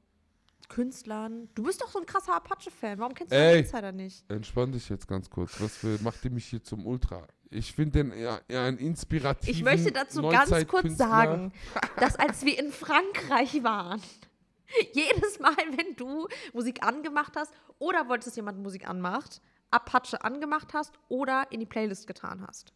Künstlern. 0.67 1.47
Du 1.53 1.61
bist 1.61 1.79
doch 1.79 1.91
so 1.91 1.99
ein 1.99 2.07
krasser 2.07 2.35
Apache-Fan. 2.35 2.97
Warum 2.97 3.13
kennst 3.13 3.31
du 3.31 3.37
Ey. 3.37 3.57
den 3.57 3.65
Insider 3.65 3.91
nicht? 3.91 4.25
Entspann 4.31 4.71
dich 4.71 4.89
jetzt 4.89 5.07
ganz 5.07 5.29
kurz. 5.29 5.61
Was 5.61 5.77
für, 5.77 5.99
macht 6.01 6.25
ihr 6.25 6.31
mich 6.31 6.45
hier 6.47 6.63
zum 6.63 6.87
Ultra? 6.87 7.27
Ich 7.51 7.73
finde 7.73 8.03
den 8.03 8.19
ja, 8.19 8.39
ja 8.49 8.65
einen 8.65 8.79
inspirativen 8.79 9.53
Ich 9.53 9.63
möchte 9.63 9.91
dazu 9.91 10.23
ganz 10.23 10.67
kurz 10.67 10.97
sagen, 10.97 11.53
dass 11.99 12.15
als 12.15 12.43
wir 12.43 12.57
in 12.57 12.71
Frankreich 12.71 13.63
waren, 13.63 14.01
jedes 14.93 15.39
Mal, 15.39 15.55
wenn 15.77 15.95
du 15.95 16.27
Musik 16.51 16.81
angemacht 16.83 17.33
hast 17.35 17.53
oder 17.77 18.09
wolltest, 18.09 18.29
dass 18.29 18.35
jemand 18.37 18.57
Musik 18.57 18.89
anmacht, 18.89 19.39
Apache 19.69 20.23
angemacht 20.23 20.73
hast 20.73 20.93
oder 21.09 21.45
in 21.51 21.59
die 21.59 21.67
Playlist 21.67 22.07
getan 22.07 22.43
hast. 22.47 22.73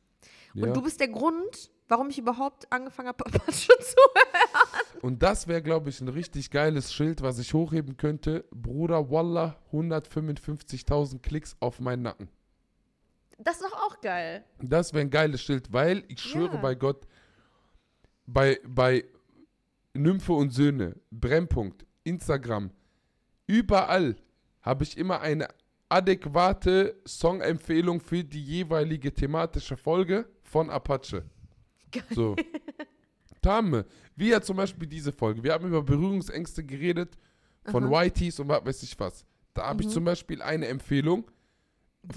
Und 0.54 0.68
Ja. 0.68 0.74
du 0.74 0.82
bist 0.84 1.00
der 1.00 1.08
Grund, 1.08 1.72
warum 1.90 2.10
ich 2.10 2.18
überhaupt 2.20 2.72
angefangen 2.72 3.10
habe, 3.10 3.26
Apache 3.26 3.52
zu 3.52 3.68
hören. 3.68 5.02
Und 5.02 5.22
das 5.24 5.48
wäre, 5.48 5.62
glaube 5.62 5.90
ich, 5.90 6.00
ein 6.02 6.08
richtig 6.08 6.50
geiles 6.52 6.94
Schild, 6.94 7.22
was 7.22 7.40
ich 7.40 7.54
hochheben 7.54 7.98
könnte. 7.98 8.46
Bruder, 8.52 9.10
Wallah, 9.12 9.58
155.000 9.74 11.20
Klicks 11.22 11.56
auf 11.60 11.80
meinen 11.80 12.04
Nacken. 12.04 12.30
Das 13.38 13.56
ist 13.56 13.64
doch 13.64 13.74
auch 13.74 14.02
geil. 14.02 14.44
Das 14.62 14.94
wäre 14.94 15.02
ein 15.02 15.10
geiles 15.10 15.42
Schild, 15.42 15.72
weil 15.72 16.04
ich 16.08 16.20
schwöre 16.22 16.56
Ja. 16.56 16.62
bei 16.62 16.76
Gott, 16.76 17.08
bei, 18.26 18.60
bei 18.68 19.06
Nymphe 19.94 20.34
und 20.34 20.52
Söhne, 20.52 20.96
Brennpunkt, 21.12 21.86
Instagram, 22.04 22.72
überall 23.48 24.18
habe 24.62 24.84
ich 24.84 24.98
immer 24.98 25.22
eine 25.22 25.48
adäquate 25.88 26.96
Songempfehlung 27.08 28.02
für 28.02 28.24
die 28.24 28.44
jeweilige 28.44 29.14
thematische 29.14 29.78
Folge 29.78 30.28
von 30.44 30.70
Apache. 30.70 31.24
Geil. 31.92 32.04
So. 32.12 32.36
Tame, 33.42 33.86
wie 34.16 34.30
ja 34.30 34.42
zum 34.42 34.58
Beispiel 34.58 34.88
diese 34.88 35.12
Folge. 35.12 35.44
Wir 35.44 35.54
haben 35.54 35.68
über 35.68 35.82
Berührungsängste 35.82 36.64
geredet 36.64 37.18
von 37.66 37.86
Aha. 37.86 37.92
Whiteys 38.04 38.40
und 38.40 38.50
was 38.50 38.66
weiß 38.66 38.84
ich 38.84 39.00
was. 39.00 39.26
Da 39.54 39.66
habe 39.68 39.82
ich 39.82 39.88
Mhm. 39.88 39.94
zum 39.94 40.04
Beispiel 40.04 40.42
eine 40.42 40.68
Empfehlung 40.68 41.30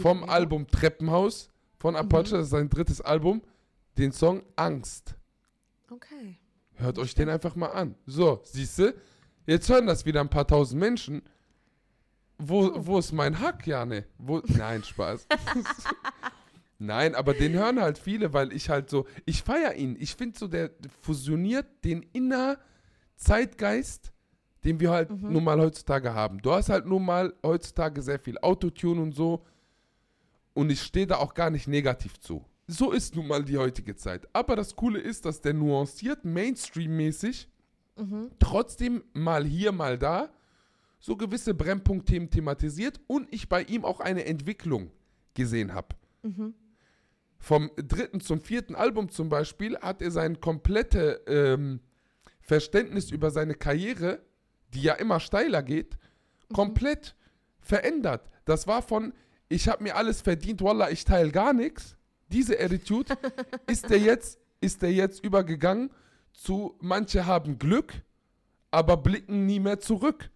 vom. 0.01 0.25
Album 0.25 0.67
Treppenhaus 0.67 1.49
von 1.79 1.95
Apache, 1.97 2.29
Mhm. 2.29 2.39
das 2.39 2.45
ist 2.45 2.51
sein 2.51 2.69
drittes 2.69 3.01
Album, 3.01 3.43
den 3.99 4.11
Song 4.13 4.43
Angst. 4.57 5.15
Okay. 5.91 6.39
Hört 6.75 6.99
euch 6.99 7.15
den 7.15 7.29
einfach 7.29 7.55
mal 7.55 7.69
an. 7.69 7.95
So, 8.07 8.41
siehst 8.45 8.79
du, 8.79 8.95
jetzt 9.47 9.69
hören 9.69 9.87
das 9.87 10.05
wieder 10.07 10.21
ein 10.21 10.29
paar 10.31 10.47
tausend 10.47 10.81
Menschen. 10.81 11.23
Wo, 12.39 12.67
Oh. 12.67 12.73
wo 12.87 12.99
ist 12.99 13.13
mein 13.13 13.39
Hack, 13.39 13.67
Jane? 13.67 14.07
Wo, 14.19 14.41
nein, 14.47 14.83
Spaß. 14.83 15.27
nein, 16.87 17.15
aber 17.15 17.35
den 17.35 17.53
hören 17.55 17.81
halt 17.81 17.99
viele, 17.99 18.33
weil 18.33 18.53
ich 18.53 18.69
halt 18.71 18.91
so, 18.91 19.07
ich 19.25 19.43
feiere 19.43 19.75
ihn. 19.75 19.97
Ich 19.99 20.15
finde 20.15 20.39
so, 20.39 20.49
der 20.49 20.71
fusioniert 21.01 21.67
den 21.85 22.03
inner 22.13 22.59
Zeitgeist, 23.17 24.13
den 24.65 24.81
wir 24.81 24.91
halt 24.91 25.11
Mhm. 25.11 25.33
nun 25.33 25.45
mal 25.45 25.61
heutzutage 25.61 26.15
haben. 26.15 26.41
Du 26.43 26.53
hast 26.53 26.69
halt 26.69 26.87
nun 26.87 27.05
mal 27.05 27.35
heutzutage 27.43 28.03
sehr 28.03 28.19
viel 28.19 28.39
Autotune 28.39 29.01
und 29.01 29.15
so. 29.15 29.45
Und 30.55 30.71
ich 30.71 30.83
stehe 30.83 31.07
da 31.07 31.17
auch 31.17 31.35
gar 31.35 31.51
nicht 31.51 31.67
negativ 31.69 32.19
zu. 32.21 32.45
So 32.67 32.93
ist 32.93 33.17
nun 33.17 33.27
mal 33.27 33.45
die 33.45 33.59
heutige 33.59 33.97
Zeit. 33.97 34.29
Aber 34.33 34.55
das 34.57 34.77
Coole 34.77 34.99
ist, 35.01 35.25
dass 35.25 35.41
der 35.41 35.55
nuanciert, 35.55 36.25
Mainstream-mäßig, 36.25 37.49
Mhm. 37.99 38.31
trotzdem 38.39 39.03
mal 39.13 39.45
hier, 39.45 39.71
mal 39.73 39.99
da, 39.99 40.31
so 40.99 41.17
gewisse 41.17 41.53
Brennpunktthemen 41.55 42.31
thematisiert 42.31 43.01
und 43.07 43.27
ich 43.33 43.49
bei 43.49 43.63
ihm 43.65 43.85
auch 43.85 44.01
eine 44.01 44.25
Entwicklung 44.25 44.91
gesehen 45.35 45.75
habe. 45.75 45.89
Mhm. 46.23 46.55
Vom 47.43 47.73
dritten 47.75 48.21
zum 48.21 48.41
vierten 48.41 48.77
Album 48.77 49.09
zum 49.09 49.29
Beispiel 49.29 49.77
hat 49.79 50.01
er 50.01 50.13
sein 50.13 50.41
komplette 50.41 51.23
ähm, 51.27 51.81
Verständnis 52.41 53.11
über 53.11 53.33
seine 53.33 53.55
Karriere, 53.55 54.23
die 54.73 54.83
ja 54.83 54.95
immer 54.95 55.19
steiler 55.19 55.65
geht, 55.65 55.99
komplett 56.53 57.17
verändert. 57.59 58.31
Das 58.45 58.69
war 58.69 58.81
von, 58.81 59.13
ich 59.49 59.67
habe 59.67 59.83
mir 59.83 59.97
alles 59.97 60.21
verdient, 60.21 60.63
Wallah, 60.63 60.91
ich 60.91 61.05
teile 61.05 61.33
gar 61.33 61.53
nichts. 61.53 61.97
Diese 62.29 62.61
Attitude 62.61 63.19
ist 63.67 63.91
der 63.91 63.99
jetzt, 63.99 64.39
ist 64.61 64.81
der 64.81 64.93
jetzt 64.93 65.25
übergegangen 65.25 65.91
zu, 66.33 66.77
manche 66.81 67.27
haben 67.27 67.59
Glück, 67.59 67.93
aber 68.71 68.97
blicken 68.97 69.47
nie 69.47 69.59
mehr 69.59 69.81
zurück. 69.81 70.31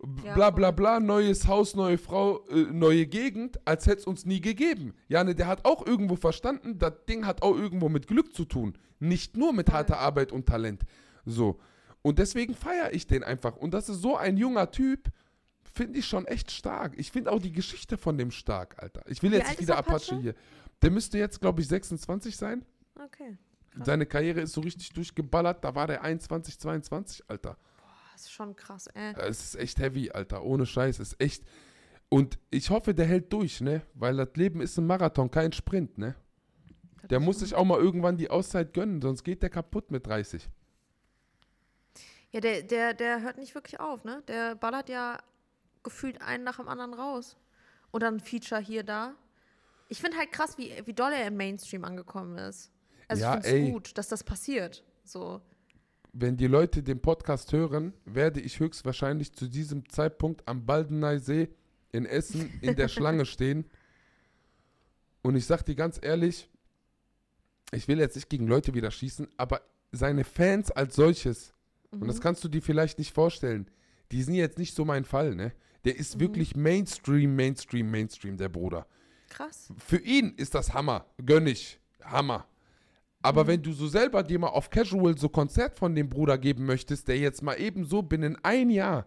Bla 0.00 0.50
bla 0.50 0.70
bla, 0.70 1.00
neues 1.00 1.48
Haus, 1.48 1.74
neue 1.74 1.98
Frau, 1.98 2.46
äh, 2.50 2.66
neue 2.72 3.06
Gegend, 3.06 3.58
als 3.66 3.86
hätte 3.86 4.00
es 4.00 4.06
uns 4.06 4.24
nie 4.24 4.40
gegeben. 4.40 4.94
Jane, 5.08 5.34
der 5.34 5.48
hat 5.48 5.64
auch 5.64 5.84
irgendwo 5.84 6.14
verstanden, 6.14 6.78
das 6.78 7.04
Ding 7.08 7.26
hat 7.26 7.42
auch 7.42 7.56
irgendwo 7.56 7.88
mit 7.88 8.06
Glück 8.06 8.32
zu 8.32 8.44
tun. 8.44 8.78
Nicht 9.00 9.36
nur 9.36 9.52
mit 9.52 9.72
harter 9.72 9.98
Arbeit 9.98 10.30
und 10.30 10.46
Talent. 10.46 10.84
So. 11.24 11.58
Und 12.02 12.20
deswegen 12.20 12.54
feiere 12.54 12.94
ich 12.94 13.08
den 13.08 13.24
einfach. 13.24 13.56
Und 13.56 13.74
das 13.74 13.88
ist 13.88 14.00
so 14.00 14.16
ein 14.16 14.36
junger 14.36 14.70
Typ, 14.70 15.08
finde 15.64 15.98
ich 15.98 16.06
schon 16.06 16.26
echt 16.26 16.52
stark. 16.52 16.94
Ich 16.96 17.10
finde 17.10 17.32
auch 17.32 17.40
die 17.40 17.52
Geschichte 17.52 17.98
von 17.98 18.16
dem 18.18 18.30
stark, 18.30 18.80
Alter. 18.80 19.02
Ich 19.08 19.22
will 19.22 19.32
Wie 19.32 19.36
jetzt 19.36 19.48
nicht 19.48 19.60
wieder 19.60 19.78
Apache? 19.78 20.12
Apache 20.12 20.20
hier. 20.20 20.34
Der 20.80 20.90
müsste 20.92 21.18
jetzt, 21.18 21.40
glaube 21.40 21.60
ich, 21.60 21.68
26 21.68 22.36
sein. 22.36 22.64
Okay. 22.94 23.36
Krass. 23.70 23.86
Seine 23.86 24.06
Karriere 24.06 24.40
ist 24.40 24.52
so 24.52 24.60
richtig 24.60 24.90
durchgeballert. 24.90 25.64
Da 25.64 25.74
war 25.74 25.88
der 25.88 26.02
21, 26.02 26.58
22, 26.58 27.24
Alter. 27.28 27.58
Das 28.18 28.24
ist 28.24 28.32
schon 28.32 28.56
krass, 28.56 28.88
ey. 28.88 29.12
Ja, 29.12 29.26
Es 29.28 29.44
ist 29.44 29.54
echt 29.54 29.78
heavy, 29.78 30.10
Alter. 30.10 30.42
Ohne 30.42 30.66
Scheiß. 30.66 30.98
Es 30.98 31.12
ist 31.12 31.20
echt. 31.20 31.44
Und 32.08 32.36
ich 32.50 32.68
hoffe, 32.68 32.92
der 32.92 33.06
hält 33.06 33.32
durch, 33.32 33.60
ne? 33.60 33.82
Weil 33.94 34.16
das 34.16 34.30
Leben 34.34 34.60
ist 34.60 34.76
ein 34.76 34.88
Marathon, 34.88 35.30
kein 35.30 35.52
Sprint, 35.52 35.98
ne? 35.98 36.16
Das 37.02 37.10
Der 37.10 37.20
muss 37.20 37.38
sich 37.38 37.54
auch 37.54 37.64
mal 37.64 37.78
irgendwann 37.78 38.16
die 38.16 38.28
Auszeit 38.28 38.74
gönnen, 38.74 39.00
sonst 39.00 39.22
geht 39.22 39.40
der 39.40 39.50
kaputt 39.50 39.92
mit 39.92 40.04
30. 40.08 40.50
Ja, 42.32 42.40
der, 42.40 42.64
der, 42.64 42.92
der 42.92 43.22
hört 43.22 43.38
nicht 43.38 43.54
wirklich 43.54 43.78
auf, 43.78 44.02
ne? 44.02 44.24
Der 44.26 44.56
ballert 44.56 44.88
ja 44.88 45.18
gefühlt 45.84 46.20
einen 46.20 46.42
nach 46.42 46.56
dem 46.56 46.66
anderen 46.66 46.94
raus. 46.94 47.36
Und 47.92 48.02
dann 48.02 48.14
ein 48.14 48.20
Feature 48.20 48.60
hier, 48.60 48.82
da. 48.82 49.14
Ich 49.88 50.00
finde 50.00 50.16
halt 50.18 50.32
krass, 50.32 50.58
wie, 50.58 50.72
wie 50.86 50.92
doll 50.92 51.12
er 51.12 51.28
im 51.28 51.36
Mainstream 51.36 51.84
angekommen 51.84 52.36
ist. 52.36 52.72
Also 53.06 53.22
Ja, 53.22 53.38
ich 53.38 53.44
finde 53.44 53.64
es 53.68 53.72
gut, 53.72 53.96
dass 53.96 54.08
das 54.08 54.24
passiert. 54.24 54.82
So. 55.04 55.40
Wenn 56.20 56.36
die 56.36 56.48
Leute 56.48 56.82
den 56.82 57.00
Podcast 57.00 57.52
hören, 57.52 57.92
werde 58.04 58.40
ich 58.40 58.58
höchstwahrscheinlich 58.58 59.32
zu 59.32 59.46
diesem 59.46 59.88
Zeitpunkt 59.88 60.42
am 60.48 60.66
Baldeneysee 60.66 61.48
in 61.92 62.06
Essen 62.06 62.58
in 62.60 62.74
der 62.74 62.88
Schlange 62.88 63.24
stehen. 63.26 63.66
Und 65.22 65.36
ich 65.36 65.46
sag 65.46 65.62
dir 65.62 65.76
ganz 65.76 66.00
ehrlich, 66.02 66.50
ich 67.70 67.86
will 67.86 68.00
jetzt 68.00 68.16
nicht 68.16 68.28
gegen 68.28 68.48
Leute 68.48 68.74
wieder 68.74 68.90
schießen, 68.90 69.28
aber 69.36 69.60
seine 69.92 70.24
Fans 70.24 70.72
als 70.72 70.96
solches, 70.96 71.54
und 71.92 72.08
das 72.08 72.20
kannst 72.20 72.42
du 72.42 72.48
dir 72.48 72.62
vielleicht 72.62 72.98
nicht 72.98 73.14
vorstellen, 73.14 73.70
die 74.10 74.24
sind 74.24 74.34
jetzt 74.34 74.58
nicht 74.58 74.74
so 74.74 74.84
mein 74.84 75.04
Fall, 75.04 75.36
ne? 75.36 75.52
Der 75.84 75.96
ist 75.96 76.18
wirklich 76.18 76.56
Mainstream, 76.56 77.36
Mainstream, 77.36 77.92
Mainstream, 77.92 78.36
der 78.36 78.48
Bruder. 78.48 78.88
Krass. 79.28 79.72
Für 79.76 79.98
ihn 79.98 80.34
ist 80.36 80.56
das 80.56 80.74
Hammer. 80.74 81.06
Gönn 81.24 81.46
ich. 81.46 81.78
Hammer. 82.02 82.48
Aber 83.20 83.46
wenn 83.46 83.62
du 83.62 83.72
so 83.72 83.88
selber 83.88 84.22
dir 84.22 84.38
mal 84.38 84.48
auf 84.48 84.70
Casual 84.70 85.18
so 85.18 85.28
Konzert 85.28 85.78
von 85.78 85.94
dem 85.94 86.08
Bruder 86.08 86.38
geben 86.38 86.64
möchtest, 86.66 87.08
der 87.08 87.18
jetzt 87.18 87.42
mal 87.42 87.54
eben 87.54 87.84
so 87.84 88.02
binnen 88.02 88.38
ein 88.42 88.70
Jahr, 88.70 89.06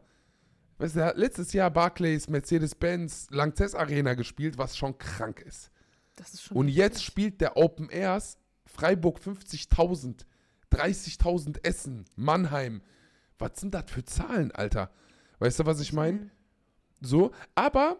weißt 0.80 0.96
du, 0.96 1.00
er 1.00 1.06
hat 1.08 1.18
letztes 1.18 1.54
Jahr 1.54 1.72
Barclays, 1.72 2.28
Mercedes-Benz, 2.28 3.28
Lanxess 3.32 3.74
Arena 3.74 4.14
gespielt, 4.14 4.58
was 4.58 4.76
schon 4.76 4.98
krank 4.98 5.40
ist. 5.42 5.72
Das 6.18 6.34
ist 6.34 6.44
schon. 6.44 6.58
Und 6.58 6.68
jetzt 6.68 6.96
heftig. 6.96 7.06
spielt 7.06 7.42
der 7.42 7.56
Open 7.56 7.90
Airs 7.90 8.38
Freiburg 8.66 9.20
50.000, 9.20 10.26
30.000 10.72 11.64
Essen, 11.64 12.06
Mannheim. 12.16 12.82
Was 13.38 13.60
sind 13.60 13.74
das 13.74 13.90
für 13.90 14.06
Zahlen, 14.06 14.52
Alter? 14.52 14.92
Weißt 15.40 15.60
du, 15.60 15.66
was 15.66 15.80
ich 15.80 15.94
meine? 15.94 16.30
So, 17.02 17.32
aber 17.56 18.00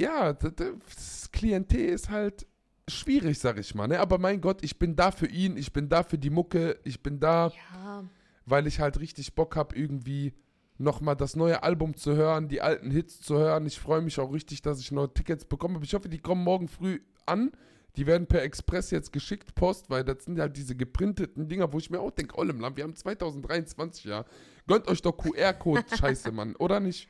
ja, 0.00 0.32
das 0.32 1.30
Klientel 1.30 1.90
ist 1.90 2.08
halt 2.08 2.46
schwierig, 2.92 3.38
sag 3.38 3.58
ich 3.58 3.74
mal. 3.74 3.88
Ne? 3.88 3.98
Aber 4.00 4.18
mein 4.18 4.40
Gott, 4.40 4.62
ich 4.62 4.78
bin 4.78 4.96
da 4.96 5.10
für 5.10 5.26
ihn, 5.26 5.56
ich 5.56 5.72
bin 5.72 5.88
da 5.88 6.02
für 6.02 6.18
die 6.18 6.30
Mucke, 6.30 6.78
ich 6.84 7.02
bin 7.02 7.18
da, 7.20 7.52
Ja. 7.74 8.04
weil 8.46 8.66
ich 8.66 8.80
halt 8.80 8.98
richtig 9.00 9.34
Bock 9.34 9.56
habe, 9.56 9.76
irgendwie 9.76 10.32
nochmal 10.78 11.16
das 11.16 11.36
neue 11.36 11.62
Album 11.62 11.96
zu 11.96 12.14
hören, 12.16 12.48
die 12.48 12.60
alten 12.60 12.90
Hits 12.90 13.20
zu 13.20 13.36
hören. 13.38 13.66
Ich 13.66 13.78
freue 13.78 14.00
mich 14.02 14.18
auch 14.18 14.32
richtig, 14.32 14.62
dass 14.62 14.80
ich 14.80 14.90
neue 14.90 15.12
Tickets 15.12 15.44
bekomme. 15.44 15.78
Ich 15.82 15.94
hoffe, 15.94 16.08
die 16.08 16.18
kommen 16.18 16.42
morgen 16.44 16.68
früh 16.68 17.00
an. 17.26 17.52
Die 17.96 18.06
werden 18.06 18.26
per 18.26 18.42
Express 18.42 18.90
jetzt 18.90 19.12
geschickt, 19.12 19.54
Post, 19.54 19.90
weil 19.90 20.02
das 20.02 20.24
sind 20.24 20.40
halt 20.40 20.56
diese 20.56 20.74
geprinteten 20.74 21.46
Dinger, 21.48 21.72
wo 21.74 21.78
ich 21.78 21.90
mir 21.90 22.00
auch 22.00 22.10
denke, 22.10 22.34
oh 22.38 22.42
im 22.42 22.58
Land, 22.58 22.76
wir 22.78 22.84
haben 22.84 22.96
2023 22.96 24.04
ja. 24.06 24.24
Gönnt 24.66 24.88
euch 24.88 25.02
doch 25.02 25.12
QR-Code, 25.12 25.84
scheiße, 25.98 26.32
Mann, 26.32 26.56
oder 26.56 26.80
nicht? 26.80 27.08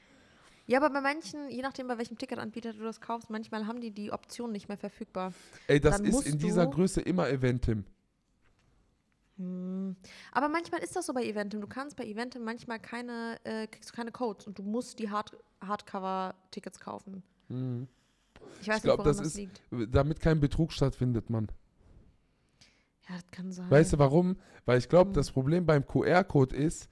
Ja, 0.66 0.78
aber 0.78 0.90
bei 0.90 1.00
manchen, 1.00 1.48
je 1.50 1.60
nachdem, 1.62 1.88
bei 1.88 1.98
welchem 1.98 2.16
Ticketanbieter 2.18 2.72
du 2.72 2.84
das 2.84 3.00
kaufst, 3.00 3.30
manchmal 3.30 3.66
haben 3.66 3.80
die 3.80 3.90
die 3.90 4.12
Option 4.12 4.52
nicht 4.52 4.68
mehr 4.68 4.78
verfügbar. 4.78 5.32
Ey, 5.66 5.80
das 5.80 5.96
Dann 5.96 6.06
ist 6.06 6.26
in 6.26 6.38
dieser 6.38 6.66
Größe 6.66 7.00
immer 7.00 7.28
Eventim. 7.28 7.84
Hm. 9.38 9.96
Aber 10.30 10.48
manchmal 10.48 10.82
ist 10.82 10.94
das 10.94 11.06
so 11.06 11.14
bei 11.14 11.24
Eventim. 11.24 11.60
Du 11.60 11.66
kannst 11.66 11.96
bei 11.96 12.04
Eventim 12.04 12.44
manchmal 12.44 12.78
keine, 12.78 13.38
äh, 13.44 13.66
kriegst 13.66 13.90
du 13.90 13.94
keine 13.94 14.12
Codes 14.12 14.46
und 14.46 14.58
du 14.58 14.62
musst 14.62 14.98
die 14.98 15.10
Hard 15.10 15.36
Hardcover-Tickets 15.60 16.80
kaufen. 16.80 17.22
Ich 18.60 18.68
weiß 18.68 18.76
Ich 18.78 18.82
glaube, 18.82 19.02
nicht, 19.08 19.16
woran 19.16 19.24
das 19.24 19.26
ist, 19.26 19.36
liegt. 19.36 19.62
damit 19.94 20.20
kein 20.20 20.40
Betrug 20.40 20.72
stattfindet, 20.72 21.30
Mann. 21.30 21.48
Ja, 23.08 23.14
das 23.16 23.30
kann 23.30 23.52
sein. 23.52 23.70
Weißt 23.70 23.92
du 23.94 23.98
warum? 23.98 24.36
Weil 24.64 24.78
ich 24.78 24.88
glaube, 24.88 25.10
Mhm. 25.10 25.14
das 25.14 25.30
Problem 25.30 25.66
beim 25.66 25.86
QR-Code 25.86 26.54
ist, 26.56 26.88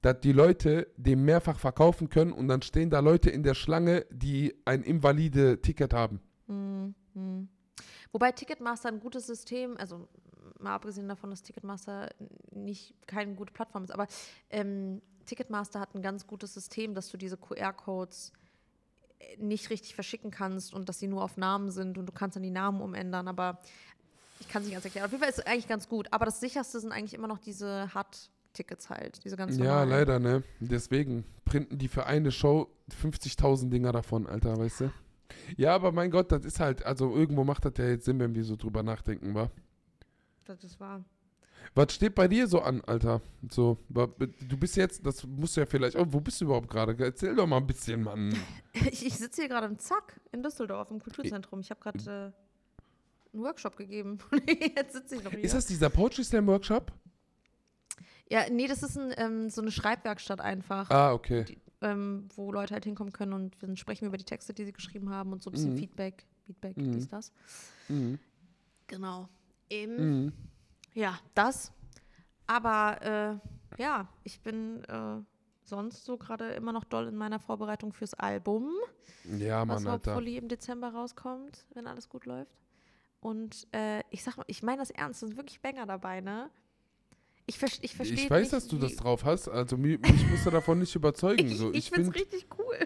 dass 0.00 0.20
die 0.20 0.32
Leute 0.32 0.88
den 0.96 1.24
mehrfach 1.24 1.58
verkaufen 1.58 2.08
können 2.08 2.32
und 2.32 2.48
dann 2.48 2.62
stehen 2.62 2.90
da 2.90 3.00
Leute 3.00 3.30
in 3.30 3.42
der 3.42 3.54
Schlange, 3.54 4.06
die 4.10 4.54
ein 4.64 4.82
invalide 4.82 5.60
Ticket 5.60 5.92
haben. 5.92 6.20
Hm, 6.46 6.94
hm. 7.14 7.48
Wobei 8.12 8.32
Ticketmaster 8.32 8.88
ein 8.88 9.00
gutes 9.00 9.26
System, 9.26 9.76
also 9.76 10.08
mal 10.58 10.74
abgesehen 10.74 11.08
davon, 11.08 11.30
dass 11.30 11.42
Ticketmaster 11.42 12.10
nicht 12.52 12.94
keine 13.06 13.34
gute 13.34 13.52
Plattform 13.52 13.84
ist, 13.84 13.90
aber 13.90 14.06
ähm, 14.50 15.02
Ticketmaster 15.26 15.80
hat 15.80 15.94
ein 15.94 16.02
ganz 16.02 16.26
gutes 16.26 16.54
System, 16.54 16.94
dass 16.94 17.10
du 17.10 17.16
diese 17.16 17.36
QR-Codes 17.36 18.32
äh, 19.18 19.36
nicht 19.36 19.70
richtig 19.70 19.94
verschicken 19.94 20.30
kannst 20.30 20.72
und 20.72 20.88
dass 20.88 20.98
sie 20.98 21.08
nur 21.08 21.22
auf 21.22 21.36
Namen 21.36 21.70
sind 21.70 21.98
und 21.98 22.06
du 22.06 22.12
kannst 22.12 22.36
dann 22.36 22.42
die 22.42 22.50
Namen 22.50 22.80
umändern, 22.80 23.28
aber 23.28 23.60
ich 24.40 24.48
kann 24.48 24.62
es 24.62 24.68
nicht 24.68 24.74
ganz 24.74 24.84
erklären. 24.84 25.06
Auf 25.06 25.10
jeden 25.10 25.22
Fall 25.22 25.30
ist 25.30 25.38
es 25.38 25.46
eigentlich 25.46 25.68
ganz 25.68 25.88
gut, 25.88 26.12
aber 26.12 26.24
das 26.24 26.40
sicherste 26.40 26.80
sind 26.80 26.92
eigentlich 26.92 27.14
immer 27.14 27.28
noch 27.28 27.38
diese 27.38 27.92
Hard-Tickets 28.58 28.90
halt, 28.90 29.24
diese 29.24 29.36
ganz 29.36 29.56
Ja, 29.56 29.64
normalen. 29.84 29.88
leider, 29.90 30.18
ne? 30.18 30.42
Deswegen 30.60 31.24
printen 31.44 31.78
die 31.78 31.88
für 31.88 32.06
eine 32.06 32.30
Show 32.32 32.68
50.000 33.02 33.70
Dinger 33.70 33.92
davon, 33.92 34.26
Alter, 34.26 34.56
weißt 34.58 34.80
du? 34.82 34.92
Ja, 35.56 35.74
aber 35.74 35.92
mein 35.92 36.10
Gott, 36.10 36.32
das 36.32 36.44
ist 36.44 36.60
halt, 36.60 36.84
also 36.84 37.14
irgendwo 37.14 37.44
macht 37.44 37.64
das 37.64 37.74
ja 37.78 37.86
jetzt 37.88 38.04
Sinn, 38.06 38.18
wenn 38.18 38.34
wir 38.34 38.44
so 38.44 38.56
drüber 38.56 38.82
nachdenken, 38.82 39.34
wa? 39.34 39.50
Das 40.44 40.64
ist 40.64 40.80
wahr. 40.80 41.04
Was 41.74 41.92
steht 41.92 42.14
bei 42.14 42.28
dir 42.28 42.46
so 42.46 42.60
an, 42.62 42.80
Alter? 42.86 43.20
So, 43.50 43.76
du 43.90 44.56
bist 44.56 44.76
jetzt, 44.76 45.04
das 45.04 45.26
musst 45.26 45.56
du 45.56 45.60
ja 45.60 45.66
vielleicht, 45.66 45.96
oh, 45.96 46.06
wo 46.08 46.20
bist 46.20 46.40
du 46.40 46.46
überhaupt 46.46 46.68
gerade? 46.70 46.96
Erzähl 47.04 47.34
doch 47.34 47.46
mal 47.46 47.58
ein 47.58 47.66
bisschen, 47.66 48.02
Mann. 48.02 48.34
Ich, 48.90 49.04
ich 49.04 49.16
sitze 49.18 49.42
hier 49.42 49.48
gerade 49.48 49.66
im 49.66 49.76
Zack 49.78 50.20
in 50.30 50.40
Düsseldorf 50.42 50.90
im 50.92 51.00
Kulturzentrum. 51.00 51.60
Ich 51.60 51.70
habe 51.70 51.80
gerade 51.80 51.98
äh, 51.98 53.34
einen 53.34 53.42
Workshop 53.42 53.76
gegeben. 53.76 54.18
Jetzt 54.76 54.92
sitze 54.94 55.16
ich 55.16 55.24
noch 55.24 55.32
hier. 55.32 55.40
Ist 55.42 55.54
das 55.54 55.66
dieser 55.66 55.90
Poetry 55.90 56.22
Slam 56.22 56.46
Workshop? 56.46 56.92
Ja, 58.30 58.48
nee, 58.50 58.66
das 58.66 58.82
ist 58.82 58.96
ein, 58.98 59.12
ähm, 59.16 59.50
so 59.50 59.60
eine 59.62 59.70
Schreibwerkstatt 59.70 60.40
einfach, 60.40 60.90
Ah, 60.90 61.12
okay. 61.12 61.44
ähm, 61.80 62.28
wo 62.34 62.52
Leute 62.52 62.74
halt 62.74 62.84
hinkommen 62.84 63.12
können 63.12 63.32
und 63.32 63.62
dann 63.62 63.76
sprechen 63.76 64.02
wir 64.02 64.08
über 64.08 64.16
die 64.18 64.24
Texte, 64.24 64.52
die 64.54 64.64
sie 64.64 64.72
geschrieben 64.72 65.10
haben 65.10 65.32
und 65.32 65.42
so 65.42 65.50
ein 65.50 65.52
bisschen 65.52 65.72
Mhm. 65.74 65.78
Feedback, 65.78 66.26
Feedback, 66.46 66.76
Mhm. 66.76 66.92
dies, 66.92 67.08
das. 67.08 67.32
Mhm. 67.88 68.18
Genau. 68.86 69.28
Eben, 69.70 70.24
Mhm. 70.24 70.32
ja, 70.94 71.18
das. 71.34 71.72
Aber 72.46 73.40
äh, 73.78 73.82
ja, 73.82 74.08
ich 74.24 74.40
bin 74.40 74.82
äh, 74.84 75.20
sonst 75.62 76.04
so 76.06 76.16
gerade 76.16 76.52
immer 76.52 76.72
noch 76.72 76.84
doll 76.84 77.06
in 77.08 77.16
meiner 77.16 77.38
Vorbereitung 77.38 77.92
fürs 77.92 78.14
Album. 78.14 78.70
Ja, 79.24 79.68
was 79.68 79.82
Mann, 79.84 79.92
Alter. 79.92 80.12
hopefully 80.14 80.38
im 80.38 80.48
Dezember 80.48 80.88
rauskommt, 80.88 81.66
wenn 81.74 81.86
alles 81.86 82.08
gut 82.08 82.24
läuft. 82.24 82.56
Und 83.20 83.66
äh, 83.74 84.02
ich 84.10 84.22
sag 84.22 84.36
mal, 84.38 84.44
ich 84.46 84.62
meine 84.62 84.78
das 84.78 84.90
ernst, 84.90 85.22
es 85.22 85.28
sind 85.28 85.36
wirklich 85.36 85.60
Banger 85.60 85.84
dabei, 85.86 86.20
ne? 86.22 86.48
Ich, 87.48 87.58
ver 87.58 87.68
ich 87.80 87.96
verstehe 87.96 88.18
Ich 88.18 88.30
weiß, 88.30 88.42
nicht, 88.42 88.52
dass 88.52 88.68
du 88.68 88.76
das 88.76 88.96
drauf 88.96 89.24
hast. 89.24 89.48
Also 89.48 89.78
mich, 89.78 89.98
mich 89.98 90.28
musst 90.28 90.44
du 90.44 90.50
davon 90.50 90.78
nicht 90.78 90.94
überzeugen. 90.94 91.50
Ich, 91.50 91.56
So, 91.56 91.70
ich, 91.70 91.78
ich 91.78 91.90
finde, 91.90 92.14
richtig 92.14 92.46
cool. 92.58 92.76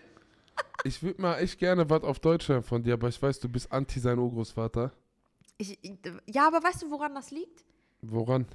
ich 0.85 1.03
würde 1.03 1.21
mal 1.21 1.39
echt 1.39 1.59
gerne 1.59 1.91
was 1.91 2.05
auf 2.05 2.21
Deutsch 2.21 2.49
hören 2.49 2.63
von 2.63 2.81
dir, 2.85 2.95
aber 2.95 3.09
ich 3.09 3.21
weiß, 3.21 3.41
du 3.41 3.49
bist 3.49 3.73
anti 3.73 3.99
sein 3.99 4.21
Urgroßvater. 4.21 4.93
Ich, 5.59 5.79
ja, 6.27 6.47
aber 6.47 6.63
weißt 6.63 6.83
du, 6.83 6.91
woran 6.93 7.13
das 7.13 7.33
liegt? 7.33 7.65
Woran? 8.03 8.47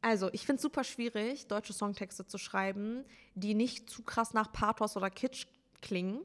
Also, 0.00 0.30
ich 0.32 0.44
finde 0.44 0.56
es 0.56 0.62
super 0.62 0.82
schwierig, 0.82 1.46
deutsche 1.46 1.72
Songtexte 1.72 2.26
zu 2.26 2.36
schreiben, 2.36 3.04
die 3.36 3.54
nicht 3.54 3.88
zu 3.88 4.02
krass 4.02 4.34
nach 4.34 4.52
Pathos 4.52 4.96
oder 4.96 5.10
Kitsch 5.10 5.46
klingen, 5.80 6.22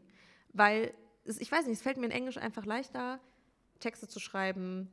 weil, 0.51 0.95
es, 1.25 1.39
ich 1.39 1.51
weiß 1.51 1.67
nicht, 1.67 1.77
es 1.77 1.83
fällt 1.83 1.97
mir 1.97 2.07
in 2.07 2.11
Englisch 2.11 2.37
einfach 2.37 2.65
leichter, 2.65 3.19
Texte 3.79 4.07
zu 4.07 4.19
schreiben, 4.19 4.91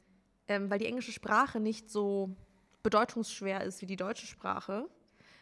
ähm, 0.49 0.69
weil 0.69 0.79
die 0.79 0.87
englische 0.87 1.13
Sprache 1.13 1.61
nicht 1.61 1.91
so 1.91 2.37
bedeutungsschwer 2.83 3.63
ist 3.65 3.81
wie 3.83 3.87
die 3.87 3.97
deutsche 3.97 4.27
Sprache. 4.27 4.89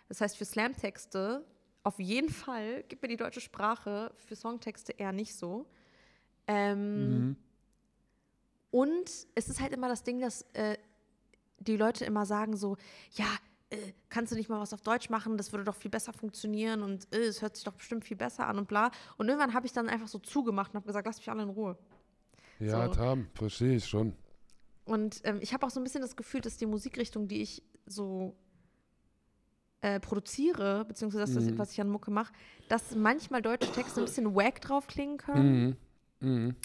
Das 0.08 0.20
heißt, 0.20 0.36
für 0.36 0.44
Slam-Texte 0.44 1.44
auf 1.82 1.98
jeden 2.00 2.28
Fall 2.30 2.82
gibt 2.84 3.02
mir 3.02 3.08
die 3.08 3.16
deutsche 3.16 3.40
Sprache 3.40 4.12
für 4.16 4.36
Songtexte 4.36 4.92
eher 4.92 5.12
nicht 5.12 5.34
so. 5.36 5.66
Ähm, 6.46 7.28
Mhm. 7.28 7.36
und 8.70 9.10
es 9.34 9.48
ist 9.48 9.60
halt 9.60 9.72
immer 9.72 9.88
das 9.88 10.02
Ding, 10.02 10.20
dass 10.20 10.42
äh, 10.54 10.76
die 11.58 11.76
Leute 11.76 12.04
immer 12.04 12.26
sagen 12.26 12.56
so, 12.56 12.76
ja, 13.12 13.26
äh, 13.70 13.76
kannst 14.08 14.32
du 14.32 14.36
nicht 14.36 14.48
mal 14.48 14.60
was 14.60 14.72
auf 14.72 14.80
Deutsch 14.82 15.10
machen? 15.10 15.36
Das 15.36 15.52
würde 15.52 15.64
doch 15.64 15.74
viel 15.74 15.90
besser 15.90 16.12
funktionieren 16.12 16.82
und 16.82 17.12
äh, 17.14 17.18
es 17.26 17.42
hört 17.42 17.56
sich 17.56 17.64
doch 17.64 17.74
bestimmt 17.74 18.04
viel 18.04 18.16
besser 18.16 18.46
an 18.46 18.58
und 18.58 18.68
bla. 18.68 18.90
Und 19.16 19.28
irgendwann 19.28 19.54
habe 19.54 19.66
ich 19.66 19.72
dann 19.72 19.88
einfach 19.88 20.08
so 20.08 20.18
zugemacht 20.18 20.70
und 20.72 20.76
habe 20.76 20.86
gesagt, 20.86 21.06
lass 21.06 21.18
mich 21.18 21.30
alle 21.30 21.42
in 21.42 21.48
Ruhe. 21.50 21.76
Ja, 22.60 22.86
So. 22.86 22.92
Tam, 22.94 23.28
verstehe 23.34 23.76
ich 23.76 23.86
schon. 23.86 24.14
Und 24.88 25.20
ähm, 25.24 25.38
ich 25.40 25.52
habe 25.52 25.66
auch 25.66 25.70
so 25.70 25.78
ein 25.80 25.84
bisschen 25.84 26.00
das 26.02 26.16
Gefühl, 26.16 26.40
dass 26.40 26.56
die 26.56 26.66
Musikrichtung, 26.66 27.28
die 27.28 27.42
ich 27.42 27.62
so 27.86 28.34
äh, 29.80 30.00
produziere, 30.00 30.84
beziehungsweise 30.86 31.34
das, 31.34 31.44
Mhm. 31.44 31.58
was 31.58 31.72
ich 31.72 31.80
an 31.80 31.88
Mucke 31.88 32.10
mache, 32.10 32.32
dass 32.68 32.94
manchmal 32.96 33.42
deutsche 33.42 33.70
Texte 33.70 34.00
ein 34.00 34.04
bisschen 34.06 34.34
wack 34.34 34.60
drauf 34.60 34.86
klingen 34.86 35.18
können. 35.18 35.76
Mhm. 36.20 36.28
Mhm. 36.28 36.56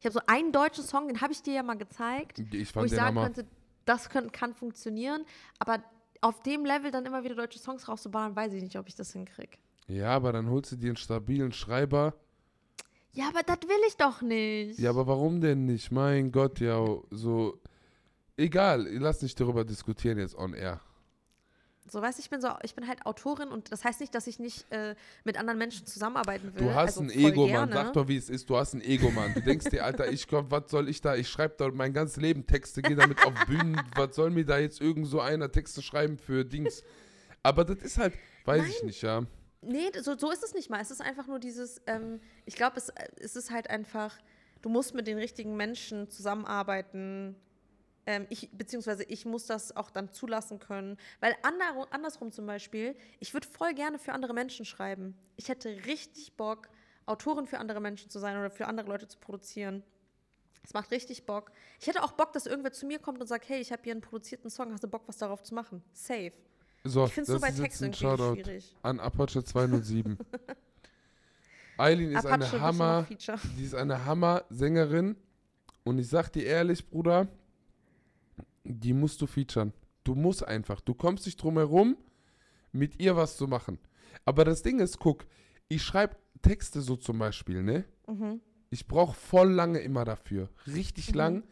Ich 0.00 0.04
habe 0.04 0.12
so 0.12 0.20
einen 0.26 0.52
deutschen 0.52 0.84
Song, 0.84 1.06
den 1.08 1.20
habe 1.20 1.32
ich 1.32 1.42
dir 1.42 1.54
ja 1.54 1.62
mal 1.62 1.76
gezeigt, 1.78 2.40
Ich 2.52 2.74
wo 2.74 2.82
ich 2.84 2.90
sagen 2.90 3.08
Hammer. 3.16 3.22
könnte, 3.24 3.46
das 3.84 4.08
können, 4.10 4.32
kann 4.32 4.52
funktionieren. 4.54 5.24
Aber 5.58 5.82
auf 6.22 6.42
dem 6.42 6.64
Level 6.64 6.90
dann 6.90 7.06
immer 7.06 7.22
wieder 7.24 7.34
deutsche 7.34 7.58
Songs 7.58 7.86
rauszuballern, 7.88 8.34
weiß 8.34 8.52
ich 8.54 8.62
nicht, 8.62 8.76
ob 8.78 8.88
ich 8.88 8.94
das 8.94 9.12
hinkriege. 9.12 9.58
Ja, 9.86 10.08
aber 10.10 10.32
dann 10.32 10.50
holst 10.50 10.72
du 10.72 10.76
dir 10.76 10.88
einen 10.88 10.96
stabilen 10.96 11.52
Schreiber. 11.52 12.14
Ja, 13.12 13.28
aber 13.28 13.42
das 13.42 13.58
will 13.62 13.80
ich 13.88 13.96
doch 13.96 14.20
nicht. 14.22 14.78
Ja, 14.80 14.90
aber 14.90 15.06
warum 15.06 15.40
denn 15.40 15.64
nicht? 15.66 15.90
Mein 15.92 16.32
Gott, 16.32 16.58
ja, 16.60 16.84
so. 17.10 17.58
Egal, 18.36 18.86
lass 18.98 19.22
nicht 19.22 19.38
darüber 19.40 19.64
diskutieren 19.64 20.18
jetzt 20.18 20.36
on 20.36 20.54
air. 20.54 20.80
So, 21.88 22.02
weißt 22.02 22.18
ich 22.18 22.28
bin 22.30 22.40
so, 22.40 22.48
ich 22.62 22.74
bin 22.74 22.88
halt 22.88 23.06
Autorin 23.06 23.48
und 23.48 23.70
das 23.70 23.84
heißt 23.84 24.00
nicht, 24.00 24.14
dass 24.14 24.26
ich 24.26 24.40
nicht 24.40 24.70
äh, 24.72 24.96
mit 25.22 25.38
anderen 25.38 25.58
Menschen 25.58 25.86
zusammenarbeiten 25.86 26.52
will. 26.54 26.62
Du 26.62 26.74
hast 26.74 26.98
also 26.98 27.02
ein 27.02 27.10
Ego, 27.10 27.46
Mann. 27.46 27.70
Sag 27.72 27.92
doch, 27.92 28.08
wie 28.08 28.16
es 28.16 28.28
ist. 28.28 28.50
Du 28.50 28.56
hast 28.56 28.74
ein 28.74 28.82
Ego, 28.82 29.10
Mann. 29.10 29.32
Du 29.34 29.40
denkst 29.40 29.66
dir, 29.66 29.84
Alter, 29.84 30.10
ich 30.10 30.26
komm, 30.26 30.50
was 30.50 30.68
soll 30.68 30.88
ich 30.88 31.00
da? 31.00 31.14
Ich 31.14 31.28
schreibe 31.28 31.54
da 31.56 31.70
mein 31.70 31.92
ganzes 31.92 32.16
Leben 32.16 32.44
Texte, 32.44 32.82
gehe 32.82 32.96
damit 32.96 33.24
auf 33.24 33.32
Bühnen. 33.46 33.80
Was 33.94 34.16
soll 34.16 34.30
mir 34.30 34.44
da 34.44 34.58
jetzt 34.58 34.80
irgend 34.80 35.06
so 35.06 35.20
einer 35.20 35.50
Texte 35.50 35.80
schreiben 35.80 36.18
für 36.18 36.44
Dings? 36.44 36.82
Aber 37.44 37.64
das 37.64 37.78
ist 37.78 37.98
halt, 37.98 38.14
weiß 38.44 38.66
ich 38.66 38.78
Nein. 38.78 38.86
nicht, 38.86 39.02
ja. 39.02 39.22
Nee, 39.62 39.90
so, 40.00 40.18
so 40.18 40.32
ist 40.32 40.42
es 40.42 40.54
nicht 40.54 40.68
mal. 40.68 40.80
Es 40.80 40.90
ist 40.90 41.00
einfach 41.00 41.28
nur 41.28 41.38
dieses, 41.38 41.80
ähm, 41.86 42.20
ich 42.46 42.56
glaube, 42.56 42.78
es, 42.78 42.92
es 43.20 43.36
ist 43.36 43.52
halt 43.52 43.70
einfach, 43.70 44.16
du 44.62 44.68
musst 44.68 44.94
mit 44.94 45.06
den 45.06 45.18
richtigen 45.18 45.56
Menschen 45.56 46.10
zusammenarbeiten. 46.10 47.36
Ähm, 48.06 48.26
ich, 48.30 48.50
beziehungsweise 48.52 49.02
ich 49.04 49.26
muss 49.26 49.46
das 49.46 49.76
auch 49.76 49.90
dann 49.90 50.12
zulassen 50.12 50.60
können. 50.60 50.96
Weil 51.20 51.34
ander, 51.42 51.86
andersrum 51.90 52.30
zum 52.30 52.46
Beispiel, 52.46 52.96
ich 53.18 53.34
würde 53.34 53.48
voll 53.48 53.74
gerne 53.74 53.98
für 53.98 54.12
andere 54.12 54.32
Menschen 54.32 54.64
schreiben. 54.64 55.16
Ich 55.36 55.48
hätte 55.48 55.68
richtig 55.86 56.36
Bock, 56.36 56.68
Autorin 57.04 57.46
für 57.46 57.58
andere 57.58 57.80
Menschen 57.80 58.08
zu 58.08 58.18
sein 58.18 58.36
oder 58.38 58.50
für 58.50 58.66
andere 58.66 58.88
Leute 58.88 59.08
zu 59.08 59.18
produzieren. 59.18 59.82
Es 60.62 60.74
macht 60.74 60.90
richtig 60.90 61.26
Bock. 61.26 61.52
Ich 61.80 61.86
hätte 61.86 62.02
auch 62.02 62.12
Bock, 62.12 62.32
dass 62.32 62.46
irgendwer 62.46 62.72
zu 62.72 62.86
mir 62.86 62.98
kommt 62.98 63.20
und 63.20 63.26
sagt, 63.26 63.48
hey, 63.48 63.60
ich 63.60 63.70
habe 63.70 63.82
hier 63.84 63.92
einen 63.92 64.00
produzierten 64.00 64.50
Song, 64.50 64.72
hast 64.72 64.82
du 64.82 64.88
Bock, 64.88 65.02
was 65.06 65.16
darauf 65.16 65.42
zu 65.42 65.54
machen? 65.54 65.82
Safe. 65.92 66.32
So, 66.82 67.06
Ich 67.06 67.12
finde 67.12 67.22
es 67.22 67.28
nur 67.28 67.40
bei 67.40 67.52
Text 67.52 67.82
irgendwie 67.82 68.00
Shoutout 68.00 68.34
schwierig. 68.34 68.76
an 68.82 69.00
Apache 69.00 69.44
207. 69.44 70.18
Eileen 71.78 72.12
ist 72.12 72.24
Apache 72.24 72.34
eine 72.34 72.60
Hammer, 72.60 73.06
die 73.58 73.64
ist 73.64 73.74
eine 73.74 74.04
Hammer-Sängerin. 74.04 75.16
Und 75.84 75.98
ich 75.98 76.08
sag 76.08 76.32
dir 76.32 76.44
ehrlich, 76.44 76.88
Bruder, 76.88 77.28
die 78.68 78.92
musst 78.92 79.20
du 79.22 79.26
featuren. 79.26 79.72
Du 80.04 80.14
musst 80.14 80.46
einfach. 80.46 80.80
Du 80.80 80.94
kommst 80.94 81.26
nicht 81.26 81.42
drum 81.42 81.56
herum, 81.56 81.96
mit 82.72 83.00
ihr 83.00 83.16
was 83.16 83.36
zu 83.36 83.46
machen. 83.46 83.78
Aber 84.24 84.44
das 84.44 84.62
Ding 84.62 84.80
ist, 84.80 84.98
guck, 84.98 85.26
ich 85.68 85.82
schreibe 85.82 86.16
Texte 86.42 86.80
so 86.80 86.96
zum 86.96 87.18
Beispiel, 87.18 87.62
ne? 87.62 87.84
Mhm. 88.06 88.40
Ich 88.70 88.86
brauche 88.86 89.14
voll 89.14 89.50
lange 89.50 89.78
immer 89.78 90.04
dafür. 90.04 90.50
Richtig 90.66 91.14
lang. 91.14 91.44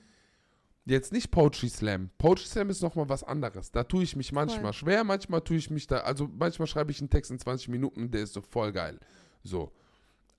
Jetzt 0.86 1.12
nicht 1.12 1.30
Poetry 1.30 1.70
Slam. 1.70 2.10
Poetry 2.18 2.46
Slam 2.46 2.68
ist 2.68 2.82
nochmal 2.82 3.08
was 3.08 3.24
anderes. 3.24 3.70
Da 3.70 3.84
tue 3.84 4.02
ich 4.02 4.16
mich 4.16 4.32
manchmal 4.32 4.72
schwer, 4.74 5.02
manchmal 5.02 5.40
tue 5.40 5.56
ich 5.56 5.70
mich 5.70 5.86
da, 5.86 6.00
also 6.00 6.28
manchmal 6.30 6.68
schreibe 6.68 6.90
ich 6.90 7.00
einen 7.00 7.08
Text 7.08 7.30
in 7.30 7.38
20 7.38 7.68
Minuten, 7.68 8.10
der 8.10 8.24
ist 8.24 8.34
so 8.34 8.42
voll 8.42 8.70
geil. 8.72 9.00
So. 9.42 9.72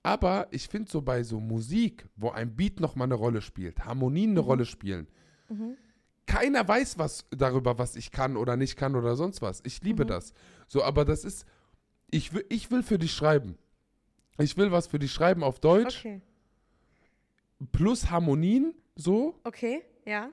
Aber 0.04 0.46
ich 0.52 0.68
finde 0.68 0.88
so 0.88 1.02
bei 1.02 1.24
so 1.24 1.40
Musik, 1.40 2.06
wo 2.14 2.30
ein 2.30 2.54
Beat 2.54 2.78
nochmal 2.78 3.06
eine 3.06 3.16
Rolle 3.16 3.40
spielt, 3.40 3.84
Harmonien 3.84 4.30
eine 4.30 4.40
Rolle 4.40 4.64
spielen, 4.64 5.08
keiner 6.26 6.66
weiß 6.66 6.98
was 6.98 7.24
darüber, 7.30 7.78
was 7.78 7.96
ich 7.96 8.10
kann 8.10 8.36
oder 8.36 8.56
nicht 8.56 8.76
kann 8.76 8.94
oder 8.96 9.16
sonst 9.16 9.42
was. 9.42 9.60
Ich 9.64 9.82
liebe 9.82 10.04
das. 10.06 10.32
So, 10.68 10.82
aber 10.82 11.04
das 11.04 11.24
ist, 11.24 11.46
ich 12.10 12.32
will, 12.34 12.44
ich 12.48 12.70
will 12.70 12.82
für 12.82 12.98
dich 12.98 13.12
schreiben. 13.12 13.56
Ich 14.38 14.56
will 14.56 14.70
was 14.72 14.86
für 14.88 14.98
dich 14.98 15.12
schreiben 15.12 15.42
auf 15.42 15.60
Deutsch 15.60 15.98
Okay. 16.04 16.20
plus 17.72 18.10
Harmonien, 18.10 18.74
so. 18.96 19.40
Okay, 19.44 19.82
ja. 20.04 20.30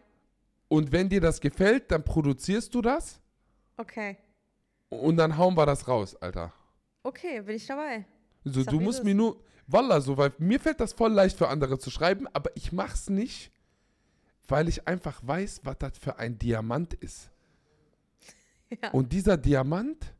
Und 0.68 0.92
wenn 0.92 1.08
dir 1.10 1.22
das 1.22 1.40
gefällt, 1.40 1.92
dann 1.92 2.04
produzierst 2.04 2.74
du 2.74 2.82
das 2.82 3.22
Okay. 3.78 4.18
und 4.90 5.18
dann 5.18 5.38
hauen 5.38 5.56
wir 5.56 5.66
das 5.66 5.88
raus, 5.88 6.16
Alter. 6.16 6.52
Okay, 7.04 7.42
bin 7.42 7.56
ich 7.56 7.66
dabei. 7.66 8.06
So, 8.44 8.64
du 8.64 8.80
musst 8.80 9.04
mir 9.04 9.14
nur, 9.16 9.42
Wallah, 9.68 10.02
so, 10.02 10.18
weil 10.18 10.34
mir 10.38 10.60
fällt 10.60 10.80
das 10.80 10.94
voll 10.94 11.12
leicht 11.12 11.38
für 11.38 11.48
andere 11.48 11.78
zu 11.80 11.90
schreiben, 11.92 12.28
aber 12.34 12.50
ich 12.56 12.72
mach's 12.72 13.10
nicht, 13.10 13.52
weil 14.48 14.68
ich 14.68 14.88
einfach 14.88 15.22
weiß, 15.26 15.62
was 15.64 15.78
das 15.80 15.98
für 15.98 16.18
ein 16.18 16.38
Diamant 16.38 16.94
ist. 16.96 17.30
Ja. 18.82 18.90
Und 18.90 19.14
dieser 19.14 19.38
Diamant, 19.38 20.16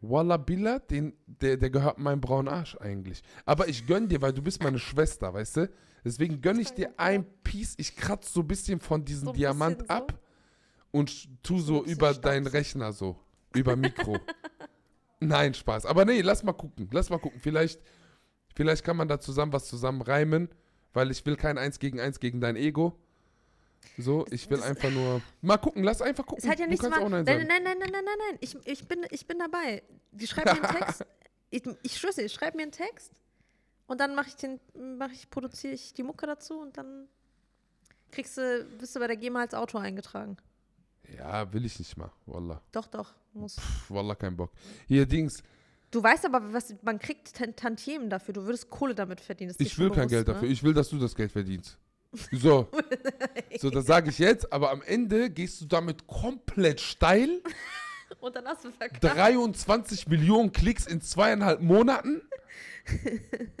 Wallah 0.00 0.36
Billah, 0.36 0.80
den, 0.80 1.12
der, 1.26 1.56
der 1.56 1.70
gehört 1.70 1.98
meinem 1.98 2.20
braunen 2.20 2.48
Arsch 2.52 2.76
eigentlich. 2.80 3.22
Aber 3.44 3.68
ich 3.68 3.86
gönn 3.86 4.08
dir, 4.08 4.20
weil 4.20 4.32
du 4.32 4.42
bist 4.42 4.60
meine 4.64 4.80
Schwester, 4.80 5.32
weißt 5.32 5.58
du? 5.58 5.70
Deswegen 6.04 6.40
gönn 6.40 6.58
ich 6.58 6.70
dir 6.72 6.92
ein 6.96 7.24
Piece, 7.44 7.74
ich 7.78 7.94
kratze 7.94 8.32
so 8.32 8.40
ein 8.40 8.48
bisschen 8.48 8.80
von 8.80 9.04
diesem 9.04 9.26
So 9.26 9.32
Diamant 9.32 9.82
so? 9.82 9.86
ab 9.86 10.18
und 10.90 11.28
tu 11.44 11.60
so 11.60 11.84
über 11.84 12.14
deinen. 12.14 12.46
Rechner 12.46 12.92
so, 12.92 13.16
über 13.54 13.76
Mikro. 13.76 14.18
Nein, 15.20 15.54
Spaß. 15.54 15.86
Aber 15.86 16.04
nee, 16.04 16.20
lass 16.20 16.42
mal 16.42 16.52
gucken, 16.52 16.88
lass 16.92 17.10
mal 17.10 17.18
gucken. 17.18 17.40
Vielleicht, 17.40 17.80
vielleicht 18.54 18.84
kann 18.84 18.96
man 18.96 19.08
da 19.08 19.18
zusammen 19.20 19.52
was 19.52 19.66
zusammen 19.66 20.00
reimen, 20.02 20.48
weil 20.92 21.10
ich 21.10 21.24
will 21.26 21.36
kein 21.36 21.58
Eins 21.58 21.78
gegen 21.78 22.00
Eins 22.00 22.20
gegen 22.20 22.40
dein 22.40 22.56
Ego. 22.56 22.98
So, 23.96 24.26
ich 24.30 24.48
will 24.48 24.62
einfach 24.62 24.90
nur. 24.90 25.20
Mal 25.42 25.56
gucken, 25.58 25.82
lass 25.82 26.00
einfach 26.02 26.24
gucken. 26.24 26.44
Es 26.44 26.48
hat 26.50 26.58
ja 26.58 26.66
du 26.66 26.70
nichts 26.70 26.84
kannst 26.84 26.98
mal. 26.98 27.04
auch 27.04 27.10
Nein 27.10 27.24
Nein, 27.24 27.46
nein, 27.46 27.62
nein, 27.64 27.78
nein, 27.78 27.90
nein, 27.90 28.04
nein, 28.04 28.18
nein. 28.30 28.38
Ich, 28.40 28.56
ich, 28.64 28.86
bin, 28.86 29.04
ich 29.10 29.26
bin 29.26 29.38
dabei. 29.38 29.82
Die 30.12 30.26
schreiben 30.26 30.60
mir 30.60 30.68
einen 30.68 30.78
Text. 30.78 31.04
Ich, 31.50 31.62
ich 31.82 31.96
schwöre, 31.96 32.20
ich 32.20 32.30
schreibe 32.34 32.58
mir 32.58 32.64
einen 32.64 32.72
Text 32.72 33.10
und 33.86 34.02
dann 34.02 34.14
mache 34.14 34.28
ich 34.28 34.36
den, 34.36 34.60
mache 34.98 35.12
ich, 35.14 35.30
produziere 35.30 35.72
ich 35.72 35.94
die 35.94 36.02
Mucke 36.02 36.26
dazu 36.26 36.60
und 36.60 36.76
dann 36.76 37.08
kriegst 38.10 38.36
du, 38.36 38.66
bist 38.78 38.94
du 38.94 39.00
bei 39.00 39.06
der 39.06 39.16
GEMA 39.16 39.40
als 39.40 39.54
Autor 39.54 39.80
eingetragen. 39.80 40.36
Ja, 41.16 41.50
will 41.50 41.64
ich 41.64 41.78
nicht 41.78 41.96
mal. 41.96 42.12
Wallah. 42.26 42.60
Doch, 42.70 42.86
doch, 42.86 43.14
muss. 43.32 43.54
Pff, 43.54 43.90
Wallah, 43.90 44.14
kein 44.14 44.36
Bock. 44.36 44.52
Hier, 44.86 45.06
Dings. 45.06 45.42
Du 45.90 46.02
weißt 46.02 46.26
aber, 46.26 46.52
was 46.52 46.74
man 46.82 46.98
kriegt 46.98 47.34
Tan- 47.34 47.56
Tantiemen 47.56 48.10
dafür. 48.10 48.34
Du 48.34 48.44
würdest 48.44 48.68
Kohle 48.68 48.94
damit 48.94 49.22
verdienen. 49.22 49.54
Ich 49.58 49.78
will 49.78 49.86
schon 49.86 49.96
kein 49.96 50.08
bewusst, 50.08 50.10
Geld 50.10 50.28
ne? 50.28 50.34
dafür. 50.34 50.48
Ich 50.50 50.62
will, 50.62 50.74
dass 50.74 50.90
du 50.90 50.98
das 50.98 51.14
Geld 51.14 51.32
verdienst. 51.32 51.78
So. 52.32 52.68
so, 53.58 53.70
das 53.70 53.86
sage 53.86 54.10
ich 54.10 54.18
jetzt, 54.18 54.52
aber 54.52 54.70
am 54.70 54.82
Ende 54.82 55.30
gehst 55.30 55.60
du 55.60 55.66
damit 55.66 56.06
komplett 56.06 56.80
steil. 56.80 57.42
Und 58.20 58.34
dann 58.34 58.46
hast 58.46 58.64
du 58.64 58.70
verkackt. 58.70 59.04
23 59.04 60.08
Millionen 60.08 60.50
Klicks 60.52 60.86
in 60.86 61.00
zweieinhalb 61.00 61.60
Monaten. 61.60 62.22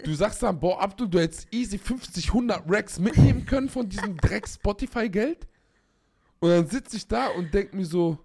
Du 0.04 0.14
sagst 0.14 0.42
dann, 0.42 0.58
boah, 0.58 0.80
Abdul, 0.80 1.06
du 1.06 1.20
hättest 1.20 1.52
easy 1.52 1.76
50, 1.76 2.28
100 2.28 2.62
Racks 2.66 2.98
mitnehmen 2.98 3.44
können 3.44 3.68
von 3.68 3.86
diesem 3.86 4.16
Dreck 4.16 4.48
Spotify-Geld. 4.48 5.46
Und 6.40 6.48
dann 6.48 6.66
sitze 6.66 6.96
ich 6.96 7.06
da 7.06 7.26
und 7.28 7.52
denke 7.52 7.76
mir 7.76 7.84
so, 7.84 8.18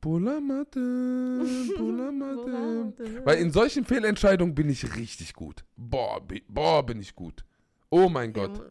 Bulamate, 0.00 0.80
Bulamate. 1.76 3.22
Weil 3.24 3.38
in 3.38 3.50
solchen 3.50 3.84
Fehlentscheidungen 3.84 4.54
bin 4.54 4.70
ich 4.70 4.96
richtig 4.96 5.34
gut. 5.34 5.64
Boah, 5.76 6.22
boah 6.48 6.86
bin 6.86 7.00
ich 7.00 7.14
gut. 7.14 7.44
Oh 7.90 8.08
mein 8.08 8.32
Gott. 8.32 8.62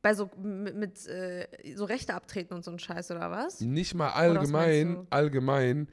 Bei 0.00 0.14
so 0.14 0.30
mit, 0.40 0.76
mit 0.76 1.06
äh, 1.06 1.46
so 1.74 1.84
Rechte 1.84 2.14
abtreten 2.14 2.54
und 2.54 2.64
so 2.64 2.70
ein 2.70 2.78
Scheiß 2.78 3.10
oder 3.10 3.30
was? 3.30 3.60
Nicht 3.60 3.94
mal 3.94 4.10
allgemein, 4.10 5.06
allgemein. 5.10 5.88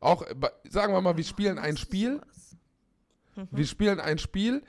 Auch, 0.00 0.22
äh, 0.22 0.34
sagen 0.68 0.92
wir 0.92 1.00
mal, 1.00 1.16
wir 1.16 1.24
spielen 1.24 1.58
ein 1.58 1.76
Spiel. 1.76 2.20
Wir 3.50 3.66
spielen 3.66 4.00
ein 4.00 4.18
Spiel. 4.18 4.62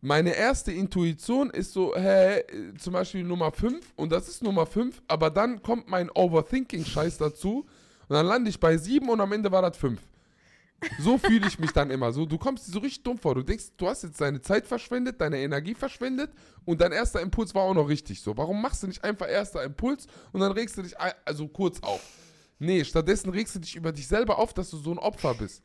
Meine 0.00 0.34
erste 0.34 0.72
Intuition 0.72 1.50
ist 1.50 1.72
so, 1.72 1.94
hä, 1.94 2.38
äh, 2.38 2.74
zum 2.76 2.92
Beispiel 2.92 3.22
Nummer 3.22 3.52
5 3.52 3.92
und 3.94 4.10
das 4.10 4.28
ist 4.28 4.42
Nummer 4.42 4.66
5, 4.66 5.00
aber 5.06 5.30
dann 5.30 5.62
kommt 5.62 5.88
mein 5.88 6.10
Overthinking-Scheiß 6.10 7.18
dazu 7.18 7.66
und 8.08 8.14
dann 8.14 8.26
lande 8.26 8.50
ich 8.50 8.58
bei 8.58 8.76
7 8.76 9.08
und 9.08 9.20
am 9.20 9.32
Ende 9.32 9.52
war 9.52 9.62
das 9.62 9.76
5. 9.76 10.00
So 10.98 11.18
fühle 11.18 11.46
ich 11.46 11.58
mich 11.58 11.72
dann 11.72 11.90
immer. 11.90 12.12
So, 12.12 12.26
du 12.26 12.38
kommst 12.38 12.66
dir 12.66 12.72
so 12.72 12.78
richtig 12.80 13.02
dumm 13.02 13.18
vor. 13.18 13.34
Du 13.34 13.42
denkst, 13.42 13.72
du 13.76 13.88
hast 13.88 14.02
jetzt 14.02 14.20
deine 14.20 14.40
Zeit 14.40 14.66
verschwendet, 14.66 15.20
deine 15.20 15.38
Energie 15.38 15.74
verschwendet 15.74 16.30
und 16.64 16.80
dein 16.80 16.92
erster 16.92 17.20
Impuls 17.20 17.54
war 17.54 17.62
auch 17.62 17.74
noch 17.74 17.88
richtig. 17.88 18.20
So, 18.20 18.36
warum 18.36 18.60
machst 18.60 18.82
du 18.82 18.86
nicht 18.86 19.02
einfach 19.04 19.28
erster 19.28 19.62
Impuls 19.62 20.06
und 20.32 20.40
dann 20.40 20.52
regst 20.52 20.76
du 20.76 20.82
dich 20.82 20.98
ein, 20.98 21.12
also 21.24 21.48
kurz 21.48 21.80
auf? 21.82 22.00
Nee, 22.58 22.84
stattdessen 22.84 23.30
regst 23.30 23.54
du 23.54 23.58
dich 23.58 23.76
über 23.76 23.92
dich 23.92 24.06
selber 24.06 24.38
auf, 24.38 24.54
dass 24.54 24.70
du 24.70 24.76
so 24.76 24.92
ein 24.92 24.98
Opfer 24.98 25.34
bist. 25.34 25.62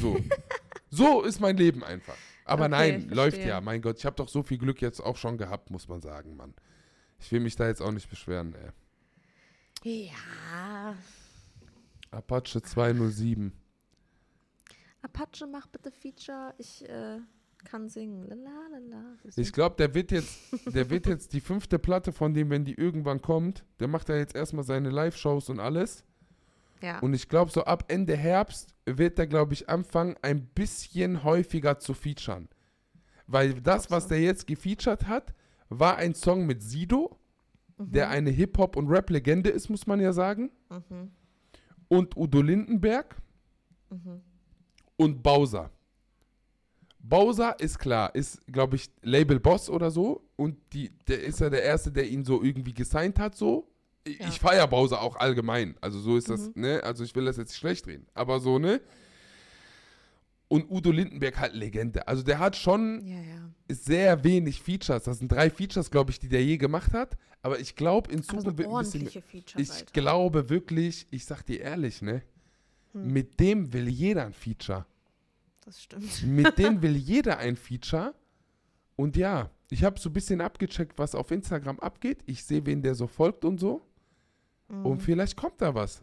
So. 0.00 0.16
so 0.90 1.22
ist 1.22 1.40
mein 1.40 1.56
Leben 1.56 1.82
einfach. 1.82 2.16
Aber 2.44 2.64
Okay, 2.66 2.70
nein, 2.70 3.08
läuft 3.08 3.38
ja. 3.38 3.60
Mein 3.60 3.80
Gott, 3.80 3.98
ich 3.98 4.06
habe 4.06 4.16
doch 4.16 4.28
so 4.28 4.42
viel 4.42 4.58
Glück 4.58 4.82
jetzt 4.82 5.00
auch 5.00 5.16
schon 5.16 5.38
gehabt, 5.38 5.70
muss 5.70 5.88
man 5.88 6.00
sagen, 6.00 6.36
Mann. 6.36 6.54
Ich 7.18 7.32
will 7.32 7.40
mich 7.40 7.56
da 7.56 7.66
jetzt 7.66 7.80
auch 7.80 7.92
nicht 7.92 8.10
beschweren, 8.10 8.54
ey. 8.54 8.70
Ja. 10.06 10.96
Apache 12.10 12.62
207. 12.62 13.52
Apache, 15.04 15.46
mach 15.46 15.66
bitte 15.68 15.90
Feature. 15.90 16.54
Ich 16.58 16.88
äh, 16.88 17.18
kann 17.64 17.88
singen. 17.88 18.24
Lalalala. 18.26 19.16
Ich 19.36 19.52
glaube, 19.52 19.76
der 19.76 19.94
wird 19.94 20.10
jetzt, 20.12 20.38
der 20.74 20.88
wird 20.90 21.06
jetzt 21.06 21.32
die 21.32 21.40
fünfte 21.40 21.78
Platte 21.78 22.12
von 22.12 22.34
dem, 22.34 22.50
wenn 22.50 22.64
die 22.64 22.74
irgendwann 22.74 23.20
kommt, 23.22 23.64
der 23.80 23.88
macht 23.88 24.08
ja 24.08 24.16
jetzt 24.16 24.34
erstmal 24.34 24.64
seine 24.64 24.90
Live-Shows 24.90 25.48
und 25.50 25.60
alles. 25.60 26.04
ja. 26.82 26.98
Und 27.00 27.14
ich 27.14 27.28
glaube, 27.28 27.50
so 27.50 27.64
ab 27.64 27.84
Ende 27.88 28.16
Herbst 28.16 28.74
wird 28.86 29.18
er, 29.18 29.26
glaube 29.26 29.54
ich, 29.54 29.68
anfangen, 29.68 30.16
ein 30.22 30.46
bisschen 30.46 31.22
häufiger 31.24 31.78
zu 31.78 31.94
featuren. 31.94 32.48
Weil 33.26 33.54
das, 33.54 33.90
was 33.90 34.04
so. 34.04 34.08
der 34.10 34.20
jetzt 34.20 34.46
gefeatured 34.46 35.06
hat, 35.06 35.34
war 35.70 35.96
ein 35.96 36.14
Song 36.14 36.46
mit 36.46 36.62
Sido, 36.62 37.18
Mhm. 37.76 37.90
der 37.90 38.08
eine 38.10 38.30
Hip-Hop- 38.30 38.76
und 38.76 38.86
Rap-Legende 38.88 39.50
ist, 39.50 39.68
muss 39.68 39.86
man 39.88 39.98
ja 40.00 40.12
sagen. 40.12 40.52
Mhm. 40.70 41.10
Und 41.88 42.16
Udo 42.16 42.40
Lindenberg 42.40 43.16
Mhm. 43.90 44.20
Und 44.96 45.22
Bowser. 45.22 45.70
Bowser 46.98 47.58
ist 47.60 47.78
klar, 47.78 48.14
ist, 48.14 48.46
glaube 48.46 48.76
ich, 48.76 48.90
Label-Boss 49.02 49.68
oder 49.68 49.90
so. 49.90 50.22
Und 50.36 50.56
die, 50.72 50.90
der 51.06 51.22
ist 51.22 51.40
ja 51.40 51.50
der 51.50 51.62
Erste, 51.62 51.92
der 51.92 52.08
ihn 52.08 52.24
so 52.24 52.42
irgendwie 52.42 52.72
gesigned 52.72 53.18
hat, 53.18 53.36
so. 53.36 53.68
Ich, 54.04 54.18
Ja. 54.18 54.28
ich 54.28 54.40
feiere 54.40 54.66
Bowser 54.68 55.00
auch 55.02 55.16
allgemein. 55.16 55.76
Also 55.80 55.98
so 56.00 56.16
ist 56.16 56.30
das, 56.30 56.48
Mhm. 56.54 56.62
ne? 56.62 56.82
Also 56.82 57.04
ich 57.04 57.14
will 57.14 57.24
das 57.26 57.36
jetzt 57.36 57.50
nicht 57.50 57.58
schlecht 57.58 57.86
reden. 57.86 58.06
Aber 58.14 58.40
so, 58.40 58.58
ne? 58.58 58.80
Und 60.48 60.70
Udo 60.70 60.90
Lindenberg 60.90 61.38
halt 61.38 61.54
Legende. 61.54 62.06
Also 62.06 62.22
der 62.22 62.38
hat 62.38 62.54
schon 62.56 63.00
Ja, 63.06 63.16
ja. 63.20 63.50
sehr 63.68 64.22
wenig 64.24 64.60
Features. 64.62 65.04
Das 65.04 65.18
sind 65.18 65.32
drei 65.32 65.50
Features, 65.50 65.90
glaube 65.90 66.10
ich, 66.10 66.18
die 66.18 66.28
der 66.28 66.44
je 66.44 66.58
gemacht 66.58 66.92
hat. 66.92 67.16
Aber 67.42 67.58
ich 67.60 67.76
glaube, 67.76 68.10
in 68.12 68.22
Zukunft 68.22 68.46
wird 68.58 68.68
ein 68.68 68.78
bisschen. 68.78 69.02
ordentliche 69.02 69.22
Features, 69.22 69.60
Ich 69.62 69.70
Alter. 69.70 69.92
glaube 69.92 70.48
wirklich, 70.50 71.06
ich 71.10 71.24
sag 71.24 71.42
dir 71.42 71.60
ehrlich, 71.60 72.00
ne? 72.02 72.22
Hm. 72.94 73.12
Mit 73.12 73.38
dem 73.40 73.72
will 73.72 73.88
jeder 73.88 74.24
ein 74.24 74.32
Feature. 74.32 74.86
Das 75.64 75.82
stimmt. 75.82 76.22
Mit 76.24 76.58
dem 76.58 76.80
will 76.82 76.96
jeder 76.96 77.38
ein 77.38 77.56
Feature. 77.56 78.14
Und 78.96 79.16
ja, 79.16 79.50
ich 79.70 79.82
habe 79.84 79.98
so 79.98 80.08
ein 80.08 80.12
bisschen 80.12 80.40
abgecheckt, 80.40 80.98
was 80.98 81.14
auf 81.14 81.30
Instagram 81.30 81.80
abgeht. 81.80 82.22
Ich 82.26 82.44
sehe, 82.44 82.64
wen 82.66 82.82
der 82.82 82.94
so 82.94 83.06
folgt 83.06 83.44
und 83.44 83.58
so. 83.58 83.82
Mhm. 84.68 84.86
Und 84.86 85.00
vielleicht 85.02 85.36
kommt 85.36 85.60
da 85.60 85.74
was. 85.74 86.02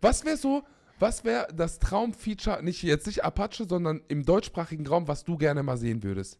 Was 0.00 0.24
wäre 0.24 0.36
so, 0.36 0.62
was 0.98 1.24
wäre 1.24 1.48
das 1.54 1.78
Traumfeature, 1.78 2.62
nicht 2.62 2.82
jetzt 2.82 3.06
nicht 3.06 3.24
Apache, 3.24 3.66
sondern 3.68 4.02
im 4.08 4.24
deutschsprachigen 4.24 4.86
Raum, 4.86 5.08
was 5.08 5.24
du 5.24 5.36
gerne 5.36 5.62
mal 5.62 5.76
sehen 5.76 6.02
würdest? 6.02 6.38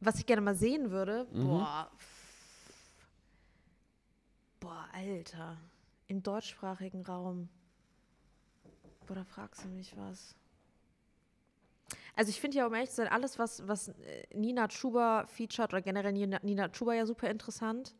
Was 0.00 0.18
ich 0.18 0.26
gerne 0.26 0.42
mal 0.42 0.54
sehen 0.56 0.90
würde, 0.90 1.26
Mhm. 1.32 1.44
boah. 1.44 1.90
Boah, 4.60 4.86
Alter. 4.92 5.56
Im 6.08 6.22
deutschsprachigen 6.22 7.02
Raum. 7.04 7.48
Boah, 9.06 9.14
da 9.14 9.24
fragst 9.24 9.64
du 9.64 9.68
mich 9.68 9.96
was. 9.96 10.34
Also 12.14 12.30
ich 12.30 12.40
finde 12.40 12.56
ja, 12.56 12.66
um 12.66 12.74
ehrlich 12.74 12.90
zu 12.90 12.96
sein, 12.96 13.08
alles, 13.08 13.38
was, 13.38 13.66
was 13.68 13.88
äh, 13.88 14.26
Nina 14.34 14.68
Chuba 14.68 15.26
featured, 15.26 15.72
oder 15.72 15.82
generell 15.82 16.12
Nina, 16.12 16.40
Nina 16.42 16.68
Chuba 16.68 16.94
ja 16.94 17.06
super 17.06 17.30
interessant. 17.30 17.94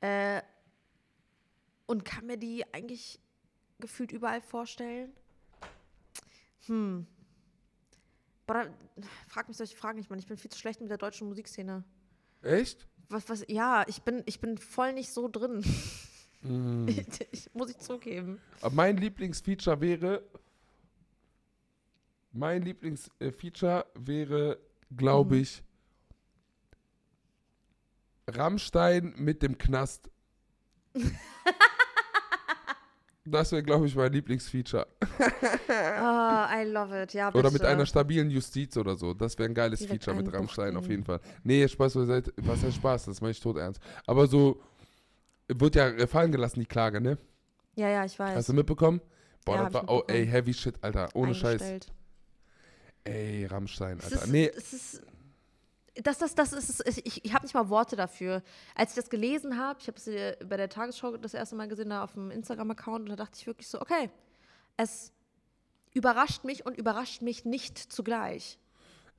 Äh, 0.00 0.42
und 1.86 2.04
kann 2.04 2.26
mir 2.26 2.36
die 2.36 2.64
eigentlich 2.72 3.18
gefühlt 3.80 4.12
überall 4.12 4.42
vorstellen. 4.42 5.12
Hm. 6.66 7.06
Boah, 8.46 8.66
frag 9.28 9.48
mich 9.48 9.56
solche 9.56 9.76
Fragen 9.76 9.98
nicht, 9.98 10.10
Mann. 10.10 10.18
Ich 10.18 10.26
bin 10.26 10.36
viel 10.36 10.50
zu 10.50 10.58
schlecht 10.58 10.80
mit 10.80 10.90
der 10.90 10.98
deutschen 10.98 11.28
Musikszene. 11.28 11.84
Echt? 12.42 12.86
Was, 13.08 13.28
was, 13.28 13.44
ja, 13.48 13.84
ich 13.88 14.02
bin, 14.02 14.22
ich 14.26 14.40
bin 14.40 14.58
voll 14.58 14.92
nicht 14.92 15.10
so 15.10 15.28
drin. 15.28 15.64
Mhm. 16.42 16.86
ich, 17.32 17.50
muss 17.54 17.70
ich 17.70 17.78
zugeben. 17.78 18.40
Aber 18.60 18.74
mein 18.74 18.96
Lieblingsfeature 18.96 19.80
wäre, 19.80 20.22
mein 22.32 22.62
Lieblingsfeature 22.62 23.86
wäre, 23.94 24.58
glaube 24.96 25.36
Mhm. 25.36 25.42
ich, 25.42 25.62
Rammstein 28.28 29.14
mit 29.16 29.42
dem 29.42 29.56
Knast. 29.56 30.10
das 33.24 33.52
wäre, 33.52 33.62
glaube 33.62 33.86
ich, 33.86 33.94
mein 33.94 34.12
Lieblingsfeature. 34.12 34.86
Ah, 35.68 36.48
I 36.60 36.64
love 36.64 37.02
it. 37.02 37.12
Ja, 37.14 37.30
bitte. 37.30 37.38
Oder 37.40 37.50
mit 37.50 37.64
einer 37.64 37.86
stabilen 37.86 38.30
Justiz 38.30 38.76
oder 38.76 38.96
so. 38.96 39.14
Das 39.14 39.38
wäre 39.38 39.48
ein 39.48 39.54
geiles 39.54 39.80
Direkt 39.80 40.04
Feature 40.04 40.22
mit 40.22 40.32
Rammstein 40.32 40.76
auf 40.76 40.88
jeden 40.88 41.04
Fall. 41.04 41.20
Nee, 41.42 41.66
Spaß 41.66 41.94
beiseite. 41.94 42.32
Was 42.36 42.62
heißt 42.62 42.76
Spaß? 42.76 43.06
Das 43.06 43.20
meine 43.20 43.32
ich 43.32 43.40
tot 43.40 43.56
ernst. 43.56 43.80
Aber 44.06 44.26
so 44.26 44.60
wird 45.48 45.74
ja 45.74 46.06
fallen 46.06 46.32
gelassen, 46.32 46.60
die 46.60 46.66
Klage, 46.66 47.00
ne? 47.00 47.18
Ja, 47.74 47.88
ja, 47.88 48.04
ich 48.04 48.18
weiß. 48.18 48.34
Hast 48.36 48.48
du 48.48 48.52
mitbekommen? 48.54 49.00
Boah, 49.44 49.56
Ja, 49.56 49.64
das 49.64 49.74
war, 49.74 49.88
oh, 49.88 50.02
ey, 50.08 50.26
heavy 50.26 50.52
shit, 50.52 50.74
Alter. 50.82 51.08
Ohne 51.14 51.34
Scheiß. 51.34 51.62
Ey, 53.04 53.46
Rammstein, 53.46 53.98
Es 53.98 54.04
Alter. 54.06 54.16
ist, 54.24 54.26
nee, 54.28 54.50
es 54.54 54.72
ist, 54.72 55.02
das, 56.02 56.18
das, 56.18 56.34
das 56.34 56.52
ist, 56.52 56.80
es- 56.80 56.98
ich, 56.98 57.24
ich 57.24 57.32
habe 57.34 57.44
nicht 57.44 57.54
mal 57.54 57.68
Worte 57.70 57.96
dafür. 57.96 58.42
Als 58.74 58.90
ich 58.90 58.96
das 58.96 59.08
gelesen 59.10 59.58
habe, 59.58 59.78
ich 59.80 59.88
habe 59.88 59.96
es 59.98 60.04
bei 60.46 60.56
der 60.56 60.68
Tagesschau 60.68 61.16
das 61.16 61.34
erste 61.34 61.56
Mal 61.56 61.68
gesehen, 61.68 61.90
da 61.90 62.04
auf 62.04 62.12
dem 62.12 62.30
Instagram-Account, 62.30 63.04
und 63.04 63.08
da 63.08 63.16
dachte 63.16 63.38
ich 63.40 63.46
wirklich 63.46 63.68
so, 63.68 63.80
okay, 63.80 64.10
es 64.76 65.12
überrascht 65.94 66.44
mich 66.44 66.66
und 66.66 66.76
überrascht 66.76 67.22
mich 67.22 67.44
nicht 67.44 67.78
zugleich. 67.78 68.58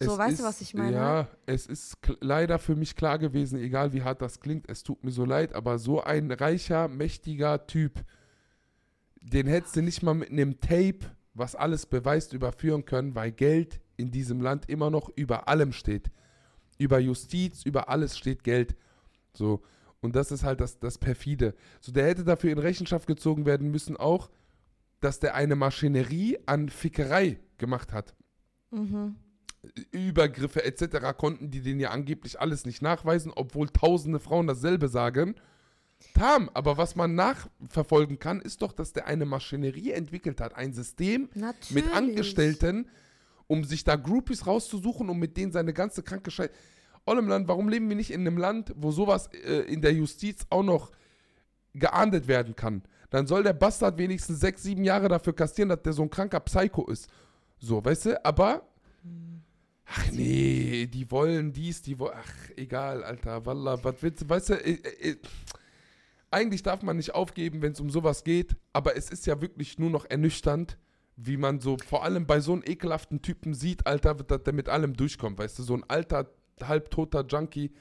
So, 0.02 0.14
es 0.14 0.18
weißt 0.18 0.40
du, 0.40 0.44
ist- 0.44 0.48
was 0.50 0.62
ich 0.62 0.74
meine? 0.74 0.96
Ja, 0.96 1.28
es 1.46 1.66
ist 1.68 1.98
leider 2.22 2.58
für 2.60 2.76
mich 2.76 2.96
klar 2.96 3.20
gewesen, 3.20 3.60
egal 3.60 3.92
wie 3.94 4.02
hart 4.04 4.22
das 4.22 4.40
klingt, 4.40 4.70
es 4.70 4.84
tut 4.84 5.04
mir 5.04 5.12
so 5.12 5.26
leid, 5.26 5.54
aber 5.54 5.78
so 5.78 6.02
ein 6.02 6.32
reicher, 6.32 6.88
mächtiger 6.88 7.68
Typ, 7.68 8.06
den 9.22 9.48
hättest 9.48 9.76
du 9.76 9.82
nicht 9.82 10.02
mal 10.02 10.14
mit 10.14 10.30
einem 10.32 10.60
Tape, 10.62 11.00
was 11.34 11.56
alles 11.56 11.86
beweist, 11.86 12.34
überführen 12.34 12.86
können, 12.86 13.14
weil 13.16 13.32
Geld 13.32 13.82
in 13.98 14.12
diesem 14.12 14.40
Land 14.42 14.70
immer 14.70 14.90
noch 14.90 15.10
über 15.16 15.48
allem 15.50 15.74
steht. 15.74 16.10
Über 16.78 17.00
Justiz, 17.00 17.64
über 17.66 17.90
alles 17.90 18.18
steht 18.18 18.44
Geld. 18.46 18.76
So. 19.34 19.62
Und 20.02 20.16
das 20.16 20.32
ist 20.32 20.44
halt 20.44 20.62
das, 20.62 20.80
das 20.80 20.98
perfide. 20.98 21.54
So, 21.82 21.92
der 21.92 22.08
hätte 22.08 22.24
dafür 22.24 22.52
in 22.54 22.58
Rechenschaft 22.60 23.06
gezogen 23.06 23.46
werden 23.46 23.70
müssen, 23.70 23.98
auch, 23.98 24.30
dass 25.02 25.20
der 25.20 25.36
eine 25.36 25.58
Maschinerie 25.58 26.38
an 26.46 26.70
Fickerei 26.70 27.40
gemacht 27.58 27.92
hat. 27.92 28.16
Mhm. 28.72 29.16
Übergriffe 29.92 30.64
etc. 30.64 31.18
konnten 31.18 31.52
die 31.52 31.62
den 31.62 31.80
ja 31.80 31.90
angeblich 31.90 32.40
alles 32.40 32.66
nicht 32.66 32.82
nachweisen, 32.82 33.32
obwohl 33.36 33.70
tausende 33.70 34.20
Frauen 34.20 34.48
dasselbe 34.48 34.88
sagen. 34.88 35.36
Tam, 36.14 36.50
aber 36.54 36.78
was 36.78 36.96
man 36.96 37.16
nachverfolgen 37.16 38.20
kann, 38.20 38.40
ist 38.40 38.62
doch, 38.62 38.72
dass 38.72 38.94
der 38.94 39.08
eine 39.08 39.26
Maschinerie 39.26 39.92
entwickelt 39.92 40.40
hat, 40.40 40.56
ein 40.56 40.72
System 40.72 41.30
Natürlich. 41.34 41.72
mit 41.72 41.94
Angestellten, 41.94 42.88
um 43.48 43.66
sich 43.66 43.84
da 43.84 43.98
Groupies 43.98 44.48
rauszusuchen 44.48 45.10
und 45.10 45.20
mit 45.20 45.36
denen 45.36 45.52
seine 45.52 45.74
ganze 45.74 46.02
kranke 46.04 46.32
Scheiße. 46.32 46.54
Ollemland, 47.06 47.48
warum 47.48 47.68
leben 47.68 47.90
wir 47.90 47.96
nicht 47.96 48.12
in 48.12 48.22
einem 48.22 48.38
Land, 48.38 48.74
wo 48.78 48.92
sowas 48.92 49.28
äh, 49.34 49.62
in 49.64 49.82
der 49.82 49.94
Justiz 49.94 50.46
auch 50.50 50.64
noch 50.64 50.92
geahndet 51.74 52.28
werden 52.28 52.56
kann? 52.56 52.84
Dann 53.10 53.28
soll 53.28 53.44
der 53.44 53.54
Bastard 53.54 53.98
wenigstens 53.98 54.40
sechs, 54.40 54.64
sieben 54.64 54.84
Jahre 54.84 55.10
dafür 55.10 55.34
kastieren, 55.34 55.70
dass 55.70 55.82
der 55.82 55.94
so 55.94 56.04
ein 56.04 56.10
kranker 56.10 56.40
Psycho 56.40 56.88
ist. 56.88 57.10
So, 57.58 57.84
weißt 57.84 58.06
du, 58.06 58.26
aber. 58.26 58.62
Ach 59.92 60.12
nee, 60.12 60.86
die 60.88 61.10
wollen 61.10 61.52
dies, 61.52 61.82
die 61.82 61.98
wollen. 61.98 62.14
Ach, 62.16 62.50
egal, 62.56 63.04
Alter, 63.04 63.46
Wallah, 63.46 63.84
was 63.84 63.96
willst 64.02 64.22
du, 64.22 64.30
weißt 64.30 64.50
du, 64.50 64.54
äh, 64.54 64.74
äh, 64.74 65.16
eigentlich 66.32 66.62
darf 66.62 66.84
man 66.84 66.98
nicht 66.98 67.16
aufgeben, 67.16 67.62
wenn 67.62 67.72
es 67.72 67.80
um 67.80 67.90
sowas 67.90 68.24
geht, 68.24 68.56
aber 68.72 68.96
es 68.96 69.10
ist 69.10 69.26
ja 69.26 69.42
wirklich 69.42 69.80
nur 69.80 69.90
noch 69.90 70.06
ernüchternd, 70.06 70.78
wie 71.16 71.38
man 71.38 71.60
so, 71.60 71.78
vor 71.78 72.04
allem 72.04 72.28
bei 72.28 72.40
so 72.40 72.54
einem 72.54 72.64
ekelhaften 72.64 73.22
Typen 73.22 73.54
sieht, 73.54 73.88
Alter, 73.88 74.14
dass 74.14 74.44
der 74.44 74.54
mit 74.54 74.70
allem 74.70 74.96
durchkommt, 74.96 75.40
weißt 75.40 75.58
du, 75.60 75.64
so 75.64 75.74
ein 75.74 75.84
alter, 75.88 76.30
halbtoter 76.62 77.26
Junkie. 77.26 77.74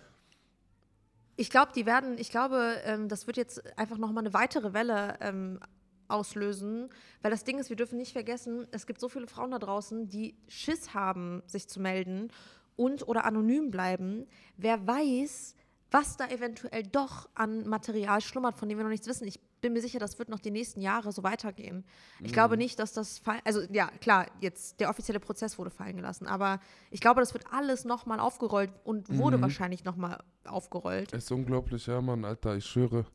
Ich 1.37 1.51
glaube, 1.51 1.73
die 1.75 1.85
werden, 1.85 2.17
ich 2.19 2.31
glaube, 2.31 2.81
ähm, 2.85 3.09
das 3.09 3.27
wird 3.27 3.37
jetzt 3.37 3.79
einfach 3.79 3.99
nochmal 3.99 4.25
eine 4.25 4.35
weitere 4.35 4.73
Welle 4.73 5.19
ähm, 5.21 5.61
auslösen, 6.09 6.89
weil 7.23 7.31
das 7.31 7.45
Ding 7.45 7.59
ist, 7.59 7.69
wir 7.69 7.77
dürfen 7.77 7.99
nicht 7.99 8.13
vergessen, 8.13 8.67
es 8.71 8.87
gibt 8.87 9.01
so 9.01 9.09
viele 9.09 9.27
Frauen 9.27 9.51
da 9.51 9.59
draußen, 9.59 10.09
die 10.09 10.35
Schiss 10.49 10.95
haben, 10.95 11.43
sich 11.47 11.69
zu 11.69 11.81
melden 11.81 12.31
und 12.77 13.07
oder 13.07 13.25
anonym 13.25 13.71
bleiben. 13.71 14.27
Wer 14.57 14.87
weiß, 14.87 15.55
was 15.91 16.17
da 16.17 16.29
eventuell 16.29 16.83
doch 16.83 17.29
an 17.35 17.67
Material 17.67 18.21
schlummert, 18.21 18.59
von 18.59 18.69
dem 18.69 18.79
wir 18.79 18.85
noch 18.85 18.91
nichts 18.91 19.07
wissen. 19.07 19.27
Ich 19.27 19.41
bin 19.61 19.73
mir 19.73 19.81
sicher, 19.81 19.99
das 19.99 20.19
wird 20.19 20.29
noch 20.29 20.39
die 20.39 20.51
nächsten 20.51 20.81
Jahre 20.81 21.13
so 21.13 21.23
weitergehen. 21.23 21.85
Ich 22.23 22.33
glaube 22.33 22.57
nicht, 22.57 22.79
dass 22.79 22.93
das, 22.93 23.23
also 23.45 23.63
ja, 23.73 23.89
klar, 24.01 24.27
jetzt 24.41 24.79
der 24.81 24.91
offizielle 24.91 25.19
Prozess 25.19 25.59
wurde 25.59 25.71
fallen 25.71 25.97
gelassen, 25.97 26.27
aber 26.27 26.61
ich 26.91 27.01
glaube, 27.01 27.21
das 27.21 27.35
wird 27.35 27.45
alles 27.53 27.85
nochmal 27.85 28.21
aufgerollt 28.21 28.71
und 28.85 29.17
wurde 29.17 29.41
wahrscheinlich 29.41 29.85
nochmal 29.85 30.19
aufgerollt. 30.45 31.13
Ist 31.13 31.33
unglaublich, 31.33 31.87
ja, 31.87 32.01
Mann, 32.01 32.25
Alter, 32.25 32.57
ich 32.57 32.67
schwöre. 32.67 33.07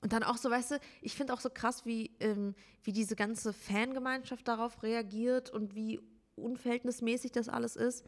Und 0.00 0.12
dann 0.12 0.22
auch 0.22 0.36
so, 0.36 0.48
weißt 0.50 0.72
du, 0.72 0.80
ich 1.02 1.14
finde 1.14 1.32
auch 1.32 1.40
so 1.40 1.50
krass, 1.50 1.84
wie, 1.84 2.12
ähm, 2.20 2.54
wie 2.84 2.92
diese 2.92 3.16
ganze 3.16 3.52
Fangemeinschaft 3.52 4.46
darauf 4.46 4.82
reagiert 4.82 5.50
und 5.50 5.74
wie 5.74 6.00
unverhältnismäßig 6.36 7.32
das 7.32 7.48
alles 7.48 7.74
ist. 7.74 8.04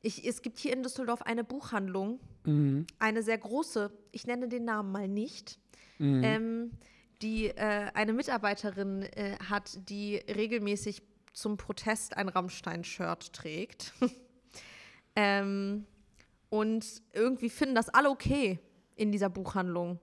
Ich, 0.00 0.26
es 0.26 0.42
gibt 0.42 0.58
hier 0.58 0.72
in 0.72 0.82
Düsseldorf 0.82 1.22
eine 1.22 1.44
Buchhandlung, 1.44 2.18
Mhm. 2.44 2.86
eine 2.98 3.22
sehr 3.22 3.38
große, 3.38 3.92
ich 4.10 4.26
nenne 4.26 4.48
den 4.48 4.64
Namen 4.64 4.90
mal 4.90 5.06
nicht, 5.06 5.60
Mhm. 5.98 6.22
ähm, 6.24 6.70
die 7.22 7.46
äh, 7.48 7.90
eine 7.94 8.12
Mitarbeiterin 8.12 9.02
äh, 9.02 9.36
hat, 9.48 9.78
die 9.88 10.16
regelmäßig 10.16 11.02
zum 11.32 11.56
Protest 11.56 12.16
ein 12.16 12.28
Rammstein-Shirt 12.28 13.32
trägt. 13.32 13.92
ähm, 15.16 15.86
und 16.50 16.84
irgendwie 17.12 17.50
finden 17.50 17.74
das 17.74 17.88
alle 17.88 18.10
okay 18.10 18.58
in 18.96 19.12
dieser 19.12 19.28
Buchhandlung. 19.30 20.00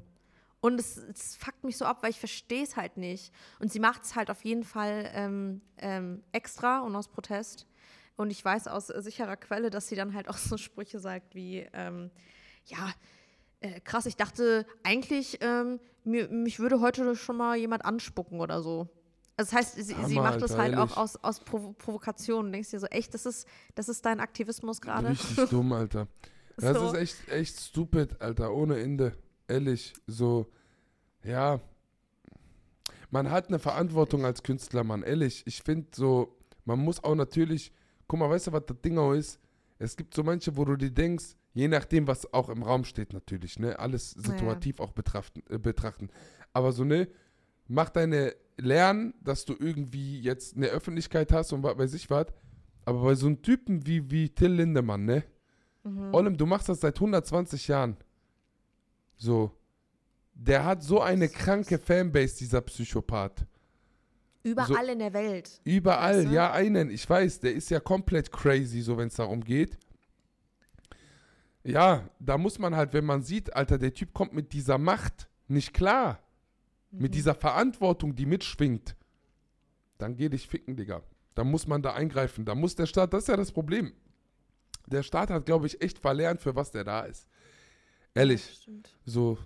Und 0.66 0.80
es, 0.80 0.98
es 0.98 1.36
fuckt 1.36 1.64
mich 1.64 1.78
so 1.78 1.86
ab, 1.86 2.02
weil 2.02 2.10
ich 2.10 2.18
verstehe 2.20 2.64
es 2.64 2.76
halt 2.76 2.98
nicht. 2.98 3.32
Und 3.60 3.72
sie 3.72 3.80
macht 3.80 4.02
es 4.04 4.16
halt 4.16 4.32
auf 4.32 4.44
jeden 4.44 4.64
Fall 4.64 5.12
ähm, 5.14 5.62
ähm, 5.78 6.24
extra 6.32 6.80
und 6.80 6.96
aus 6.96 7.08
Protest. 7.08 7.68
Und 8.16 8.32
ich 8.32 8.44
weiß 8.44 8.68
aus 8.68 8.88
sicherer 8.88 9.38
Quelle, 9.38 9.70
dass 9.70 9.90
sie 9.90 9.96
dann 9.96 10.16
halt 10.16 10.28
auch 10.28 10.38
so 10.38 10.58
Sprüche 10.58 10.98
sagt 10.98 11.36
wie, 11.36 11.68
ähm, 11.72 12.10
ja, 12.66 12.92
äh, 13.60 13.80
krass, 13.82 14.08
ich 14.08 14.16
dachte 14.16 14.66
eigentlich, 14.82 15.38
ähm, 15.42 15.80
mir, 16.04 16.30
mich 16.30 16.58
würde 16.58 16.80
heute 16.82 17.16
schon 17.16 17.38
mal 17.38 17.56
jemand 17.56 17.86
anspucken 17.86 18.40
oder 18.40 18.64
so. 18.64 18.88
Also 19.38 19.52
das 19.52 19.54
heißt, 19.54 19.76
sie, 19.76 19.94
Hammer, 19.94 20.08
sie 20.08 20.16
macht 20.16 20.42
das 20.42 20.58
halt 20.58 20.74
ehrlich. 20.74 20.92
auch 20.92 20.98
aus, 20.98 21.16
aus 21.18 21.42
Provo 21.42 21.74
Provokation. 21.74 22.48
Du 22.48 22.52
denkst 22.54 22.72
dir 22.72 22.80
so, 22.80 22.88
echt, 22.88 23.14
das 23.14 23.28
ist, 23.28 23.48
das 23.76 23.88
ist 23.88 24.04
dein 24.04 24.20
Aktivismus 24.20 24.82
gerade? 24.82 25.10
Richtig 25.10 25.48
dumm, 25.50 25.74
Alter. 25.74 26.08
Das 26.58 26.76
So. 26.78 26.88
ist 26.88 26.96
echt, 26.98 27.30
echt 27.30 27.60
stupid, 27.60 28.20
Alter, 28.22 28.52
ohne 28.52 28.80
Ende. 28.80 29.16
Ehrlich, 29.48 29.94
so, 30.08 30.48
ja. 31.24 31.60
Man 33.12 33.30
hat 33.30 33.48
eine 33.48 33.60
Verantwortung 33.60 34.26
als 34.26 34.44
Künstler, 34.44 34.84
Mann, 34.84 35.04
ehrlich. 35.04 35.44
Ich 35.46 35.62
finde 35.62 35.88
so, 35.96 36.38
man 36.66 36.80
muss 36.80 37.04
auch 37.04 37.16
natürlich, 37.16 37.72
guck 38.08 38.20
mal, 38.20 38.30
weißt 38.30 38.48
du, 38.48 38.52
was 38.52 38.66
das 38.66 38.82
Ding 38.82 38.98
auch 38.98 39.14
ist? 39.14 39.40
Es 39.78 39.96
gibt 39.96 40.14
so 40.14 40.24
manche, 40.24 40.58
wo 40.58 40.66
du 40.66 40.76
dir 40.76 40.92
denkst, 40.92 41.36
je 41.54 41.68
nachdem, 41.68 42.08
was 42.08 42.34
auch 42.34 42.50
im 42.50 42.64
Raum 42.64 42.84
steht 42.84 43.14
natürlich, 43.14 43.60
ne, 43.60 43.78
alles 43.78 44.12
situativ 44.12 44.80
auch 44.80 44.92
betrachten, 44.92 45.44
äh, 45.50 45.60
betrachten. 45.60 46.10
Aber 46.54 46.72
so, 46.72 46.84
ne, 46.84 47.08
mach 47.68 47.90
deine 47.90 48.36
Lernen, 48.58 49.14
dass 49.22 49.46
du 49.46 49.56
irgendwie 49.58 50.20
jetzt 50.20 50.56
eine 50.56 50.68
Öffentlichkeit 50.68 51.32
hast 51.32 51.54
und 51.54 51.64
was 51.64 51.78
weiß 51.78 51.94
ich 51.94 52.10
was. 52.10 52.28
Aber 52.86 53.02
bei 53.04 53.16
so 53.16 53.28
einem 53.28 53.42
Typen 53.42 53.86
wie, 53.86 54.10
wie 54.12 54.30
Till 54.30 54.52
Lindemann, 54.52 55.06
ne, 55.06 55.24
Mhm. 55.86 56.14
Ollem, 56.14 56.36
du 56.36 56.46
machst 56.46 56.68
das 56.68 56.82
seit 56.82 57.00
120 57.00 57.68
Jahren. 57.68 57.96
So. 59.18 59.52
Der 60.34 60.66
hat 60.66 60.84
so 60.84 61.02
eine 61.02 61.30
kranke 61.30 61.78
Fanbase, 61.80 62.38
dieser 62.38 62.62
Psychopath. 62.62 63.46
Überall 64.44 64.90
in 64.90 65.00
der 65.00 65.14
Welt. 65.14 65.60
Überall, 65.64 66.18
Weißt 66.20 66.28
du? 66.28 66.34
ja, 66.34 66.52
einen. 66.52 66.90
Ich 66.92 67.10
weiß, 67.10 67.40
der 67.40 67.54
ist 67.54 67.70
ja 67.70 67.80
komplett 67.80 68.32
crazy, 68.32 68.82
so 68.82 68.98
wenn 68.98 69.08
es 69.08 69.16
darum 69.16 69.44
geht. 69.44 69.78
Ja, 71.64 72.08
da 72.20 72.38
muss 72.38 72.60
man 72.60 72.76
halt, 72.76 72.94
wenn 72.94 73.06
man 73.06 73.24
sieht, 73.24 73.56
Alter, 73.56 73.78
der 73.78 73.94
Typ 73.94 74.14
kommt 74.14 74.34
mit 74.34 74.54
dieser 74.54 74.78
Macht 74.78 75.28
nicht 75.48 75.74
klar. 75.74 76.20
Mit 76.92 77.12
Mhm. 77.12 77.16
dieser 77.16 77.34
Verantwortung, 77.36 78.16
die 78.16 78.26
mitschwingt. 78.26 78.96
Dann 79.98 80.16
geh 80.16 80.30
dich 80.30 80.48
ficken, 80.48 80.76
Digga. 80.76 81.02
Da 81.34 81.44
muss 81.44 81.66
man 81.68 81.82
da 81.82 81.94
eingreifen. 81.94 82.46
Da 82.46 82.54
muss 82.56 82.76
der 82.76 82.86
Staat, 82.86 83.14
das 83.14 83.24
ist 83.24 83.28
ja 83.30 83.38
das 83.38 83.52
Problem. 83.52 83.94
Der 84.86 85.02
Staat 85.02 85.30
hat, 85.32 85.46
glaube 85.46 85.66
ich, 85.66 85.82
echt 85.82 85.98
verlernt, 85.98 86.40
für 86.40 86.56
was 86.56 86.72
der 86.72 86.84
da 86.84 87.02
ist. 87.02 87.28
Ehrlich. 88.16 88.68
So. 89.06 89.38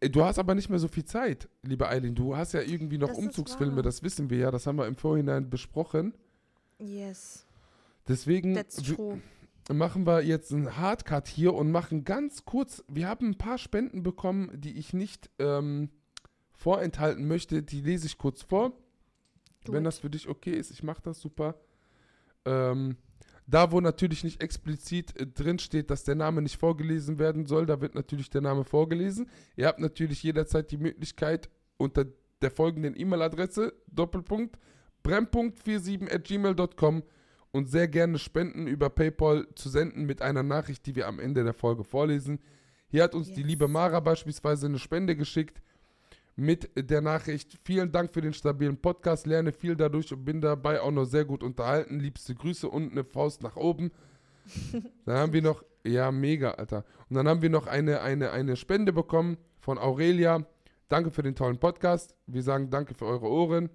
Du 0.00 0.24
hast 0.24 0.38
aber 0.38 0.54
nicht 0.54 0.70
mehr 0.70 0.78
so 0.78 0.88
viel 0.88 1.04
Zeit, 1.04 1.48
liebe 1.62 1.88
Eileen. 1.88 2.14
Du 2.14 2.36
hast 2.36 2.52
ja 2.52 2.60
irgendwie 2.60 2.98
noch 2.98 3.08
Das 3.08 3.18
Umzugsfilme, 3.18 3.82
das 3.82 4.02
wissen 4.02 4.30
wir 4.30 4.38
ja, 4.38 4.50
das 4.50 4.66
haben 4.66 4.76
wir 4.76 4.86
im 4.86 4.96
Vorhinein 4.96 5.50
besprochen. 5.50 6.14
Yes, 6.78 7.46
Deswegen 8.06 8.62
machen 9.72 10.06
wir 10.06 10.22
jetzt 10.22 10.52
einen 10.52 10.76
Hardcut 10.76 11.26
hier 11.26 11.54
und 11.54 11.72
machen 11.72 12.04
ganz 12.04 12.44
kurz, 12.44 12.84
wir 12.88 13.08
haben 13.08 13.30
ein 13.30 13.38
paar 13.38 13.58
Spenden 13.58 14.02
bekommen, 14.02 14.50
die 14.54 14.78
ich 14.78 14.92
nicht 14.92 15.30
ähm, 15.38 15.90
vorenthalten 16.52 17.26
möchte, 17.26 17.62
die 17.62 17.80
lese 17.80 18.06
ich 18.06 18.18
kurz 18.18 18.42
vor. 18.42 18.72
Do 19.64 19.72
Wenn 19.72 19.82
das 19.82 19.98
für 19.98 20.10
dich 20.10 20.28
okay 20.28 20.52
ist, 20.52 20.70
ich 20.70 20.84
mache 20.84 21.02
das 21.02 21.20
super. 21.20 21.56
Ähm, 22.44 22.96
da, 23.46 23.70
wo 23.70 23.80
natürlich 23.80 24.24
nicht 24.24 24.42
explizit 24.42 25.18
äh, 25.18 25.26
drin 25.26 25.58
steht, 25.58 25.90
dass 25.90 26.04
der 26.04 26.14
Name 26.14 26.42
nicht 26.42 26.56
vorgelesen 26.58 27.18
werden 27.18 27.46
soll, 27.46 27.66
da 27.66 27.80
wird 27.80 27.94
natürlich 27.94 28.30
der 28.30 28.40
Name 28.40 28.64
vorgelesen. 28.64 29.28
Ihr 29.56 29.66
habt 29.66 29.78
natürlich 29.78 30.22
jederzeit 30.22 30.70
die 30.70 30.78
Möglichkeit, 30.78 31.48
unter 31.76 32.06
der 32.42 32.50
folgenden 32.50 32.98
E-Mail-Adresse, 32.98 33.72
Doppelpunkt, 33.86 34.58
brempunkt47 35.04 36.12
at 36.12 36.24
gmail.com 36.24 37.02
und 37.52 37.70
sehr 37.70 37.88
gerne 37.88 38.18
Spenden 38.18 38.66
über 38.66 38.90
PayPal 38.90 39.46
zu 39.54 39.68
senden 39.68 40.04
mit 40.04 40.20
einer 40.22 40.42
Nachricht, 40.42 40.84
die 40.86 40.96
wir 40.96 41.06
am 41.06 41.20
Ende 41.20 41.44
der 41.44 41.54
Folge 41.54 41.84
vorlesen. 41.84 42.40
Hier 42.88 43.02
hat 43.02 43.14
uns 43.14 43.28
die 43.28 43.40
Yes. 43.40 43.48
liebe 43.48 43.68
Mara 43.68 44.00
beispielsweise 44.00 44.66
eine 44.66 44.78
Spende 44.78 45.16
geschickt 45.16 45.62
mit 46.36 46.70
der 46.76 47.00
Nachricht, 47.00 47.58
vielen 47.64 47.90
Dank 47.90 48.12
für 48.12 48.20
den 48.20 48.34
stabilen 48.34 48.76
Podcast, 48.76 49.26
lerne 49.26 49.52
viel 49.52 49.74
dadurch 49.74 50.12
und 50.12 50.24
bin 50.24 50.42
dabei 50.42 50.82
auch 50.82 50.90
noch 50.90 51.06
sehr 51.06 51.24
gut 51.24 51.42
unterhalten. 51.42 51.98
Liebste 51.98 52.34
Grüße 52.34 52.68
und 52.68 52.92
eine 52.92 53.04
Faust 53.04 53.42
nach 53.42 53.56
oben. 53.56 53.90
Dann 55.06 55.16
haben 55.16 55.32
wir 55.32 55.42
noch, 55.42 55.64
ja, 55.84 56.12
mega, 56.12 56.52
Alter. 56.52 56.84
Und 57.08 57.16
dann 57.16 57.28
haben 57.28 57.42
wir 57.42 57.50
noch 57.50 57.66
eine, 57.66 58.00
eine, 58.00 58.32
eine 58.32 58.56
Spende 58.56 58.92
bekommen 58.92 59.38
von 59.60 59.78
Aurelia. 59.78 60.44
Danke 60.88 61.10
für 61.10 61.22
den 61.22 61.34
tollen 61.34 61.58
Podcast. 61.58 62.14
Wir 62.26 62.42
sagen 62.42 62.70
danke 62.70 62.94
für 62.94 63.06
eure 63.06 63.28
Ohren. 63.28 63.70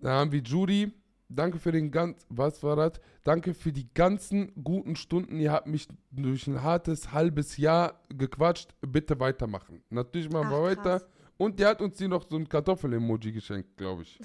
Dann 0.00 0.12
haben 0.12 0.32
wir 0.32 0.40
Judy. 0.40 0.92
Danke 1.28 1.58
für 1.58 1.72
den 1.72 1.90
ganz, 1.90 2.26
was 2.30 2.62
war 2.62 2.76
das? 2.76 3.00
Danke 3.22 3.52
für 3.52 3.72
die 3.72 3.92
ganzen 3.92 4.52
guten 4.62 4.96
Stunden. 4.96 5.38
Ihr 5.38 5.52
habt 5.52 5.66
mich 5.66 5.86
durch 6.10 6.46
ein 6.46 6.62
hartes 6.62 7.12
halbes 7.12 7.58
Jahr 7.58 8.00
gequatscht. 8.08 8.70
Bitte 8.80 9.20
weitermachen. 9.20 9.82
Natürlich 9.90 10.30
machen 10.30 10.50
wir 10.50 10.62
weiter. 10.62 11.00
krass. 11.00 11.06
Und 11.36 11.60
die 11.60 11.66
hat 11.66 11.80
uns 11.80 11.96
die 11.96 12.08
noch 12.08 12.28
so 12.28 12.36
ein 12.36 12.48
Kartoffel-Emoji 12.48 13.32
geschenkt, 13.32 13.76
glaube 13.76 14.02
ich. 14.02 14.18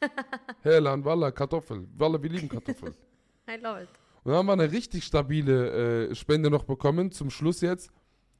Herlan, 0.62 1.04
Walla, 1.04 1.30
Kartoffel. 1.30 1.88
Walla, 1.96 2.22
wir 2.22 2.28
lieben 2.28 2.48
Kartoffeln. 2.48 2.94
I 3.48 3.56
love 3.56 3.82
it. 3.82 3.88
Und 4.22 4.32
dann 4.32 4.34
haben 4.36 4.46
wir 4.46 4.52
eine 4.52 4.70
richtig 4.70 5.04
stabile 5.04 6.08
äh, 6.10 6.14
Spende 6.14 6.50
noch 6.50 6.64
bekommen, 6.64 7.10
zum 7.10 7.30
Schluss 7.30 7.62
jetzt, 7.62 7.90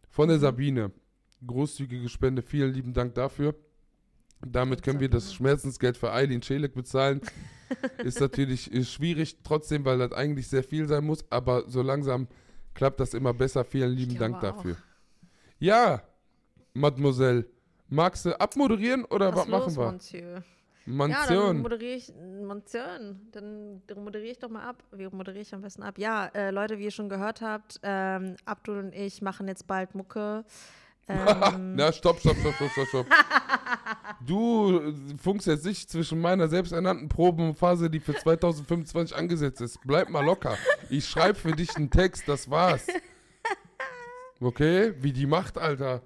von 0.09 0.29
der 0.29 0.39
Sabine. 0.39 0.93
Großzügige 1.47 2.11
Spende, 2.11 2.43
vielen 2.43 2.75
lieben 2.75 2.93
Dank 2.93 3.15
dafür. 3.15 3.55
Damit 4.47 4.83
können 4.83 5.01
wir 5.01 5.11
das 5.11 5.35
Schmerzensgeld 5.35 5.97
für 5.97 6.13
Eileen 6.13 6.43
Schelik 6.43 6.75
bezahlen. 6.75 7.21
Ist 7.99 8.21
natürlich 8.21 8.73
äh, 8.73 8.85
schwierig, 8.85 9.39
trotzdem, 9.45 9.85
weil 9.85 9.99
das 9.99 10.13
eigentlich 10.13 10.49
sehr 10.49 10.65
viel 10.65 10.89
sein 10.89 11.05
muss, 11.05 11.25
aber 11.31 11.69
so 11.69 11.83
langsam 11.83 12.27
klappt 12.75 13.01
das 13.01 13.15
immer 13.15 13.35
besser. 13.35 13.65
Vielen 13.65 13.93
lieben 13.93 14.19
Dank 14.19 14.37
auch. 14.37 14.41
dafür. 14.41 14.77
Ja, 15.59 16.03
Mademoiselle. 16.75 17.47
Magst 17.89 18.25
du 18.25 18.39
abmoderieren 18.41 19.05
oder 19.05 19.31
was, 19.35 19.41
Was 19.41 19.49
los, 19.49 19.77
machen 19.77 19.77
wir? 19.77 19.93
Monsieur? 19.93 20.33
Ja, 20.33 20.43
dann 20.87 20.97
Mansion. 20.97 21.59
moderiere 21.61 21.97
ich, 21.97 22.13
Mansion, 22.43 23.21
dann 23.33 23.83
moderiere 23.97 24.33
ich 24.33 24.39
doch 24.39 24.49
mal 24.49 24.63
ab. 24.63 24.83
Wie 24.93 25.07
moderiere 25.09 25.43
ich 25.43 25.55
am 25.55 25.61
besten 25.61 25.83
ab? 25.83 25.99
Ja, 25.99 26.27
äh, 26.29 26.51
Leute, 26.51 26.79
wie 26.79 26.85
ihr 26.85 26.91
schon 26.91 27.09
gehört 27.09 27.41
habt, 27.43 27.79
ähm, 27.83 28.37
Abdul 28.45 28.79
und 28.79 28.95
ich 28.95 29.23
machen 29.23 29.47
jetzt 29.47 29.67
bald 29.67 29.95
Mucke. 29.95 30.45
Ähm, 31.07 31.75
Na, 31.77 31.93
stopp, 31.93 32.19
stopp, 32.21 32.37
stopp, 32.37 32.55
stopp, 32.55 32.71
stopp, 32.71 32.89
stopp. 32.89 33.07
Du 34.27 34.79
äh, 34.79 35.17
funkst 35.17 35.47
jetzt 35.47 35.65
nicht 35.65 35.91
zwischen 35.91 36.21
meiner 36.21 36.49
selbsternannten 36.49 37.09
Probenphase, 37.09 37.89
die 37.91 38.01
für 38.01 38.15
2025 38.15 39.17
angesetzt 39.17 39.61
ist. 39.61 39.79
Bleib 39.85 40.11
mal 40.11 40.25
locker. 40.25 40.57
Ich 40.91 41.07
schreibe 41.07 41.39
für 41.39 41.53
dich 41.53 41.75
einen 41.77 41.91
Text, 41.91 42.25
das 42.29 42.51
war's. 42.51 42.87
Okay? 44.41 44.95
Wie 44.99 45.13
die 45.13 45.27
macht, 45.27 45.59
Alter. 45.59 46.03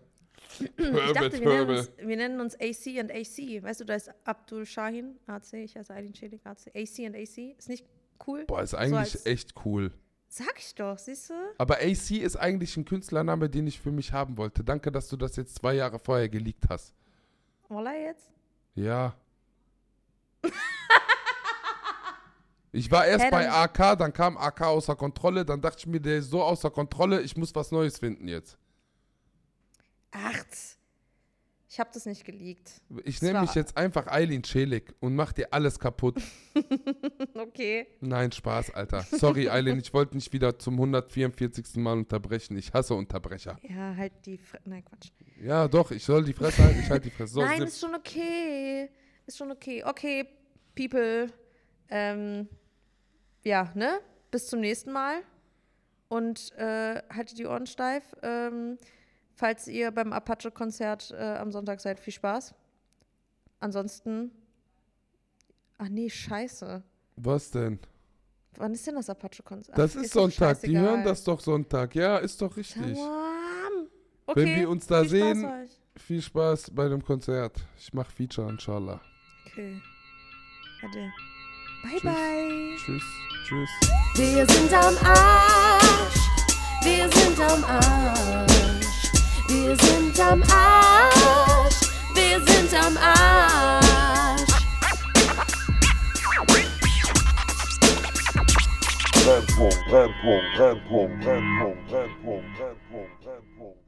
ich 0.58 0.70
Hörbel, 0.76 1.14
dachte, 1.14 1.40
wir 1.40 1.48
nennen, 1.48 1.70
uns, 1.70 1.90
wir 1.98 2.16
nennen 2.16 2.40
uns 2.40 2.54
AC 2.60 3.00
und 3.00 3.10
AC. 3.10 3.62
Weißt 3.62 3.80
du, 3.80 3.84
da 3.84 3.94
ist 3.94 4.10
Abdul 4.24 4.66
Shahin, 4.66 5.16
AC, 5.26 5.52
ich 5.54 5.76
heiße 5.76 5.92
Aydin 5.92 6.14
Celik, 6.14 6.40
AC. 6.44 6.68
AC 6.74 6.98
und 7.06 7.16
AC. 7.16 7.56
Ist 7.58 7.68
nicht 7.68 7.84
cool? 8.26 8.44
Boah, 8.46 8.62
ist 8.62 8.74
eigentlich 8.74 8.98
als- 9.14 9.26
echt 9.26 9.54
cool. 9.64 9.92
Sag 10.28 10.54
ich 10.58 10.74
doch, 10.74 10.98
siehst 10.98 11.30
du? 11.30 11.34
Aber 11.58 11.76
AC 11.76 12.10
ist 12.12 12.34
eigentlich 12.36 12.76
ein 12.76 12.84
Künstlername, 12.84 13.48
den 13.48 13.68
ich 13.68 13.78
für 13.80 13.92
mich 13.92 14.12
haben 14.12 14.36
wollte. 14.36 14.64
Danke, 14.64 14.90
dass 14.90 15.08
du 15.08 15.16
das 15.16 15.36
jetzt 15.36 15.54
zwei 15.56 15.74
Jahre 15.74 16.00
vorher 16.00 16.28
geleakt 16.28 16.64
hast. 16.68 16.92
Voila 17.68 17.94
jetzt? 17.94 18.30
Ja. 18.74 19.14
Ich 22.76 22.90
war 22.90 23.06
erst 23.06 23.26
Hä, 23.26 23.30
bei 23.30 23.48
AK, 23.48 23.96
dann 23.96 24.12
kam 24.12 24.36
AK 24.36 24.62
außer 24.62 24.96
Kontrolle, 24.96 25.44
dann 25.44 25.60
dachte 25.60 25.78
ich 25.78 25.86
mir, 25.86 26.00
der 26.00 26.18
ist 26.18 26.30
so 26.30 26.42
außer 26.42 26.72
Kontrolle, 26.72 27.20
ich 27.20 27.36
muss 27.36 27.54
was 27.54 27.70
Neues 27.70 27.98
finden 27.98 28.26
jetzt. 28.26 28.58
Ach, 30.10 30.44
ich 31.74 31.80
habe 31.80 31.90
das 31.92 32.06
nicht 32.06 32.24
geleakt. 32.24 32.80
Ich 33.02 33.20
nenne 33.20 33.40
mich 33.40 33.52
jetzt 33.56 33.76
einfach 33.76 34.06
Eileen 34.06 34.44
Schelik 34.44 34.94
und 35.00 35.16
mach 35.16 35.32
dir 35.32 35.52
alles 35.52 35.78
kaputt. 35.78 36.22
Okay. 37.36 37.88
Nein, 38.00 38.30
Spaß, 38.30 38.70
Alter. 38.74 39.02
Sorry, 39.02 39.48
Eileen, 39.48 39.80
ich 39.80 39.92
wollte 39.92 40.14
nicht 40.14 40.32
wieder 40.32 40.56
zum 40.58 40.74
144. 40.74 41.76
Mal 41.76 41.98
unterbrechen. 41.98 42.56
Ich 42.56 42.72
hasse 42.72 42.94
Unterbrecher. 42.94 43.58
Ja, 43.62 43.94
halt 43.96 44.12
die. 44.24 44.38
Fre 44.38 44.58
Nein, 44.64 44.84
Quatsch. 44.84 45.10
Ja, 45.42 45.66
doch, 45.66 45.90
ich 45.90 46.04
soll 46.04 46.24
die 46.24 46.32
Fresse 46.32 46.62
halten, 46.62 46.80
ich 46.80 46.90
halte 46.90 47.08
die 47.08 47.14
Fresse. 47.14 47.34
So, 47.34 47.40
Nein, 47.42 47.62
ist 47.62 47.80
schon 47.80 47.94
okay. 47.94 48.88
Ist 49.26 49.36
schon 49.36 49.50
okay. 49.50 49.82
Okay, 49.84 50.28
People. 50.76 51.28
Ähm, 51.88 52.48
ja, 53.42 53.72
ne? 53.74 53.98
Bis 54.30 54.46
zum 54.46 54.60
nächsten 54.60 54.92
Mal. 54.92 55.22
Und 56.08 56.52
äh, 56.56 57.02
haltet 57.10 57.38
die 57.38 57.46
Ohren 57.46 57.66
steif. 57.66 58.04
Ähm, 58.22 58.78
falls 59.34 59.68
ihr 59.68 59.90
beim 59.90 60.12
Apache-Konzert 60.12 61.10
äh, 61.12 61.36
am 61.36 61.52
Sonntag 61.52 61.80
seid, 61.80 62.00
viel 62.00 62.12
Spaß. 62.12 62.54
Ansonsten. 63.60 64.30
Ach 65.78 65.88
nee, 65.88 66.08
scheiße. 66.10 66.82
Was 67.16 67.50
denn? 67.50 67.78
Wann 68.56 68.72
ist 68.72 68.86
denn 68.86 68.94
das 68.94 69.10
Apache-Konzert? 69.10 69.76
Das 69.76 69.96
ist, 69.96 70.14
doch 70.14 70.22
Sonntag. 70.22 70.60
Die 70.62 70.78
hören 70.78 71.02
das 71.04 71.24
doch 71.24 71.40
Sonntag. 71.40 71.94
Ja, 71.94 72.18
ist 72.18 72.40
doch 72.40 72.56
richtig. 72.56 72.96
Tamam. 72.96 73.88
Okay. 74.26 74.40
Wenn 74.44 74.56
wir 74.56 74.70
uns 74.70 74.86
da 74.86 75.00
viel 75.02 75.08
Spaß 75.08 75.10
sehen- 75.10 75.44
euch. 75.44 75.70
Viel 75.96 76.22
Spaß 76.22 76.70
bei 76.72 76.88
dem 76.88 77.04
Konzert. 77.04 77.56
Ich 77.78 77.92
mach 77.92 78.10
Feature, 78.10 78.50
inshallah. 78.50 79.00
Okay. 79.46 79.80
Warte. 80.82 81.12
Bye, 81.82 81.90
Tschüss. 81.92 82.02
bye. 82.02 82.76
Tschüss. 82.78 83.02
Tschüss. 83.46 83.70
Wir 84.16 84.46
sind 84.46 84.72
am 84.72 84.96
Arsch. 85.04 86.18
Wir 86.82 87.08
sind 87.12 87.40
am 87.40 87.64
Arsch. 87.64 88.83
Wir 89.46 89.76
sind 89.76 90.20
am 90.20 90.42
Arsch. 90.44 91.80
Wir 92.14 92.40
sind 92.46 92.74
am 92.74 92.96
Arsch. 92.96 93.84
Brennpunkt, 99.24 99.78
Brennpunkt, 99.88 100.44
Brennpunkt, 100.56 101.20
Brennpunkt, 101.20 101.88
Brennpunkt, 101.88 102.58
Brennpunkt, 102.58 103.20
Brennpunkt. 103.20 103.83